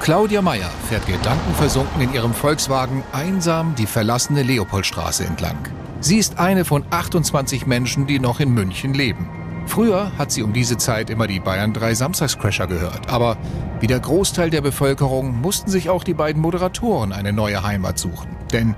Claudia 0.00 0.40
Meyer 0.40 0.70
fährt 0.88 1.06
gedankenversunken 1.06 2.00
in 2.00 2.12
ihrem 2.12 2.32
Volkswagen 2.32 3.02
einsam 3.12 3.74
die 3.74 3.86
verlassene 3.86 4.42
Leopoldstraße 4.42 5.24
entlang. 5.24 5.56
Sie 6.00 6.18
ist 6.18 6.38
eine 6.38 6.64
von 6.64 6.84
28 6.90 7.66
Menschen, 7.66 8.06
die 8.06 8.20
noch 8.20 8.38
in 8.38 8.54
München 8.54 8.94
leben. 8.94 9.28
Früher 9.66 10.12
hat 10.16 10.30
sie 10.30 10.42
um 10.42 10.52
diese 10.52 10.76
Zeit 10.76 11.10
immer 11.10 11.26
die 11.26 11.40
Bayern 11.40 11.72
3 11.72 11.94
Samstagscrasher 11.94 12.68
gehört. 12.68 13.10
Aber 13.10 13.36
wie 13.80 13.88
der 13.88 13.98
Großteil 13.98 14.50
der 14.50 14.60
Bevölkerung 14.60 15.40
mussten 15.40 15.70
sich 15.70 15.90
auch 15.90 16.04
die 16.04 16.14
beiden 16.14 16.40
Moderatoren 16.40 17.12
eine 17.12 17.32
neue 17.32 17.64
Heimat 17.64 17.98
suchen. 17.98 18.28
Denn 18.52 18.76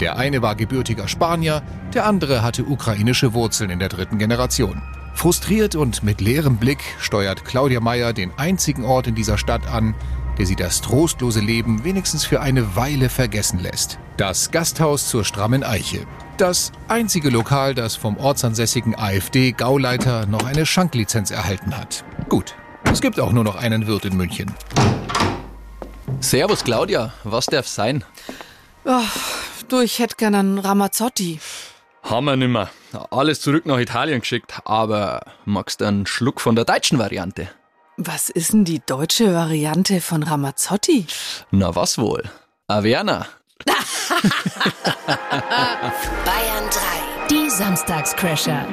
der 0.00 0.16
eine 0.16 0.42
war 0.42 0.56
gebürtiger 0.56 1.06
Spanier, 1.06 1.62
der 1.92 2.04
andere 2.06 2.42
hatte 2.42 2.64
ukrainische 2.64 3.32
Wurzeln 3.32 3.70
in 3.70 3.78
der 3.78 3.90
dritten 3.90 4.18
Generation. 4.18 4.82
Frustriert 5.14 5.76
und 5.76 6.02
mit 6.02 6.20
leerem 6.20 6.56
Blick 6.56 6.82
steuert 6.98 7.44
Claudia 7.44 7.78
Meyer 7.78 8.12
den 8.12 8.32
einzigen 8.36 8.84
Ort 8.84 9.06
in 9.06 9.14
dieser 9.14 9.38
Stadt 9.38 9.68
an, 9.72 9.94
der 10.38 10.46
sie 10.46 10.56
das 10.56 10.80
trostlose 10.80 11.40
Leben 11.40 11.84
wenigstens 11.84 12.24
für 12.24 12.40
eine 12.40 12.76
Weile 12.76 13.08
vergessen 13.08 13.60
lässt. 13.60 13.98
Das 14.16 14.50
Gasthaus 14.50 15.08
zur 15.08 15.24
Strammen 15.24 15.62
Eiche. 15.64 16.06
Das 16.36 16.72
einzige 16.88 17.30
Lokal, 17.30 17.74
das 17.74 17.96
vom 17.96 18.16
ortsansässigen 18.16 18.96
AfD-Gauleiter 18.98 20.26
noch 20.26 20.44
eine 20.44 20.66
Schanklizenz 20.66 21.30
erhalten 21.30 21.76
hat. 21.76 22.04
Gut, 22.28 22.54
es 22.84 23.00
gibt 23.00 23.20
auch 23.20 23.32
nur 23.32 23.44
noch 23.44 23.56
einen 23.56 23.86
Wirt 23.86 24.04
in 24.04 24.16
München. 24.16 24.52
Servus 26.20 26.64
Claudia, 26.64 27.12
was 27.22 27.46
darf 27.46 27.68
sein? 27.68 28.04
Oh, 28.84 29.00
du, 29.68 29.80
ich 29.80 29.98
hätte 29.98 30.16
gern 30.16 30.34
einen 30.34 30.58
Ramazzotti. 30.58 31.40
Haben 32.02 32.26
wir 32.26 32.36
nimmer. 32.36 32.70
Alles 33.10 33.40
zurück 33.40 33.66
nach 33.66 33.78
Italien 33.78 34.20
geschickt, 34.20 34.54
aber 34.64 35.22
magst 35.44 35.80
du 35.80 35.86
einen 35.86 36.06
Schluck 36.06 36.40
von 36.40 36.54
der 36.54 36.64
deutschen 36.64 36.98
Variante? 36.98 37.48
Was 37.96 38.28
ist 38.28 38.52
denn 38.52 38.64
die 38.64 38.80
deutsche 38.84 39.32
Variante 39.32 40.00
von 40.00 40.24
Ramazzotti? 40.24 41.06
Na 41.52 41.76
was 41.76 41.96
wohl? 41.96 42.24
Averna. 42.66 43.26
Bayern 46.24 46.64
3. 46.70 47.28
Die 47.30 47.48
Samstagscrasher. 47.48 48.66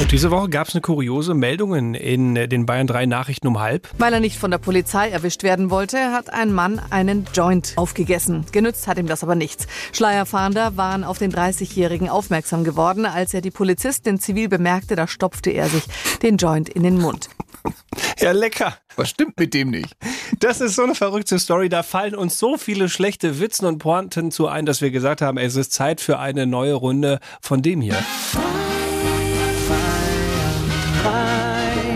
Und 0.00 0.12
diese 0.12 0.30
Woche 0.30 0.48
gab 0.48 0.68
es 0.68 0.74
eine 0.74 0.80
kuriose 0.80 1.34
Meldung 1.34 1.74
in, 1.74 1.94
in 1.94 2.34
den 2.34 2.64
Bayern 2.64 2.86
3 2.86 3.04
Nachrichten 3.04 3.46
um 3.46 3.60
halb. 3.60 3.88
Weil 3.98 4.14
er 4.14 4.20
nicht 4.20 4.38
von 4.38 4.50
der 4.50 4.58
Polizei 4.58 5.10
erwischt 5.10 5.42
werden 5.42 5.68
wollte, 5.68 5.98
hat 6.10 6.32
ein 6.32 6.54
Mann 6.54 6.80
einen 6.88 7.26
Joint 7.34 7.74
aufgegessen. 7.76 8.46
Genützt 8.50 8.88
hat 8.88 8.98
ihm 8.98 9.08
das 9.08 9.22
aber 9.22 9.34
nichts. 9.34 9.66
Schleierfahnder 9.92 10.78
waren 10.78 11.04
auf 11.04 11.18
den 11.18 11.32
30-Jährigen 11.32 12.08
aufmerksam 12.08 12.64
geworden. 12.64 13.04
Als 13.04 13.34
er 13.34 13.42
die 13.42 13.50
Polizistin 13.50 14.18
zivil 14.18 14.48
bemerkte, 14.48 14.96
da 14.96 15.06
stopfte 15.06 15.50
er 15.50 15.68
sich 15.68 15.84
den 16.22 16.38
Joint 16.38 16.70
in 16.70 16.82
den 16.82 16.98
Mund. 16.98 17.28
Ja, 18.18 18.32
lecker. 18.32 18.76
Was 18.96 19.10
stimmt 19.10 19.38
mit 19.38 19.54
dem 19.54 19.70
nicht? 19.70 19.96
Das 20.38 20.60
ist 20.60 20.76
so 20.76 20.82
eine 20.82 20.94
verrückte 20.94 21.38
Story. 21.38 21.68
Da 21.68 21.82
fallen 21.82 22.14
uns 22.14 22.38
so 22.38 22.56
viele 22.56 22.88
schlechte 22.88 23.40
Witzen 23.40 23.66
und 23.66 23.78
Pointen 23.78 24.30
zu 24.30 24.46
ein, 24.46 24.66
dass 24.66 24.80
wir 24.80 24.90
gesagt 24.90 25.22
haben, 25.22 25.38
es 25.38 25.56
ist 25.56 25.72
Zeit 25.72 26.00
für 26.00 26.18
eine 26.18 26.46
neue 26.46 26.74
Runde 26.74 27.20
von 27.40 27.62
dem 27.62 27.80
hier. 27.80 27.96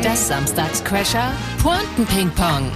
Das 0.03 0.29
Samstagscrasher 0.29 1.33
Pointen-Ping-Pong. 1.62 2.70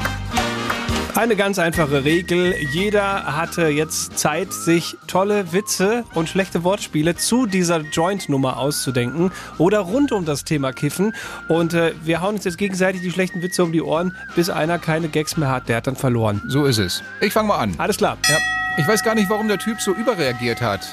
Eine 1.19 1.35
ganz 1.35 1.59
einfache 1.59 2.05
Regel. 2.05 2.55
Jeder 2.71 3.37
hatte 3.37 3.67
jetzt 3.67 4.17
Zeit, 4.17 4.53
sich 4.53 4.97
tolle 5.09 5.53
Witze 5.53 6.05
und 6.15 6.29
schlechte 6.29 6.63
Wortspiele 6.63 7.17
zu 7.17 7.47
dieser 7.47 7.81
Joint-Nummer 7.81 8.57
auszudenken 8.57 9.33
oder 9.59 9.81
rund 9.81 10.13
um 10.13 10.25
das 10.25 10.45
Thema 10.45 10.73
Kiffen. 10.73 11.13
Und 11.49 11.75
äh, 11.75 11.93
wir 12.05 12.21
hauen 12.21 12.37
uns 12.37 12.45
jetzt 12.45 12.57
gegenseitig 12.57 13.01
die 13.01 13.11
schlechten 13.11 13.43
Witze 13.43 13.65
um 13.65 13.73
die 13.73 13.83
Ohren, 13.83 14.15
bis 14.37 14.49
einer 14.49 14.79
keine 14.79 15.09
Gags 15.09 15.37
mehr 15.37 15.51
hat. 15.51 15.69
Der 15.69 15.79
hat 15.79 15.89
dann 15.89 15.97
verloren. 15.97 16.41
So 16.47 16.67
ist 16.67 16.79
es. 16.79 17.03
Ich 17.21 17.33
fange 17.33 17.49
mal 17.49 17.59
an. 17.59 17.75
Alles 17.79 17.97
klar. 17.97 18.17
Ja. 18.29 18.39
Ich 18.77 18.87
weiß 18.87 19.03
gar 19.03 19.17
nicht, 19.17 19.29
warum 19.29 19.49
der 19.49 19.59
Typ 19.59 19.81
so 19.81 19.95
überreagiert 19.95 20.63
hat. 20.63 20.87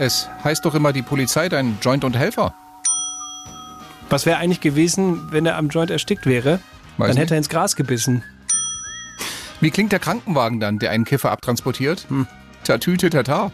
Es 0.00 0.28
heißt 0.42 0.64
doch 0.64 0.74
immer, 0.74 0.92
die 0.92 1.02
Polizei 1.02 1.48
dein 1.48 1.78
Joint 1.80 2.02
und 2.02 2.16
Helfer. 2.16 2.52
Was 4.10 4.26
wäre 4.26 4.38
eigentlich 4.38 4.60
gewesen, 4.60 5.30
wenn 5.30 5.46
er 5.46 5.56
am 5.56 5.68
Joint 5.68 5.92
erstickt 5.92 6.26
wäre? 6.26 6.58
Weiß 6.96 7.10
dann 7.10 7.16
hätte 7.16 7.20
nicht. 7.20 7.30
er 7.30 7.38
ins 7.38 7.48
Gras 7.48 7.76
gebissen. 7.76 8.24
Wie 9.60 9.70
klingt 9.70 9.92
der 9.92 9.98
Krankenwagen 9.98 10.60
dann, 10.60 10.78
der 10.78 10.90
einen 10.90 11.04
Kiffer 11.04 11.32
abtransportiert? 11.32 12.06
Hm. 12.08 12.26
Tatüte 12.64 13.10
tata. 13.10 13.50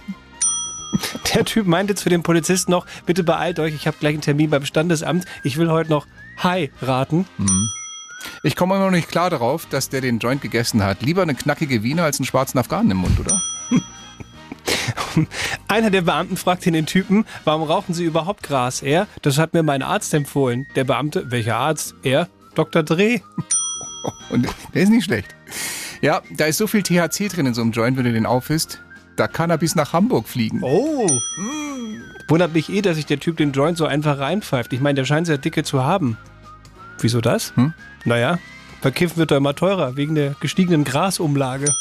Der 1.35 1.45
Typ 1.45 1.67
meint 1.67 1.90
jetzt 1.90 2.03
für 2.03 2.09
den 2.09 2.23
Polizisten 2.23 2.71
noch, 2.71 2.87
bitte 3.05 3.25
beeilt 3.25 3.59
euch, 3.59 3.75
ich 3.75 3.87
habe 3.87 3.97
gleich 3.99 4.12
einen 4.12 4.23
Termin 4.23 4.51
beim 4.51 4.64
Standesamt. 4.64 5.25
Ich 5.43 5.57
will 5.57 5.71
heute 5.71 5.90
noch 5.90 6.07
heiraten. 6.43 7.27
Hm. 7.37 7.69
Ich 8.43 8.57
komme 8.57 8.75
immer 8.75 8.85
noch 8.85 8.90
nicht 8.90 9.09
klar 9.09 9.31
darauf, 9.31 9.67
dass 9.67 9.88
der 9.88 10.01
den 10.01 10.19
Joint 10.19 10.40
gegessen 10.40 10.83
hat. 10.83 11.03
Lieber 11.03 11.23
eine 11.23 11.35
knackige 11.35 11.83
Wiener 11.83 12.05
als 12.05 12.19
einen 12.19 12.27
schwarzen 12.27 12.59
Afghanen 12.59 12.90
im 12.93 12.99
Mund, 12.99 13.19
oder? 13.19 13.40
Einer 15.69 15.90
der 15.90 16.03
Beamten 16.03 16.37
fragte 16.37 16.71
den 16.71 16.87
Typen, 16.87 17.25
warum 17.45 17.62
rauchen 17.62 17.95
Sie 17.95 18.05
überhaupt 18.05 18.43
Gras? 18.43 18.83
Er, 18.83 19.07
das 19.23 19.38
hat 19.38 19.55
mir 19.55 19.62
mein 19.62 19.83
Arzt 19.83 20.12
empfohlen. 20.14 20.67
Der 20.75 20.85
Beamte, 20.85 21.31
welcher 21.31 21.57
Arzt? 21.57 21.95
Er, 22.03 22.29
Dr. 22.55 22.83
Dreh. 22.83 23.21
Und 24.31 24.49
der 24.75 24.83
ist 24.83 24.90
nicht 24.90 25.05
schlecht. 25.05 25.35
Ja, 26.05 26.21
da 26.37 26.45
ist 26.45 26.59
so 26.59 26.67
viel 26.67 26.83
THC 26.83 27.31
drin 27.31 27.47
in 27.47 27.55
so 27.55 27.62
einem 27.62 27.73
Joint, 27.73 27.97
wenn 27.97 28.05
du 28.05 28.12
den 28.12 28.27
aufisst. 28.27 28.79
Da 29.17 29.27
kann 29.27 29.49
er 29.49 29.57
bis 29.57 29.75
nach 29.75 29.95
Hamburg 29.95 30.29
fliegen. 30.29 30.61
Oh. 30.62 31.09
Wundert 32.29 32.53
mich 32.53 32.69
eh, 32.69 32.83
dass 32.83 32.97
sich 32.97 33.07
der 33.07 33.19
Typ 33.19 33.38
den 33.38 33.53
Joint 33.53 33.79
so 33.79 33.87
einfach 33.87 34.19
reinpfeift. 34.19 34.75
Ich 34.75 34.83
meine, 34.83 34.97
der 34.97 35.07
scheint 35.07 35.27
sehr 35.27 35.38
dicke 35.38 35.64
zu 35.64 35.83
haben. 35.83 36.19
Wieso 37.01 37.23
das? 37.23 37.57
Hm? 37.57 37.73
Naja, 38.05 38.38
verkiffen 38.83 39.17
wird 39.17 39.31
doch 39.31 39.38
immer 39.38 39.55
teurer, 39.55 39.97
wegen 39.97 40.14
der 40.14 40.37
gestiegenen 40.40 40.85
Grasumlage. 40.85 41.75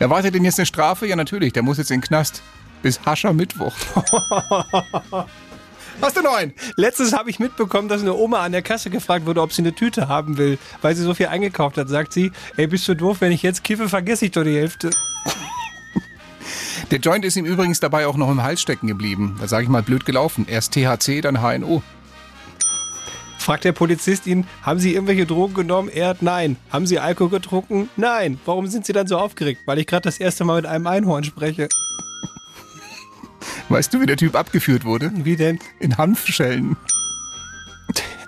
Erwartet 0.00 0.34
denn 0.34 0.44
jetzt 0.44 0.58
eine 0.58 0.66
Strafe? 0.66 1.06
Ja, 1.06 1.14
natürlich. 1.14 1.52
Der 1.52 1.62
muss 1.62 1.78
jetzt 1.78 1.92
in 1.92 2.00
den 2.00 2.06
Knast. 2.08 2.42
Bis 2.82 3.06
Haschermittwoch. 3.06 3.76
Hast 6.00 6.16
du 6.16 6.22
noch 6.22 6.34
einen? 6.34 6.52
Letztes 6.76 7.12
habe 7.12 7.30
ich 7.30 7.38
mitbekommen, 7.38 7.88
dass 7.88 8.00
eine 8.00 8.14
Oma 8.14 8.40
an 8.40 8.52
der 8.52 8.62
Kasse 8.62 8.90
gefragt 8.90 9.26
wurde, 9.26 9.40
ob 9.42 9.52
sie 9.52 9.62
eine 9.62 9.74
Tüte 9.74 10.08
haben 10.08 10.38
will, 10.38 10.58
weil 10.80 10.96
sie 10.96 11.02
so 11.02 11.14
viel 11.14 11.26
eingekauft 11.26 11.76
hat. 11.76 11.88
Sagt 11.88 12.12
sie, 12.12 12.32
ey, 12.56 12.66
bist 12.66 12.88
du 12.88 12.94
doof, 12.94 13.18
wenn 13.20 13.32
ich 13.32 13.42
jetzt 13.42 13.62
kiffe, 13.64 13.88
vergesse 13.88 14.24
ich 14.24 14.30
doch 14.32 14.44
die 14.44 14.56
Hälfte. 14.56 14.90
Der 16.90 16.98
Joint 16.98 17.24
ist 17.24 17.36
ihm 17.36 17.46
übrigens 17.46 17.80
dabei 17.80 18.06
auch 18.06 18.16
noch 18.16 18.30
im 18.30 18.42
Hals 18.42 18.60
stecken 18.60 18.86
geblieben. 18.86 19.36
Da 19.40 19.48
sage 19.48 19.64
ich 19.64 19.68
mal 19.70 19.82
blöd 19.82 20.04
gelaufen. 20.04 20.46
Erst 20.48 20.74
THC, 20.74 21.22
dann 21.22 21.40
HNO. 21.40 21.82
Fragt 23.38 23.64
der 23.64 23.72
Polizist 23.72 24.26
ihn, 24.26 24.46
haben 24.62 24.78
Sie 24.78 24.94
irgendwelche 24.94 25.26
Drogen 25.26 25.54
genommen? 25.54 25.88
Er 25.88 26.08
hat 26.08 26.22
nein. 26.22 26.56
Haben 26.70 26.86
Sie 26.86 26.98
Alkohol 26.98 27.30
getrunken? 27.30 27.88
Nein. 27.96 28.38
Warum 28.44 28.66
sind 28.66 28.86
Sie 28.86 28.92
dann 28.92 29.06
so 29.06 29.18
aufgeregt? 29.18 29.62
Weil 29.66 29.78
ich 29.78 29.86
gerade 29.86 30.02
das 30.02 30.20
erste 30.20 30.44
Mal 30.44 30.56
mit 30.56 30.66
einem 30.66 30.86
Einhorn 30.86 31.24
spreche. 31.24 31.68
Weißt 33.68 33.92
du, 33.92 34.00
wie 34.00 34.06
der 34.06 34.16
Typ 34.16 34.34
abgeführt 34.36 34.84
wurde? 34.84 35.10
Wie 35.14 35.36
denn? 35.36 35.58
In 35.80 35.96
Hanfschellen. 35.98 36.76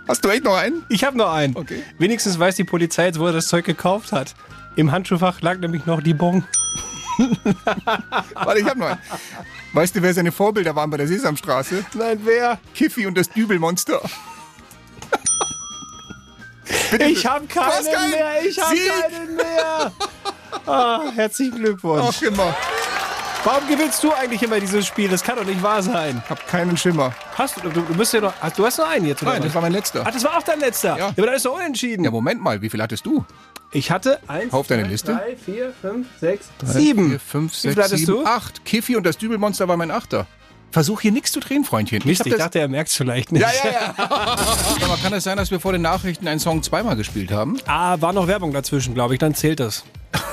Hast 0.07 0.25
du 0.25 0.29
echt 0.29 0.45
noch 0.45 0.57
einen? 0.57 0.85
Ich 0.89 1.05
habe 1.05 1.17
noch 1.17 1.33
einen. 1.33 1.57
Okay. 1.57 1.83
Wenigstens 1.99 2.39
weiß 2.39 2.57
die 2.57 2.65
Polizei 2.65 3.07
jetzt, 3.07 3.19
wo 3.19 3.27
er 3.27 3.33
das 3.33 3.49
Zeug 3.49 3.65
gekauft 3.65 4.13
hat. 4.13 4.35
Im 4.77 4.93
Handschuhfach 4.93 5.41
lag 5.41 5.59
nämlich 5.59 5.87
noch 5.87 6.03
die 6.03 6.15
Bon. 6.15 6.45
Warte, 8.35 8.61
ich 8.61 8.67
hab 8.67 8.77
noch 8.77 8.87
einen. 8.89 8.99
Weißt 9.73 9.97
du, 9.97 10.03
wer 10.03 10.13
seine 10.13 10.33
Vorbilder 10.33 10.75
waren 10.77 10.91
bei 10.91 10.97
der 10.97 11.09
Sesamstraße? 11.09 11.85
Nein, 11.95 12.21
wer? 12.25 12.59
Kiffy 12.75 13.07
und 13.07 13.17
das 13.17 13.31
Dübelmonster. 13.31 14.01
Ich 16.99 17.27
hast 17.27 17.49
keinen 17.49 17.49
keinen. 17.49 18.11
mehr. 18.11 18.45
Ich 18.45 18.55
Sieg. 18.55 18.89
keinen 18.89 19.37
mehr. 19.37 19.93
Ah, 20.67 21.11
herzlichen 21.15 21.57
Glückwunsch. 21.57 22.17
Ach, 22.19 22.23
immer. 22.23 22.57
Warum 23.45 23.69
gewinnst 23.69 24.03
du 24.03 24.11
eigentlich 24.15 24.43
immer 24.43 24.59
dieses 24.59 24.87
Spiel? 24.87 25.09
Das 25.09 25.23
kann 25.23 25.37
doch 25.37 25.45
nicht 25.45 25.63
wahr 25.63 25.83
sein. 25.83 26.23
Hab 26.31 26.47
keinen 26.49 26.77
Schimmer. 26.79 27.13
Hast 27.37 27.57
du, 27.59 27.69
du, 27.69 27.83
du 27.83 27.95
bist 27.95 28.13
ja 28.15 28.21
noch, 28.23 28.33
hast, 28.41 28.59
du 28.59 28.65
hast 28.65 28.79
noch 28.79 28.89
einen 28.89 29.05
jetzt, 29.07 29.23
oder 29.23 29.33
Nein, 29.33 29.41
was? 29.41 29.47
das 29.49 29.55
war 29.55 29.63
mein 29.63 29.73
letzter. 29.73 30.03
Ach, 30.07 30.11
das 30.11 30.25
war 30.25 30.39
auch 30.39 30.43
dein 30.43 30.61
letzter? 30.61 30.97
Ja. 30.97 31.09
aber 31.09 31.27
dann 31.27 31.35
ist 31.35 31.45
doch 31.45 31.55
unentschieden. 31.55 32.05
Ja, 32.05 32.11
Moment 32.11 32.41
mal, 32.43 32.63
wie 32.63 32.71
viel 32.71 32.81
hattest 32.81 33.05
du? 33.05 33.23
Ich 33.71 33.91
hatte 33.91 34.19
eins, 34.29 34.53
Auf 34.53 34.67
deine 34.69 34.85
zwei, 34.85 34.89
Liste? 34.89 35.13
drei, 35.13 35.37
vier, 35.37 35.73
fünf, 35.83 36.07
sechs, 36.19 36.47
sieben. 36.65 37.11
Vier, 37.11 37.21
fünf, 37.21 37.53
Wie 37.53 37.57
sechs, 37.59 37.75
viel 37.75 37.83
hattest 37.83 38.07
sieben, 38.07 38.13
du? 38.13 38.25
acht. 38.27 38.65
Kiffy 38.65 38.97
und 38.97 39.05
das 39.05 39.19
Dübelmonster 39.19 39.69
war 39.69 39.77
mein 39.77 39.91
Achter. 39.91 40.27
Versuch 40.71 41.03
hier 41.03 41.13
nichts 41.13 41.31
zu 41.31 41.41
drehen, 41.41 41.65
Freundchen. 41.65 42.01
Mist, 42.05 42.25
ich, 42.25 42.33
das- 42.33 42.39
dachte, 42.39 42.61
er 42.61 42.69
merkt 42.69 42.89
es 42.91 42.97
vielleicht 42.97 43.31
nicht. 43.31 43.43
Ja, 43.43 43.49
ja, 43.63 43.71
ja. 43.71 43.95
Aber 44.85 44.97
kann 45.03 45.13
es 45.13 45.25
sein, 45.25 45.37
dass 45.37 45.51
wir 45.51 45.61
vor 45.61 45.73
den 45.73 45.83
Nachrichten 45.83 46.27
einen 46.29 46.41
Song 46.41 46.63
zweimal 46.63 46.97
gespielt 46.97 47.31
haben? 47.31 47.59
Ah, 47.67 47.97
war 48.01 48.13
noch 48.15 48.27
Werbung 48.27 48.53
dazwischen, 48.53 48.95
glaube 48.95 49.15
ich, 49.15 49.21
dann 49.21 49.35
zählt 49.35 49.61
das. 49.61 49.85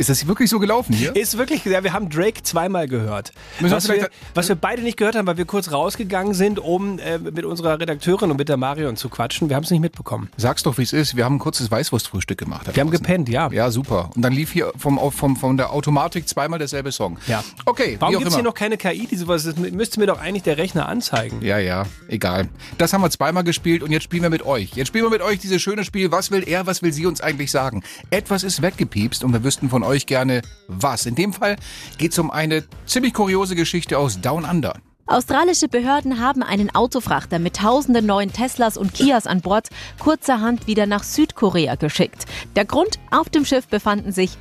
Ist 0.00 0.08
das 0.08 0.26
wirklich 0.26 0.48
so 0.48 0.58
gelaufen 0.58 0.94
hier? 0.94 1.14
Ist 1.14 1.36
wirklich, 1.36 1.62
ja, 1.66 1.84
wir 1.84 1.92
haben 1.92 2.08
Drake 2.08 2.42
zweimal 2.42 2.88
gehört. 2.88 3.32
Müssen 3.60 3.70
wir 3.72 3.76
Was 3.76 3.86
wir, 3.86 3.94
vielleicht- 3.96 4.10
was 4.32 4.48
wir 4.48 4.56
beide 4.56 4.80
nicht 4.80 4.96
gehört 4.96 5.14
haben, 5.14 5.26
weil 5.26 5.36
wir 5.36 5.44
kurz 5.44 5.70
rausgegangen 5.72 6.32
sind, 6.32 6.58
um 6.58 6.98
äh, 6.98 7.18
mit 7.18 7.44
unserer 7.44 7.78
Redakteurin 7.78 8.30
und 8.30 8.38
mit 8.38 8.48
der 8.48 8.56
Marion 8.56 8.96
zu 8.96 9.10
quatschen. 9.10 9.50
Wir 9.50 9.56
haben 9.56 9.64
es 9.64 9.70
nicht 9.70 9.80
mitbekommen. 9.82 10.30
Sag's 10.38 10.62
doch, 10.62 10.78
wie 10.78 10.84
es 10.84 10.94
ist. 10.94 11.16
Wir 11.16 11.26
haben 11.26 11.34
ein 11.36 11.38
kurzes 11.38 11.70
Weißwurstfrühstück 11.70 12.38
gemacht. 12.38 12.66
Wir 12.74 12.80
haben 12.80 12.88
draußen. 12.90 13.02
gepennt, 13.04 13.28
ja. 13.28 13.50
Ja, 13.52 13.70
super. 13.70 14.08
Und 14.16 14.22
dann 14.22 14.32
lief 14.32 14.52
hier 14.52 14.72
vom, 14.74 14.98
vom, 15.12 15.36
von 15.36 15.58
der 15.58 15.70
Automatik 15.70 16.26
zweimal 16.26 16.58
derselbe 16.58 16.92
Song. 16.92 17.18
Ja. 17.26 17.44
Okay, 17.66 17.96
Warum 18.00 18.14
gibt 18.14 18.26
es 18.28 18.34
hier 18.34 18.42
noch 18.42 18.54
keine 18.54 18.78
KI, 18.78 19.06
die 19.06 19.16
sowas, 19.16 19.44
das 19.44 19.56
müsste 19.56 20.00
mir 20.00 20.06
doch 20.06 20.18
eigentlich 20.18 20.44
der 20.44 20.56
Rechner 20.56 20.88
anzeigen. 20.88 21.42
Ja, 21.42 21.58
ja, 21.58 21.84
egal. 22.08 22.48
Das 22.78 22.94
haben 22.94 23.02
wir 23.02 23.10
zweimal 23.10 23.44
gespielt 23.44 23.82
und 23.82 23.90
jetzt 23.92 24.04
spielen 24.04 24.22
wir 24.22 24.30
mit 24.30 24.46
euch. 24.46 24.72
Jetzt 24.76 24.88
spielen 24.88 25.04
wir 25.04 25.10
mit 25.10 25.20
euch 25.20 25.40
dieses 25.40 25.60
schöne 25.60 25.84
Spiel. 25.84 26.10
Was 26.10 26.30
will 26.30 26.42
er, 26.48 26.66
was 26.66 26.80
will 26.80 26.94
sie 26.94 27.04
uns 27.04 27.20
eigentlich 27.20 27.50
sagen? 27.50 27.82
Etwas 28.08 28.44
ist 28.44 28.62
weggepiepst 28.62 29.24
und 29.24 29.34
wir 29.34 29.44
wüssten 29.44 29.68
von 29.68 29.82
euch 29.82 29.89
gerne, 29.98 30.42
was. 30.68 31.06
In 31.06 31.14
dem 31.14 31.32
Fall 31.32 31.56
geht's 31.98 32.18
um 32.18 32.30
eine 32.30 32.64
ziemlich 32.86 33.14
kuriose 33.14 33.54
Geschichte 33.54 33.98
aus 33.98 34.20
Down 34.20 34.44
Under. 34.44 34.74
Australische 35.06 35.66
Behörden 35.66 36.20
haben 36.20 36.44
einen 36.44 36.72
Autofrachter 36.72 37.40
mit 37.40 37.56
tausenden 37.56 38.06
neuen 38.06 38.32
Teslas 38.32 38.76
und 38.76 38.94
Kias 38.94 39.26
an 39.26 39.40
Bord 39.40 39.68
kurzerhand 39.98 40.68
wieder 40.68 40.86
nach 40.86 41.02
Südkorea 41.02 41.74
geschickt. 41.74 42.26
Der 42.54 42.64
Grund, 42.64 43.00
auf 43.10 43.28
dem 43.28 43.44
Schiff 43.44 43.66
befanden 43.66 44.12
sich 44.12 44.38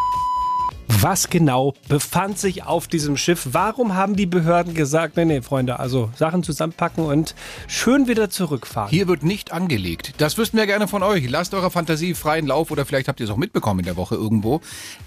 Was 0.92 1.30
genau 1.30 1.76
befand 1.88 2.40
sich 2.40 2.64
auf 2.64 2.88
diesem 2.88 3.16
Schiff? 3.16 3.50
Warum 3.52 3.96
haben 3.96 4.16
die 4.16 4.26
Behörden 4.26 4.74
gesagt, 4.74 5.16
nee, 5.16 5.24
nee, 5.24 5.42
Freunde, 5.42 5.80
also 5.80 6.10
Sachen 6.16 6.44
zusammenpacken 6.44 7.06
und 7.06 7.36
schön 7.68 8.08
wieder 8.08 8.30
zurückfahren? 8.30 8.90
Hier 8.90 9.08
wird 9.08 9.24
nicht 9.24 9.54
angelegt. 9.54 10.16
Das 10.18 10.38
wüssten 10.38 10.58
wir 10.58 10.66
gerne 10.66 10.88
von 10.88 11.04
euch. 11.04 11.30
Lasst 11.30 11.54
eurer 11.54 11.70
Fantasie 11.72 12.16
freien 12.16 12.48
Lauf 12.48 12.72
oder 12.72 12.86
vielleicht 12.86 13.08
habt 13.08 13.20
ihr 13.20 13.26
es 13.26 13.30
auch 13.32 13.38
mitbekommen 13.38 13.80
in 13.80 13.86
der 13.86 13.96
Woche 13.98 14.16
irgendwo. 14.16 14.62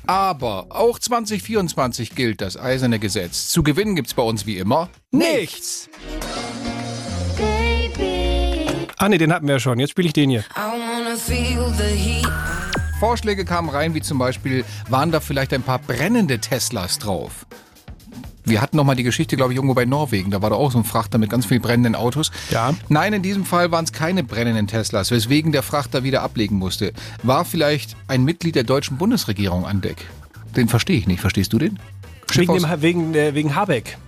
Aber 0.06 0.66
auch 0.70 0.98
2024 0.98 2.14
gilt 2.14 2.40
das 2.40 2.56
eiserne 2.56 2.98
Gesetz. 2.98 3.48
Zu 3.48 3.62
gewinnen 3.62 3.96
gibt's 3.96 4.14
bei 4.14 4.22
uns 4.22 4.46
wie 4.46 4.58
immer 4.58 4.88
nichts. 5.10 5.90
Ah 8.96 9.08
nee, 9.08 9.18
den 9.18 9.32
hatten 9.32 9.48
wir 9.48 9.56
ja 9.56 9.60
schon. 9.60 9.80
Jetzt 9.80 9.90
spiele 9.90 10.06
ich 10.06 10.12
den 10.12 10.30
hier. 10.30 10.44
Vorschläge 13.06 13.44
kamen 13.44 13.68
rein, 13.68 13.94
wie 13.94 14.00
zum 14.00 14.16
Beispiel, 14.18 14.64
waren 14.88 15.10
da 15.10 15.18
vielleicht 15.18 15.52
ein 15.52 15.64
paar 15.64 15.80
brennende 15.80 16.38
Teslas 16.38 17.00
drauf? 17.00 17.46
Wir 18.44 18.60
hatten 18.62 18.76
noch 18.76 18.84
mal 18.84 18.94
die 18.94 19.02
Geschichte, 19.02 19.34
glaube 19.36 19.52
ich, 19.52 19.56
irgendwo 19.56 19.74
bei 19.74 19.84
Norwegen. 19.84 20.30
Da 20.30 20.40
war 20.40 20.50
da 20.50 20.56
auch 20.56 20.70
so 20.70 20.78
ein 20.78 20.84
Frachter 20.84 21.18
mit 21.18 21.28
ganz 21.28 21.46
vielen 21.46 21.62
brennenden 21.62 21.96
Autos. 21.96 22.30
Ja. 22.50 22.74
Nein, 22.88 23.12
in 23.12 23.22
diesem 23.22 23.44
Fall 23.44 23.72
waren 23.72 23.84
es 23.84 23.92
keine 23.92 24.22
brennenden 24.22 24.68
Teslas, 24.68 25.10
weswegen 25.10 25.50
der 25.50 25.64
Frachter 25.64 26.04
wieder 26.04 26.22
ablegen 26.22 26.58
musste. 26.58 26.92
War 27.24 27.44
vielleicht 27.44 27.96
ein 28.06 28.22
Mitglied 28.24 28.54
der 28.54 28.62
deutschen 28.62 28.98
Bundesregierung 28.98 29.66
an 29.66 29.80
Deck? 29.80 30.06
Den 30.54 30.68
verstehe 30.68 30.96
ich 30.96 31.08
nicht. 31.08 31.18
Verstehst 31.20 31.52
du 31.52 31.58
den? 31.58 31.80
Wegen, 32.32 32.50
aus- 32.52 32.62
dem, 32.62 32.82
wegen, 32.82 33.14
äh, 33.16 33.34
wegen 33.34 33.56
Habeck. 33.56 33.98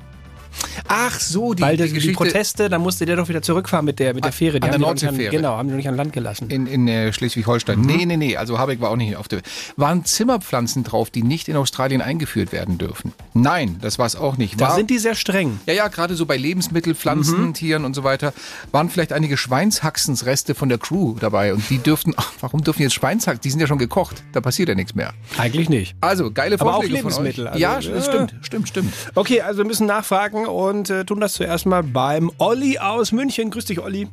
Ach 0.88 1.18
so, 1.18 1.55
die, 1.55 1.62
Weil 1.62 1.76
die 1.76 1.92
die, 1.92 2.12
Proteste, 2.12 2.68
da 2.68 2.78
musste 2.78 3.07
der 3.07 3.16
doch 3.16 3.28
wieder 3.28 3.42
zurückfahren 3.42 3.84
mit 3.84 3.98
der, 3.98 4.14
mit 4.14 4.24
der 4.24 4.32
Fähre. 4.32 4.61
Die 4.61 4.64
an 4.64 4.70
der 4.72 4.80
Nordseefähre. 4.80 5.34
Genau, 5.34 5.57
haben 5.57 5.68
die 5.68 5.72
noch 5.72 5.78
nicht 5.78 5.88
an 5.88 5.96
Land 5.96 6.12
gelassen. 6.12 6.50
in, 6.50 6.66
in 6.66 6.88
äh, 6.88 7.12
Schleswig-Holstein. 7.12 7.78
Mhm. 7.80 7.86
Nee, 7.86 8.07
nee, 8.07 8.16
nee. 8.16 8.36
Also 8.36 8.59
Habeck 8.59 8.80
war 8.80 8.90
auch 8.90 8.96
nicht 8.96 9.16
auf 9.16 9.28
der. 9.28 9.40
Waren 9.76 10.05
Zimmerpflanzen 10.05 10.84
drauf, 10.84 11.11
die 11.11 11.22
nicht 11.22 11.48
in 11.48 11.57
Australien 11.57 12.00
eingeführt 12.02 12.52
werden 12.52 12.78
dürfen? 12.78 13.12
Nein, 13.34 13.78
das 13.80 13.98
war 13.98 14.07
es 14.07 14.16
auch 14.16 14.36
nicht. 14.36 14.61
Da 14.61 14.68
War, 14.68 14.76
sind 14.76 14.90
die 14.90 14.98
sehr 14.98 15.14
streng. 15.14 15.61
ja, 15.66 15.74
ja, 15.74 15.88
gerade 15.88 16.14
so 16.14 16.26
bei 16.26 16.36
Lebensmittel, 16.36 16.94
Pflanzen, 16.94 17.48
Mhm. 17.48 17.55
Tieren 17.55 17.84
und 17.84 17.94
so 17.94 18.05
weiter, 18.05 18.32
waren 18.72 18.90
vielleicht 18.90 19.12
einige 19.12 19.36
Schweinshaxensreste 19.36 20.55
von 20.55 20.68
der 20.68 20.78
Crew 20.78 21.14
dabei 21.18 21.52
und 21.55 21.68
die 21.70 21.78
dürften, 21.78 22.14
ach, 22.16 22.32
warum 22.40 22.62
dürfen 22.62 22.82
jetzt 22.82 22.94
Schweinshaxen? 22.94 23.40
Die 23.42 23.50
sind 23.50 23.61
ja 23.61 23.66
schon 23.66 23.78
gekocht, 23.78 24.22
da 24.32 24.40
passiert 24.40 24.68
ja 24.68 24.74
nichts 24.74 24.94
mehr. 24.94 25.12
Eigentlich 25.38 25.68
nicht. 25.68 25.96
Also, 26.00 26.30
geile 26.30 26.59
Aber 26.61 26.70
auch 26.72 26.74
Vorschläge 26.76 27.02
von 27.02 27.11
Lebensmittel, 27.24 27.48
also, 27.48 27.59
ja, 27.59 27.78
ja. 27.80 27.90
das 27.90 28.07
stimmt, 28.07 28.34
stimmt, 28.42 28.68
stimmt. 28.68 28.92
Okay, 29.14 29.40
also 29.40 29.59
wir 29.59 29.64
müssen 29.64 29.86
nachfragen 29.86 30.43
und 30.51 30.90
äh, 30.90 31.05
tun 31.05 31.20
das 31.20 31.34
zuerst 31.34 31.66
mal 31.66 31.82
beim 31.82 32.30
Olli 32.38 32.78
aus 32.78 33.12
München. 33.12 33.51
Grüß 33.51 33.66
dich, 33.66 33.80
Olli. 33.80 34.09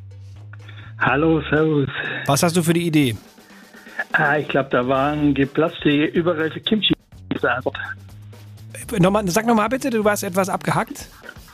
Hallo, 0.99 1.41
servus. 1.49 1.89
Was 2.25 2.43
hast 2.43 2.55
du 2.55 2.63
für 2.63 2.73
die 2.73 2.85
Idee? 2.85 3.15
Ah, 4.13 4.37
ich 4.37 4.47
glaube, 4.47 4.69
da 4.69 4.87
waren 4.87 5.33
geplatzte 5.33 5.89
überreife 5.89 6.59
Kimchi. 6.59 6.93
Antwort. 7.43 7.77
Nochmal, 8.99 9.27
sag 9.29 9.45
nochmal 9.45 9.69
bitte, 9.69 9.89
du 9.89 10.03
warst 10.03 10.23
etwas 10.23 10.49
abgehackt. 10.49 11.07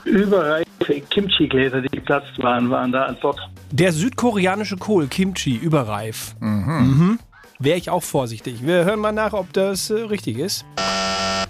Überreife 0.06 0.66
Kimchi-Gläser, 1.10 1.82
die 1.82 1.90
geplatzt 1.90 2.42
waren, 2.42 2.70
waren 2.70 2.92
da 2.92 3.06
Antwort. 3.06 3.40
Der 3.72 3.92
südkoreanische 3.92 4.78
Kohl, 4.78 5.08
Kimchi, 5.08 5.56
überreif. 5.56 6.36
Mhm. 6.40 7.20
Wäre 7.60 7.78
ich 7.78 7.90
auch 7.90 8.04
vorsichtig. 8.04 8.66
Wir 8.66 8.86
hören 8.86 9.00
mal 9.00 9.12
nach, 9.12 9.34
ob 9.34 9.52
das 9.54 9.90
äh, 9.90 10.02
richtig 10.02 10.38
ist. 10.38 10.66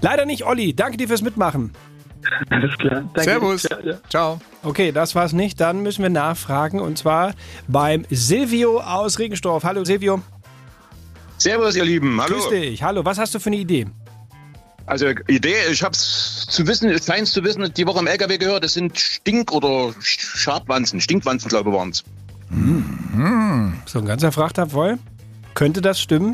Leider 0.02 0.26
nicht, 0.26 0.46
Olli. 0.46 0.74
Danke 0.74 0.98
dir 0.98 1.08
fürs 1.08 1.22
Mitmachen. 1.22 1.72
Alles 2.50 2.78
klar. 2.78 3.04
Danke. 3.14 3.24
Servus. 3.24 3.64
Ja, 3.64 3.78
ja. 3.84 3.94
Ciao. 4.10 4.40
Okay, 4.64 4.92
das 4.92 5.16
war's 5.16 5.34
nicht. 5.34 5.60
Dann 5.60 5.82
müssen 5.82 6.04
wir 6.04 6.10
nachfragen 6.10 6.80
und 6.80 6.98
zwar 6.98 7.34
beim 7.68 8.06
Silvio 8.10 8.80
aus 8.80 9.20
Regensdorf. 9.20 9.64
Hallo 9.64 9.84
Silvio. 9.86 10.22
Servus, 11.38 11.76
ihr 11.76 11.86
Lieben. 11.86 12.20
Hallo. 12.22 12.36
Grüß 12.36 12.50
dich. 12.50 12.84
Hallo, 12.84 13.06
was 13.06 13.18
hast 13.18 13.36
du 13.36 13.40
für 13.40 13.48
eine 13.48 13.58
Idee? 13.58 13.88
Also 14.88 15.08
Idee, 15.28 15.56
ich 15.70 15.84
hab's 15.84 16.46
zu 16.48 16.66
wissen, 16.66 16.90
es 16.90 17.06
scheint 17.06 17.28
zu 17.28 17.44
wissen, 17.44 17.72
die 17.74 17.86
Woche 17.86 18.00
im 18.00 18.08
LKW 18.08 18.38
gehört, 18.38 18.64
das 18.64 18.74
sind 18.74 18.98
Stink- 18.98 19.52
oder 19.52 19.94
Schadwanzen, 20.00 21.02
Stinkwanzen, 21.02 21.50
glaube 21.50 21.70
ich, 21.70 21.76
waren's. 21.76 22.04
So 23.86 24.00
ein 24.00 24.06
ganzer 24.06 24.32
Frachter 24.32 24.68
voll. 24.68 24.98
Könnte 25.56 25.82
das 25.82 26.00
stimmen? 26.00 26.34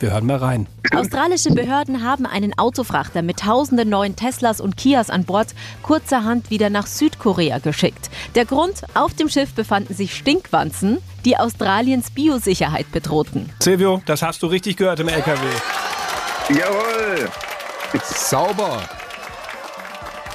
Wir 0.00 0.10
hören 0.12 0.26
mal 0.26 0.36
rein. 0.36 0.66
Australische 0.94 1.50
Behörden 1.50 2.02
haben 2.04 2.26
einen 2.26 2.56
Autofrachter 2.58 3.22
mit 3.22 3.38
tausenden 3.40 3.88
neuen 3.88 4.16
Teslas 4.16 4.60
und 4.60 4.76
Kias 4.76 5.08
an 5.08 5.24
Bord 5.24 5.48
kurzerhand 5.82 6.50
wieder 6.50 6.68
nach 6.68 6.86
Südkorea 6.86 7.58
geschickt. 7.58 8.10
Der 8.34 8.44
Grund, 8.44 8.82
auf 8.94 9.14
dem 9.14 9.28
Schiff 9.28 9.54
befanden 9.54 9.94
sich 9.94 10.14
Stinkwanzen, 10.16 10.98
die 11.24 11.36
Australiens 11.38 12.10
Biosicherheit 12.10 12.90
bedrohten. 12.92 13.50
Silvio, 13.60 14.02
das 14.04 14.20
hast 14.22 14.42
du 14.42 14.46
richtig 14.48 14.76
gehört 14.76 15.00
im 15.00 15.08
LKW. 15.08 15.38
Jawohl. 16.50 17.28
Sauber. 18.02 18.80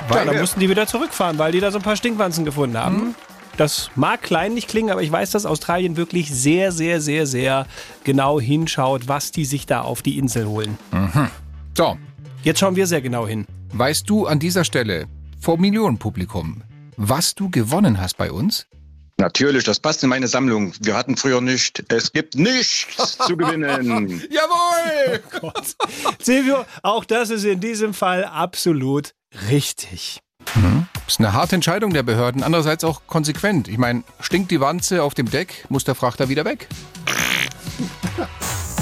Ja, 0.10 0.16
Weil 0.16 0.26
da 0.26 0.32
wir- 0.34 0.40
mussten 0.42 0.60
die 0.60 0.70
wieder 0.70 0.88
zurückfahren, 0.88 1.38
weil 1.38 1.52
die 1.52 1.60
da 1.60 1.70
so 1.70 1.78
ein 1.78 1.84
paar 1.84 1.96
Stinkwanzen 1.98 2.46
gefunden 2.46 2.78
haben. 2.78 2.96
Mhm. 2.98 3.16
Das 3.60 3.92
mag 3.96 4.22
klein 4.22 4.54
nicht 4.54 4.70
klingen, 4.70 4.90
aber 4.90 5.04
ich 5.04 5.12
weiß, 5.12 5.32
dass 5.32 5.46
Australien 5.46 5.98
wirklich 5.98 6.32
sehr, 6.34 6.72
sehr, 6.72 7.02
sehr, 7.02 7.28
sehr 7.28 7.68
genau 8.06 8.40
hinschaut, 8.40 9.10
was 9.10 9.32
die 9.32 9.44
sich 9.44 9.66
da 9.66 9.82
auf 9.82 10.02
die 10.02 10.18
Insel 10.18 10.46
holen. 10.48 10.78
Mhm. 10.92 11.30
So, 11.76 11.98
Jetzt 12.42 12.60
schauen 12.62 12.78
wir 12.78 12.88
sehr 12.88 13.02
genau 13.02 13.28
hin. 13.28 13.46
weißt 13.74 14.10
du 14.10 14.28
an 14.28 14.40
dieser 14.40 14.64
Stelle 14.64 15.08
vor 15.42 15.58
Millionenpublikum, 15.58 16.64
was 16.96 17.36
du 17.36 17.50
gewonnen 17.50 18.00
hast 18.00 18.16
bei 18.16 18.32
uns? 18.32 18.66
Natürlich, 19.18 19.66
das 19.66 19.82
passt 19.82 20.02
in 20.04 20.10
meine 20.10 20.30
Sammlung. 20.30 20.72
Wir 20.80 20.96
hatten 20.96 21.18
früher 21.18 21.42
nicht. 21.42 21.84
Es 21.92 22.14
gibt 22.14 22.36
nichts 22.36 23.18
zu 23.18 23.36
gewinnen. 23.36 24.24
Jawohl! 24.32 25.22
Silvio, 26.22 26.64
auch 26.82 27.04
das 27.04 27.30
ist 27.30 27.44
in 27.44 27.60
diesem 27.60 27.94
Fall 27.94 28.24
absolut 28.24 29.14
richtig. 29.50 30.22
Das 30.56 30.99
ist 31.10 31.20
eine 31.20 31.34
harte 31.34 31.56
Entscheidung 31.56 31.92
der 31.92 32.04
Behörden, 32.04 32.44
andererseits 32.44 32.84
auch 32.84 33.02
konsequent. 33.08 33.68
Ich 33.68 33.78
meine, 33.78 34.04
stinkt 34.20 34.52
die 34.52 34.62
Wanze 34.62 35.02
auf 35.02 35.16
dem 35.16 35.30
Deck, 35.30 35.66
muss 35.70 35.84
der 35.84 35.96
Frachter 35.96 36.30
wieder 36.30 36.46
weg. 36.46 36.68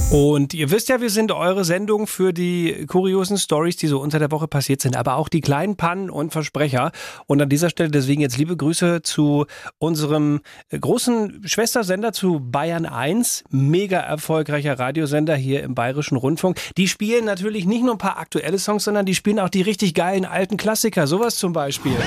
Und 0.09 0.53
ihr 0.53 0.71
wisst 0.71 0.87
ja, 0.87 1.01
wir 1.01 1.09
sind 1.09 1.33
eure 1.33 1.65
Sendung 1.65 2.07
für 2.07 2.31
die 2.31 2.85
kuriosen 2.87 3.37
Stories, 3.37 3.75
die 3.75 3.87
so 3.87 3.99
unter 3.99 4.19
der 4.19 4.31
Woche 4.31 4.47
passiert 4.47 4.79
sind, 4.79 4.95
aber 4.95 5.17
auch 5.17 5.27
die 5.27 5.41
kleinen 5.41 5.75
Pannen 5.75 6.09
und 6.09 6.31
Versprecher. 6.31 6.93
Und 7.25 7.41
an 7.41 7.49
dieser 7.49 7.69
Stelle 7.69 7.91
deswegen 7.91 8.21
jetzt 8.21 8.37
liebe 8.37 8.55
Grüße 8.55 9.01
zu 9.01 9.45
unserem 9.79 10.39
großen 10.69 11.41
Schwestersender 11.45 12.13
zu 12.13 12.39
Bayern 12.39 12.85
1, 12.85 13.43
mega 13.49 13.99
erfolgreicher 13.99 14.79
Radiosender 14.79 15.35
hier 15.35 15.61
im 15.63 15.75
Bayerischen 15.75 16.15
Rundfunk. 16.15 16.57
Die 16.77 16.87
spielen 16.87 17.25
natürlich 17.25 17.65
nicht 17.65 17.83
nur 17.83 17.95
ein 17.95 17.97
paar 17.97 18.17
aktuelle 18.17 18.59
Songs, 18.59 18.85
sondern 18.85 19.05
die 19.05 19.15
spielen 19.15 19.39
auch 19.39 19.49
die 19.49 19.61
richtig 19.61 19.93
geilen 19.93 20.23
alten 20.23 20.55
Klassiker, 20.55 21.05
sowas 21.05 21.35
zum 21.35 21.51
Beispiel. 21.51 21.97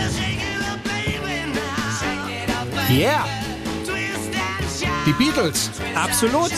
Yeah! 2.90 3.26
Die 5.04 5.12
Beatles. 5.12 5.70
Absolut. 5.94 6.50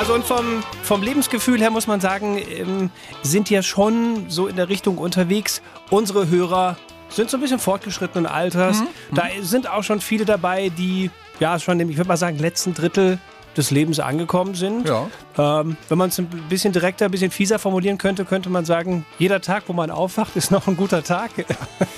Also 0.00 0.14
und 0.14 0.24
vom, 0.24 0.64
vom 0.82 1.02
Lebensgefühl 1.02 1.60
her 1.60 1.70
muss 1.70 1.86
man 1.86 2.00
sagen, 2.00 2.38
ähm, 2.38 2.90
sind 3.22 3.50
ja 3.50 3.62
schon 3.62 4.30
so 4.30 4.46
in 4.46 4.56
der 4.56 4.70
Richtung 4.70 4.96
unterwegs. 4.96 5.60
Unsere 5.90 6.30
Hörer 6.30 6.78
sind 7.10 7.28
so 7.28 7.36
ein 7.36 7.42
bisschen 7.42 7.58
fortgeschrittenen 7.58 8.24
Alters. 8.24 8.82
Da 9.14 9.24
sind 9.42 9.68
auch 9.68 9.82
schon 9.82 10.00
viele 10.00 10.24
dabei, 10.24 10.70
die 10.70 11.10
ja 11.38 11.58
schon 11.58 11.78
im, 11.80 11.90
ich 11.90 11.98
würde 11.98 12.08
mal 12.08 12.16
sagen, 12.16 12.38
letzten 12.38 12.72
Drittel 12.72 13.18
des 13.56 13.70
Lebens 13.70 14.00
angekommen 14.00 14.54
sind. 14.54 14.88
Ja. 14.88 15.08
Ähm, 15.38 15.76
wenn 15.88 15.98
man 15.98 16.10
es 16.10 16.18
ein 16.18 16.26
bisschen 16.48 16.72
direkter, 16.72 17.06
ein 17.06 17.10
bisschen 17.10 17.30
fieser 17.30 17.58
formulieren 17.58 17.98
könnte, 17.98 18.24
könnte 18.24 18.50
man 18.50 18.64
sagen, 18.64 19.04
jeder 19.18 19.40
Tag, 19.40 19.64
wo 19.66 19.72
man 19.72 19.90
aufwacht, 19.90 20.36
ist 20.36 20.50
noch 20.50 20.66
ein 20.66 20.76
guter 20.76 21.02
Tag. 21.02 21.30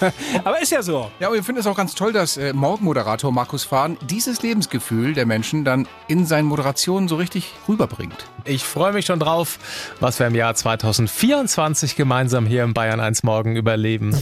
Aber 0.45 0.61
ist 0.61 0.73
ja 0.73 0.83
so. 0.83 1.11
Ja, 1.21 1.29
und 1.29 1.39
ich 1.39 1.45
finde 1.45 1.61
es 1.61 1.67
auch 1.67 1.77
ganz 1.77 1.95
toll, 1.95 2.13
dass 2.13 2.37
äh, 2.37 2.53
Morgenmoderator 2.53 3.33
Markus 3.33 3.65
Fahn 3.65 3.97
dieses 4.03 4.43
Lebensgefühl 4.43 5.15
der 5.15 5.27
Menschen 5.27 5.65
dann 5.65 5.87
in 6.09 6.27
seinen 6.27 6.47
Moderationen 6.47 7.09
so 7.09 7.17
richtig 7.17 7.53
rüberbringt. 7.69 8.27
Ich 8.45 8.65
freue 8.65 8.93
mich 8.93 9.07
schon 9.07 9.21
drauf, 9.21 9.59
was 10.01 10.19
wir 10.19 10.27
im 10.27 10.35
Jahr 10.35 10.55
2024 10.55 11.97
gemeinsam 11.97 12.47
hier 12.47 12.65
im 12.65 12.75
Bayern 12.75 13.01
1 13.01 13.23
Morgen 13.23 13.57
überleben. 13.57 14.17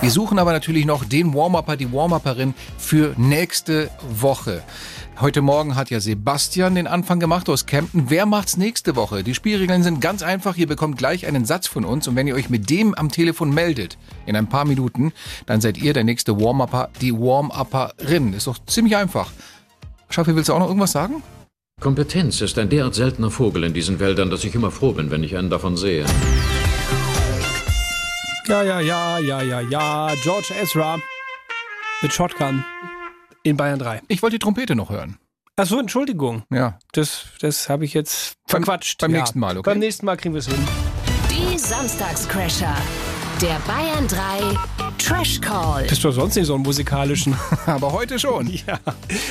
Wir 0.00 0.10
suchen 0.12 0.38
aber 0.38 0.52
natürlich 0.52 0.86
noch 0.86 1.04
den 1.04 1.34
Warm-Upper, 1.34 1.76
die 1.76 1.92
Warm-Upperin 1.92 2.54
für 2.76 3.14
nächste 3.16 3.90
Woche. 4.08 4.62
Heute 5.20 5.42
Morgen 5.42 5.74
hat 5.74 5.90
ja 5.90 5.98
Sebastian 5.98 6.76
den 6.76 6.86
Anfang 6.86 7.18
gemacht 7.18 7.48
aus 7.48 7.66
Kempten. 7.66 8.04
Wer 8.08 8.24
macht's 8.24 8.56
nächste 8.56 8.94
Woche? 8.94 9.24
Die 9.24 9.34
Spielregeln 9.34 9.82
sind 9.82 10.00
ganz 10.00 10.22
einfach. 10.22 10.56
Ihr 10.56 10.68
bekommt 10.68 10.96
gleich 10.96 11.26
einen 11.26 11.44
Satz 11.44 11.66
von 11.66 11.84
uns 11.84 12.06
und 12.06 12.14
wenn 12.14 12.28
ihr 12.28 12.36
euch 12.36 12.50
mit 12.50 12.70
dem 12.70 12.94
am 12.94 13.10
Telefon 13.10 13.52
meldet, 13.52 13.98
in 14.26 14.36
ein 14.36 14.48
paar 14.48 14.64
Minuten, 14.64 15.12
dann 15.46 15.60
seid 15.60 15.76
ihr 15.76 15.92
der 15.92 16.04
nächste 16.04 16.40
Warm-Upper, 16.40 16.90
die 17.00 17.12
Warm-Upperin. 17.12 18.32
Ist 18.32 18.46
doch 18.46 18.64
ziemlich 18.66 18.96
einfach. 18.96 19.32
Schaffi, 20.08 20.36
willst 20.36 20.50
du 20.50 20.52
auch 20.52 20.60
noch 20.60 20.68
irgendwas 20.68 20.92
sagen? 20.92 21.20
Kompetenz 21.80 22.40
ist 22.40 22.56
ein 22.56 22.68
derart 22.68 22.94
seltener 22.94 23.32
Vogel 23.32 23.64
in 23.64 23.74
diesen 23.74 23.98
Wäldern, 23.98 24.30
dass 24.30 24.44
ich 24.44 24.54
immer 24.54 24.70
froh 24.70 24.92
bin, 24.92 25.10
wenn 25.10 25.24
ich 25.24 25.36
einen 25.36 25.50
davon 25.50 25.76
sehe. 25.76 26.06
Ja, 28.46 28.62
ja, 28.62 28.78
ja, 28.78 29.18
ja, 29.18 29.42
ja, 29.42 29.60
ja. 29.62 30.12
George 30.22 30.54
Ezra 30.62 31.00
mit 32.02 32.12
Shotgun 32.12 32.64
in 33.48 33.56
Bayern 33.56 33.78
3. 33.78 34.02
Ich 34.08 34.22
wollte 34.22 34.34
die 34.36 34.38
Trompete 34.40 34.74
noch 34.74 34.90
hören. 34.90 35.16
Achso, 35.56 35.78
Entschuldigung. 35.78 36.44
Ja. 36.50 36.78
Das, 36.92 37.24
das 37.40 37.68
habe 37.68 37.84
ich 37.84 37.92
jetzt 37.94 38.34
Beim- 38.46 38.62
verquatscht. 38.64 39.00
beim 39.00 39.12
ja. 39.12 39.18
nächsten 39.20 39.40
Mal, 39.40 39.58
okay? 39.58 39.70
Beim 39.70 39.78
nächsten 39.80 40.06
Mal 40.06 40.16
kriegen 40.16 40.34
wir 40.34 40.38
es 40.38 40.46
hin. 40.46 40.56
Die 41.30 41.58
Samstagscrasher. 41.58 42.76
Der 43.42 43.58
Bayern 43.66 44.06
3 44.08 44.56
Trash 44.98 45.40
Call. 45.40 45.84
Bist 45.86 46.02
du 46.02 46.10
sonst 46.10 46.34
nicht 46.34 46.46
so 46.46 46.54
einen 46.54 46.64
musikalischen? 46.64 47.36
Aber 47.66 47.92
heute 47.92 48.18
schon. 48.18 48.46
Ja. 48.66 48.78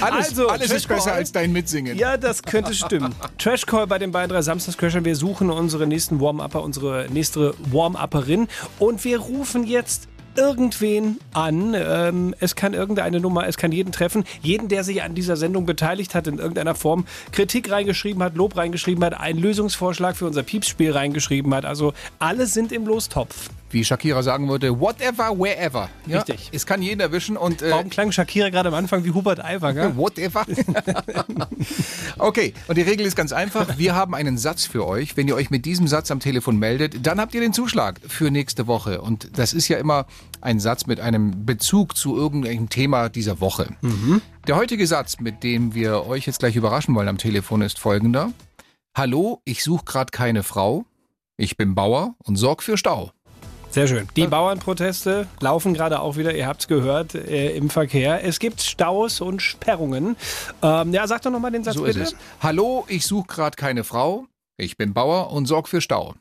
Alles, 0.01 0.29
Also, 0.29 0.47
alles 0.47 0.71
ist 0.71 0.87
besser 0.87 1.13
als 1.13 1.31
dein 1.33 1.51
Mitsingen. 1.51 1.97
Ja, 1.97 2.15
das 2.17 2.41
könnte 2.41 2.73
stimmen. 2.73 3.13
Trash 3.37 3.65
Call 3.65 3.85
bei 3.87 3.99
den 3.99 4.11
beiden 4.11 4.29
drei 4.29 4.41
Samstagscrashern. 4.41 5.03
Wir 5.05 5.15
suchen 5.15 5.49
unsere 5.49 5.85
nächsten 5.87 6.19
Warm-Upper, 6.21 6.63
unsere 6.63 7.07
nächste 7.09 7.53
Warm-Upperin. 7.71 8.47
Und 8.79 9.03
wir 9.03 9.19
rufen 9.19 9.65
jetzt 9.65 10.07
irgendwen 10.37 11.19
an. 11.33 11.75
Ähm, 11.75 12.35
es 12.39 12.55
kann 12.55 12.73
irgendeine 12.73 13.19
Nummer, 13.19 13.47
es 13.47 13.57
kann 13.57 13.71
jeden 13.71 13.91
treffen. 13.91 14.23
Jeden, 14.41 14.67
der 14.67 14.83
sich 14.83 15.03
an 15.03 15.15
dieser 15.15 15.35
Sendung 15.35 15.65
beteiligt 15.65 16.15
hat, 16.15 16.27
in 16.27 16.37
irgendeiner 16.37 16.75
Form 16.75 17.05
Kritik 17.31 17.71
reingeschrieben 17.71 18.21
hat, 18.23 18.35
Lob 18.35 18.55
reingeschrieben 18.55 19.03
hat, 19.03 19.19
einen 19.19 19.39
Lösungsvorschlag 19.39 20.15
für 20.15 20.25
unser 20.25 20.43
Piepsspiel 20.43 20.91
reingeschrieben 20.91 21.53
hat. 21.53 21.65
Also 21.65 21.93
alle 22.19 22.47
sind 22.47 22.71
im 22.71 22.85
Lostopf. 22.85 23.49
Wie 23.69 23.83
Shakira 23.83 24.23
sagen 24.23 24.47
würde, 24.47 24.79
whatever, 24.79 25.37
wherever. 25.37 25.89
Ja, 26.05 26.19
Richtig. 26.19 26.49
Es 26.53 26.65
kann 26.65 26.81
jeden 26.81 27.01
erwischen 27.01 27.35
und 27.35 27.61
äh, 27.61 27.71
Warum 27.71 27.89
klang 27.89 28.13
Shakira 28.13 28.49
gerade 28.49 28.69
am 28.69 28.75
Anfang 28.75 29.03
wie 29.03 29.11
Hubert 29.11 29.43
Aiwanger? 29.43 29.97
Whatever. 29.97 30.45
okay, 32.17 32.53
und 32.67 32.77
die 32.77 32.81
Regel 32.83 33.05
ist 33.05 33.17
ganz 33.17 33.33
einfach. 33.33 33.77
Wir 33.77 33.93
haben 33.93 34.15
einen 34.15 34.37
Satz 34.37 34.65
für 34.65 34.87
euch. 34.87 35.17
Wenn 35.17 35.27
ihr 35.27 35.35
euch 35.35 35.49
mit 35.49 35.65
diesem 35.65 35.87
Satz 35.87 36.11
am 36.11 36.21
Telefon 36.21 36.57
meldet, 36.57 37.05
dann 37.05 37.19
habt 37.19 37.35
ihr 37.35 37.41
den 37.41 37.51
Zuschlag 37.51 37.99
für 38.07 38.31
nächste 38.31 38.67
Woche. 38.67 39.01
Und 39.01 39.37
das 39.37 39.51
ist 39.51 39.67
ja 39.67 39.77
immer 39.77 40.05
ein 40.41 40.59
Satz 40.59 40.85
mit 40.85 40.99
einem 40.99 41.45
Bezug 41.45 41.95
zu 41.97 42.15
irgendeinem 42.15 42.69
Thema 42.69 43.09
dieser 43.09 43.39
Woche. 43.39 43.67
Der 44.47 44.55
heutige 44.55 44.85
Satz, 44.87 45.19
mit 45.19 45.43
dem 45.43 45.73
wir 45.73 46.05
euch 46.07 46.25
jetzt 46.27 46.39
gleich 46.39 46.55
überraschen 46.55 46.95
wollen 46.95 47.07
am 47.07 47.17
Telefon, 47.17 47.61
ist 47.61 47.79
folgender. 47.79 48.31
Hallo, 48.95 49.41
ich 49.45 49.63
suche 49.63 49.85
gerade 49.85 50.11
keine 50.11 50.43
Frau. 50.43 50.85
Ich 51.37 51.57
bin 51.57 51.75
Bauer 51.75 52.15
und 52.23 52.35
sorg 52.35 52.63
für 52.63 52.77
Stau. 52.77 53.11
Sehr 53.69 53.85
schön. 53.87 54.07
Die 54.15 54.25
Bauernproteste 54.25 55.27
laufen 55.41 55.73
gerade 55.73 55.99
auch 55.99 56.15
wieder, 56.15 56.33
ihr 56.33 56.47
habt 56.47 56.61
es 56.61 56.67
gehört, 56.67 57.13
äh, 57.15 57.55
im 57.55 57.69
Verkehr. 57.69 58.23
Es 58.23 58.39
gibt 58.39 58.61
Staus 58.61 59.21
und 59.21 59.41
Sperrungen. 59.41 60.15
Ähm, 60.63 60.93
ja, 60.93 61.05
sag 61.05 61.21
doch 61.21 61.31
nochmal 61.31 61.51
den 61.51 61.63
Satz 61.63 61.75
So 61.75 61.83
bitte. 61.83 61.99
ist 61.99 62.13
es. 62.13 62.19
Hallo, 62.41 62.85
ich 62.87 63.05
suche 63.05 63.27
gerade 63.27 63.55
keine 63.55 63.83
Frau. 63.83 64.25
Ich 64.55 64.77
bin 64.77 64.93
Bauer 64.93 65.31
und 65.31 65.45
sorg 65.47 65.67
für 65.67 65.81
Stau. 65.81 66.15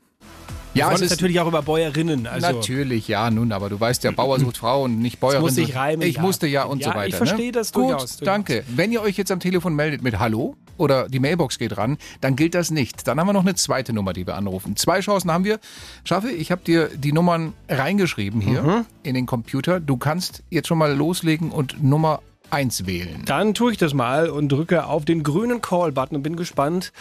Ja, 0.77 0.91
es 0.93 1.01
ist 1.01 1.09
natürlich 1.11 1.39
auch 1.39 1.47
über 1.47 1.61
Bäuerinnen. 1.61 2.27
Also, 2.27 2.47
natürlich, 2.51 3.07
ja, 3.07 3.29
nun, 3.31 3.51
aber 3.51 3.69
du 3.69 3.79
weißt 3.79 4.03
ja, 4.03 4.11
Bauer 4.11 4.39
sucht 4.39 4.57
Frau 4.57 4.83
und 4.83 4.99
nicht 4.99 5.19
Bäuerin. 5.19 5.41
muss 5.41 5.55
sucht- 5.55 5.75
reimen, 5.75 6.07
Ich 6.07 6.15
ja. 6.15 6.21
musste 6.21 6.47
ja 6.47 6.63
und 6.63 6.79
Ja, 6.81 6.89
so 6.91 6.95
weiter. 6.97 7.07
ich 7.07 7.15
verstehe 7.15 7.47
ne? 7.47 7.51
das 7.53 7.71
Gut, 7.71 7.83
durchaus, 7.85 8.17
durchaus. 8.17 8.25
danke. 8.25 8.63
Wenn 8.67 8.91
ihr 8.91 9.01
euch 9.01 9.17
jetzt 9.17 9.31
am 9.31 9.39
Telefon 9.39 9.75
meldet 9.75 10.01
mit 10.03 10.19
Hallo 10.19 10.55
oder 10.77 11.09
die 11.09 11.19
Mailbox 11.19 11.57
geht 11.57 11.75
ran, 11.77 11.97
dann 12.21 12.35
gilt 12.35 12.53
das 12.55 12.69
nicht. 12.71 13.07
Dann 13.07 13.19
haben 13.19 13.27
wir 13.27 13.33
noch 13.33 13.41
eine 13.41 13.55
zweite 13.55 13.93
Nummer, 13.93 14.13
die 14.13 14.27
wir 14.27 14.35
anrufen. 14.35 14.75
Zwei 14.75 14.99
Chancen 14.99 15.31
haben 15.31 15.43
wir. 15.43 15.59
Schaffe, 16.03 16.29
ich 16.29 16.51
habe 16.51 16.61
dir 16.63 16.89
die 16.95 17.11
Nummern 17.11 17.53
reingeschrieben 17.67 18.39
hier 18.41 18.61
Mhm. 18.61 18.85
in 19.03 19.15
den 19.15 19.25
Computer. 19.25 19.79
Du 19.79 19.97
kannst 19.97 20.43
jetzt 20.49 20.67
schon 20.67 20.77
mal 20.77 20.93
loslegen 20.95 21.51
und 21.51 21.83
Nummer 21.83 22.21
eins 22.49 22.85
wählen. 22.85 23.23
Dann 23.25 23.53
tue 23.53 23.71
ich 23.73 23.77
das 23.77 23.93
mal 23.93 24.29
und 24.29 24.49
drücke 24.49 24.85
auf 24.85 25.03
den 25.05 25.23
grünen 25.23 25.61
Call-Button 25.61 26.15
und 26.17 26.23
bin 26.23 26.35
gespannt, 26.37 26.93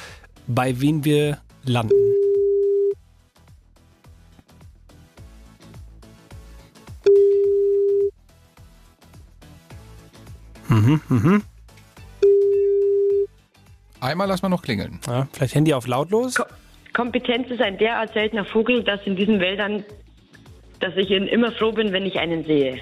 bei 0.48 0.80
wem 0.80 1.04
wir 1.04 1.38
landen. 1.64 1.92
Mhm, 10.86 11.00
mhm. 11.08 11.42
Einmal 14.00 14.28
lass 14.28 14.42
mal 14.42 14.48
noch 14.48 14.62
klingeln. 14.62 15.00
Ja, 15.06 15.26
vielleicht 15.32 15.54
Handy 15.54 15.74
auf 15.74 15.86
lautlos. 15.86 16.36
Kompetenz 16.92 17.50
ist 17.50 17.60
ein 17.60 17.76
derart 17.76 18.12
seltener 18.12 18.44
Vogel, 18.44 18.84
dass 18.84 19.00
in 19.04 19.16
diesen 19.16 19.40
Wäldern, 19.40 19.84
dass 20.80 20.96
ich 20.96 21.10
immer 21.10 21.52
froh 21.52 21.72
bin, 21.72 21.92
wenn 21.92 22.06
ich 22.06 22.18
einen 22.18 22.44
sehe. 22.44 22.80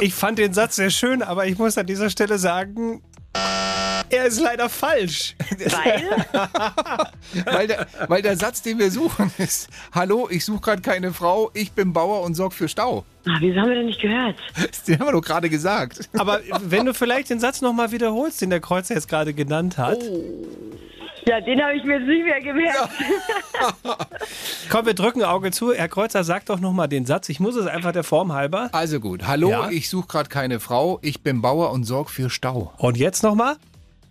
Ich 0.00 0.14
fand 0.14 0.38
den 0.38 0.52
Satz 0.52 0.76
sehr 0.76 0.90
schön, 0.90 1.22
aber 1.22 1.46
ich 1.46 1.58
muss 1.58 1.76
an 1.78 1.86
dieser 1.86 2.10
Stelle 2.10 2.38
sagen, 2.38 3.02
er 4.10 4.26
ist 4.26 4.40
leider 4.40 4.68
falsch. 4.68 5.34
Weil? 5.58 6.02
weil, 7.44 7.66
der, 7.66 7.86
weil 8.08 8.22
der 8.22 8.36
Satz, 8.36 8.62
den 8.62 8.78
wir 8.78 8.90
suchen, 8.90 9.30
ist: 9.38 9.68
Hallo, 9.92 10.28
ich 10.30 10.44
suche 10.44 10.60
gerade 10.60 10.82
keine 10.82 11.12
Frau, 11.12 11.50
ich 11.54 11.72
bin 11.72 11.92
Bauer 11.92 12.22
und 12.22 12.34
sorg 12.34 12.52
für 12.52 12.68
Stau. 12.68 13.04
Ah, 13.26 13.36
wieso 13.40 13.60
haben 13.60 13.68
wir 13.68 13.76
denn 13.76 13.86
nicht 13.86 14.00
gehört? 14.00 14.36
Den 14.86 14.98
haben 15.00 15.06
wir 15.08 15.12
doch 15.12 15.20
gerade 15.20 15.50
gesagt. 15.50 16.08
Aber 16.18 16.40
wenn 16.62 16.86
du 16.86 16.94
vielleicht 16.94 17.28
den 17.28 17.40
Satz 17.40 17.60
nochmal 17.60 17.92
wiederholst, 17.92 18.40
den 18.40 18.48
der 18.50 18.60
Kreuzer 18.60 18.94
jetzt 18.94 19.08
gerade 19.08 19.34
genannt 19.34 19.76
hat. 19.76 19.98
Ja, 21.26 21.38
den 21.42 21.60
habe 21.62 21.74
ich 21.76 21.84
mir 21.84 21.98
jetzt 21.98 22.06
nicht 22.08 22.24
mehr 22.24 22.40
gemerkt. 22.40 22.88
Komm, 24.70 24.86
wir 24.86 24.94
drücken 24.94 25.22
Auge 25.22 25.50
zu. 25.50 25.74
Herr 25.74 25.88
Kreuzer, 25.88 26.24
sag 26.24 26.46
doch 26.46 26.58
nochmal 26.60 26.88
den 26.88 27.04
Satz. 27.04 27.28
Ich 27.28 27.38
muss 27.38 27.54
es 27.54 27.66
einfach 27.66 27.92
der 27.92 28.04
Form 28.04 28.32
halber. 28.32 28.70
Also 28.72 28.98
gut. 28.98 29.26
Hallo, 29.26 29.50
Ja. 29.50 29.68
ich 29.70 29.90
suche 29.90 30.06
gerade 30.08 30.28
keine 30.30 30.58
Frau, 30.60 30.98
ich 31.02 31.22
bin 31.22 31.42
Bauer 31.42 31.70
und 31.72 31.84
sorg 31.84 32.08
für 32.08 32.30
Stau. 32.30 32.72
Und 32.78 32.96
jetzt 32.96 33.22
nochmal? 33.22 33.56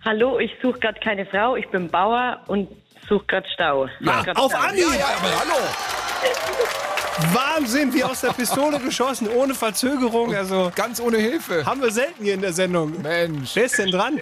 Hallo, 0.08 0.40
ich 0.40 0.52
suche 0.62 0.80
gerade 0.80 0.98
keine 1.02 1.26
Frau, 1.26 1.58
ich 1.58 1.68
bin 1.68 1.90
Bauer 1.90 2.40
und 2.48 2.70
suche 3.10 3.26
gerade 3.26 3.46
Stau. 3.54 3.90
Mach 4.00 4.24
grad 4.24 4.38
auf 4.38 4.50
Stau. 4.54 4.62
Anhieb! 4.62 4.86
Ja, 4.94 5.00
ja, 5.00 5.06
aber 5.06 5.40
hallo. 5.42 5.56
Wahnsinn, 7.34 7.94
wie 7.94 8.06
aus 8.06 8.22
der 8.22 8.30
Pistole 8.32 8.80
geschossen, 8.80 9.28
ohne 9.28 9.54
Verzögerung. 9.54 10.34
Also 10.34 10.72
Ganz 10.74 11.02
ohne 11.02 11.18
Hilfe. 11.18 11.66
haben 11.66 11.82
wir 11.82 11.92
selten 11.92 12.24
hier 12.24 12.36
in 12.36 12.42
der 12.42 12.54
Sendung. 12.54 13.02
Mensch. 13.02 13.54
Wer 13.54 13.66
ist 13.66 13.78
denn 13.80 13.92
dran? 13.92 14.22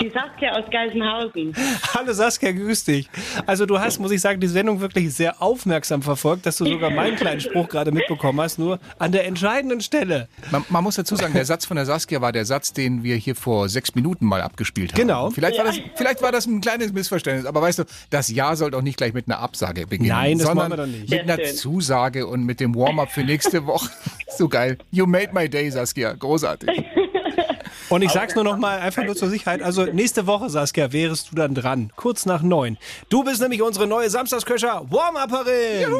Die 0.00 0.10
Saskia 0.10 0.52
aus 0.52 0.64
Geisenhausen. 0.70 1.54
Hallo 1.94 2.12
Saskia, 2.12 2.52
grüß 2.52 2.84
dich. 2.84 3.08
Also 3.46 3.66
du 3.66 3.78
hast, 3.78 3.98
muss 3.98 4.10
ich 4.10 4.20
sagen, 4.20 4.40
die 4.40 4.46
Sendung 4.46 4.80
wirklich 4.80 5.14
sehr 5.14 5.40
aufmerksam 5.40 6.02
verfolgt, 6.02 6.46
dass 6.46 6.58
du 6.58 6.66
sogar 6.66 6.90
meinen 6.90 7.16
kleinen 7.16 7.40
Spruch 7.40 7.68
gerade 7.68 7.92
mitbekommen 7.92 8.40
hast, 8.40 8.58
nur 8.58 8.78
an 8.98 9.12
der 9.12 9.26
entscheidenden 9.26 9.80
Stelle. 9.80 10.28
Man, 10.50 10.64
man 10.68 10.84
muss 10.84 10.96
dazu 10.96 11.16
sagen, 11.16 11.32
der 11.32 11.44
Satz 11.44 11.64
von 11.66 11.76
der 11.76 11.86
Saskia 11.86 12.20
war 12.20 12.32
der 12.32 12.44
Satz, 12.44 12.72
den 12.72 13.02
wir 13.02 13.16
hier 13.16 13.36
vor 13.36 13.68
sechs 13.68 13.94
Minuten 13.94 14.26
mal 14.26 14.42
abgespielt 14.42 14.92
haben. 14.92 15.00
Genau. 15.00 15.30
Vielleicht 15.30 15.58
war 15.58 15.64
das, 15.64 15.80
vielleicht 15.94 16.22
war 16.22 16.32
das 16.32 16.46
ein 16.46 16.60
kleines 16.60 16.92
Missverständnis, 16.92 17.46
aber 17.46 17.62
weißt 17.62 17.80
du, 17.80 17.84
das 18.10 18.28
Jahr 18.28 18.56
soll 18.56 18.70
doch 18.70 18.82
nicht 18.82 18.96
gleich 18.96 19.14
mit 19.14 19.28
einer 19.28 19.38
Absage 19.38 19.86
beginnen. 19.86 20.10
Nein, 20.10 20.38
das 20.38 20.46
sondern 20.46 20.70
wollen 20.70 20.78
wir 20.78 20.84
doch 20.84 21.00
nicht. 21.00 21.10
Mit 21.10 21.20
einer. 21.30 21.54
Zusage 21.54 22.26
und 22.26 22.44
mit 22.44 22.60
dem 22.60 22.74
Warm-up 22.74 23.10
für 23.10 23.22
nächste 23.22 23.66
Woche. 23.66 23.90
so 24.28 24.48
geil. 24.48 24.78
You 24.90 25.06
made 25.06 25.30
my 25.32 25.48
day, 25.48 25.70
Saskia. 25.70 26.12
Großartig. 26.12 26.84
Und 27.90 28.02
ich 28.02 28.10
sag's 28.10 28.34
nur 28.34 28.44
noch 28.44 28.56
mal, 28.56 28.78
einfach 28.78 29.04
nur 29.04 29.14
zur 29.14 29.28
Sicherheit. 29.28 29.62
Also 29.62 29.84
nächste 29.84 30.26
Woche, 30.26 30.48
Saskia, 30.48 30.92
wärest 30.92 31.30
du 31.30 31.36
dann 31.36 31.54
dran. 31.54 31.92
Kurz 31.96 32.24
nach 32.24 32.42
neun. 32.42 32.78
Du 33.10 33.24
bist 33.24 33.42
nämlich 33.42 33.62
unsere 33.62 33.86
neue 33.86 34.08
Samstagsköcher 34.08 34.86
Warm-Upperin. 34.90 35.92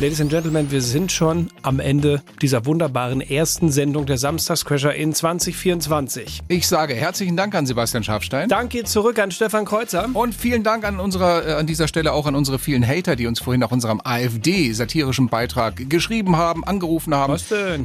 Ladies 0.00 0.20
and 0.20 0.30
Gentlemen, 0.30 0.70
wir 0.70 0.82
sind 0.82 1.12
schon 1.12 1.50
am 1.62 1.80
Ende 1.80 2.22
dieser 2.42 2.66
wunderbaren 2.66 3.20
ersten 3.20 3.70
Sendung 3.70 4.04
der 4.04 4.18
Samstagsköcher 4.18 4.94
in 4.94 5.14
2024. 5.14 6.42
Ich 6.48 6.66
sage 6.66 6.94
herzlichen 6.94 7.36
Dank 7.36 7.54
an 7.54 7.66
Sebastian 7.66 8.02
Schafstein. 8.02 8.48
Dank 8.48 8.70
geht 8.70 8.88
zurück 8.88 9.18
an 9.18 9.30
Stefan 9.30 9.64
Kreuzer. 9.64 10.08
Und 10.12 10.34
vielen 10.34 10.64
Dank 10.64 10.84
an, 10.84 10.98
unserer, 10.98 11.46
äh, 11.46 11.52
an 11.54 11.66
dieser 11.66 11.88
Stelle 11.88 12.12
auch 12.12 12.26
an 12.26 12.34
unsere 12.34 12.58
vielen 12.58 12.86
Hater, 12.86 13.16
die 13.16 13.26
uns 13.26 13.40
vorhin 13.40 13.60
nach 13.60 13.70
unserem 13.70 14.00
AfD-satirischen 14.04 15.28
Beitrag 15.28 15.88
geschrieben 15.88 16.36
haben, 16.36 16.64
angerufen 16.64 17.14
haben, 17.14 17.36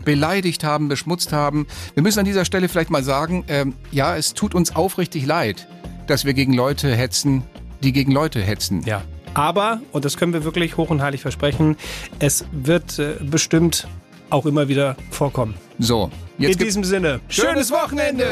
beleidigt 0.04 0.64
haben, 0.64 0.88
beschmutzt 0.88 1.32
haben. 1.32 1.68
Wir 1.94 2.04
müssen 2.04 2.20
an 2.20 2.26
dieser 2.26 2.46
Stelle 2.46 2.68
vielleicht 2.68 2.90
mal 2.90 3.04
sagen, 3.04 3.11
ähm, 3.47 3.76
ja, 3.91 4.16
es 4.16 4.34
tut 4.34 4.55
uns 4.55 4.76
aufrichtig 4.76 5.26
leid, 5.26 5.68
dass 6.07 6.26
wir 6.26 6.34
gegen 6.34 6.53
Leute 6.53 6.95
hetzen, 6.95 7.43
die 7.84 7.91
gegen 7.91 8.12
Leute 8.12 8.41
hetzen. 8.41 8.84
Ja. 8.86 9.03
Aber, 9.34 9.82
und 9.91 10.03
das 10.03 10.18
können 10.18 10.34
wir 10.34 10.43
wirklich 10.43 10.78
hoch 10.78 10.89
und 10.89 11.01
heilig 11.01 11.22
versprechen, 11.22 11.78
es 12.20 12.45
wird 12.51 12.99
äh, 12.99 13.16
bestimmt 13.22 13.88
auch 14.30 14.45
immer 14.45 14.68
wieder 14.68 14.95
vorkommen. 15.09 15.55
So, 15.80 16.09
jetzt 16.38 16.59
in 16.59 16.66
diesem 16.66 16.84
Sinne, 16.84 17.22
Schönes 17.28 17.72
Wochenende! 17.72 18.28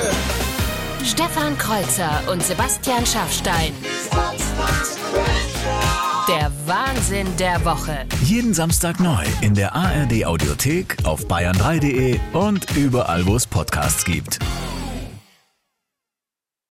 Stefan 1.03 1.57
Kreuzer 1.57 2.21
und 2.29 2.43
Sebastian 2.43 3.05
Schaffstein. 3.05 3.71
Der 6.29 6.51
Wahnsinn 6.67 7.25
der 7.39 7.65
Woche. 7.65 8.05
Jeden 8.23 8.53
Samstag 8.53 8.99
neu 8.99 9.23
in 9.41 9.55
der 9.55 9.73
ARD 9.73 10.25
Audiothek, 10.25 10.97
auf 11.03 11.25
bayern3.de 11.25 12.19
und 12.33 12.77
überall, 12.77 13.25
wo 13.25 13.35
es 13.35 13.47
Podcasts 13.47 14.05
gibt. 14.05 14.37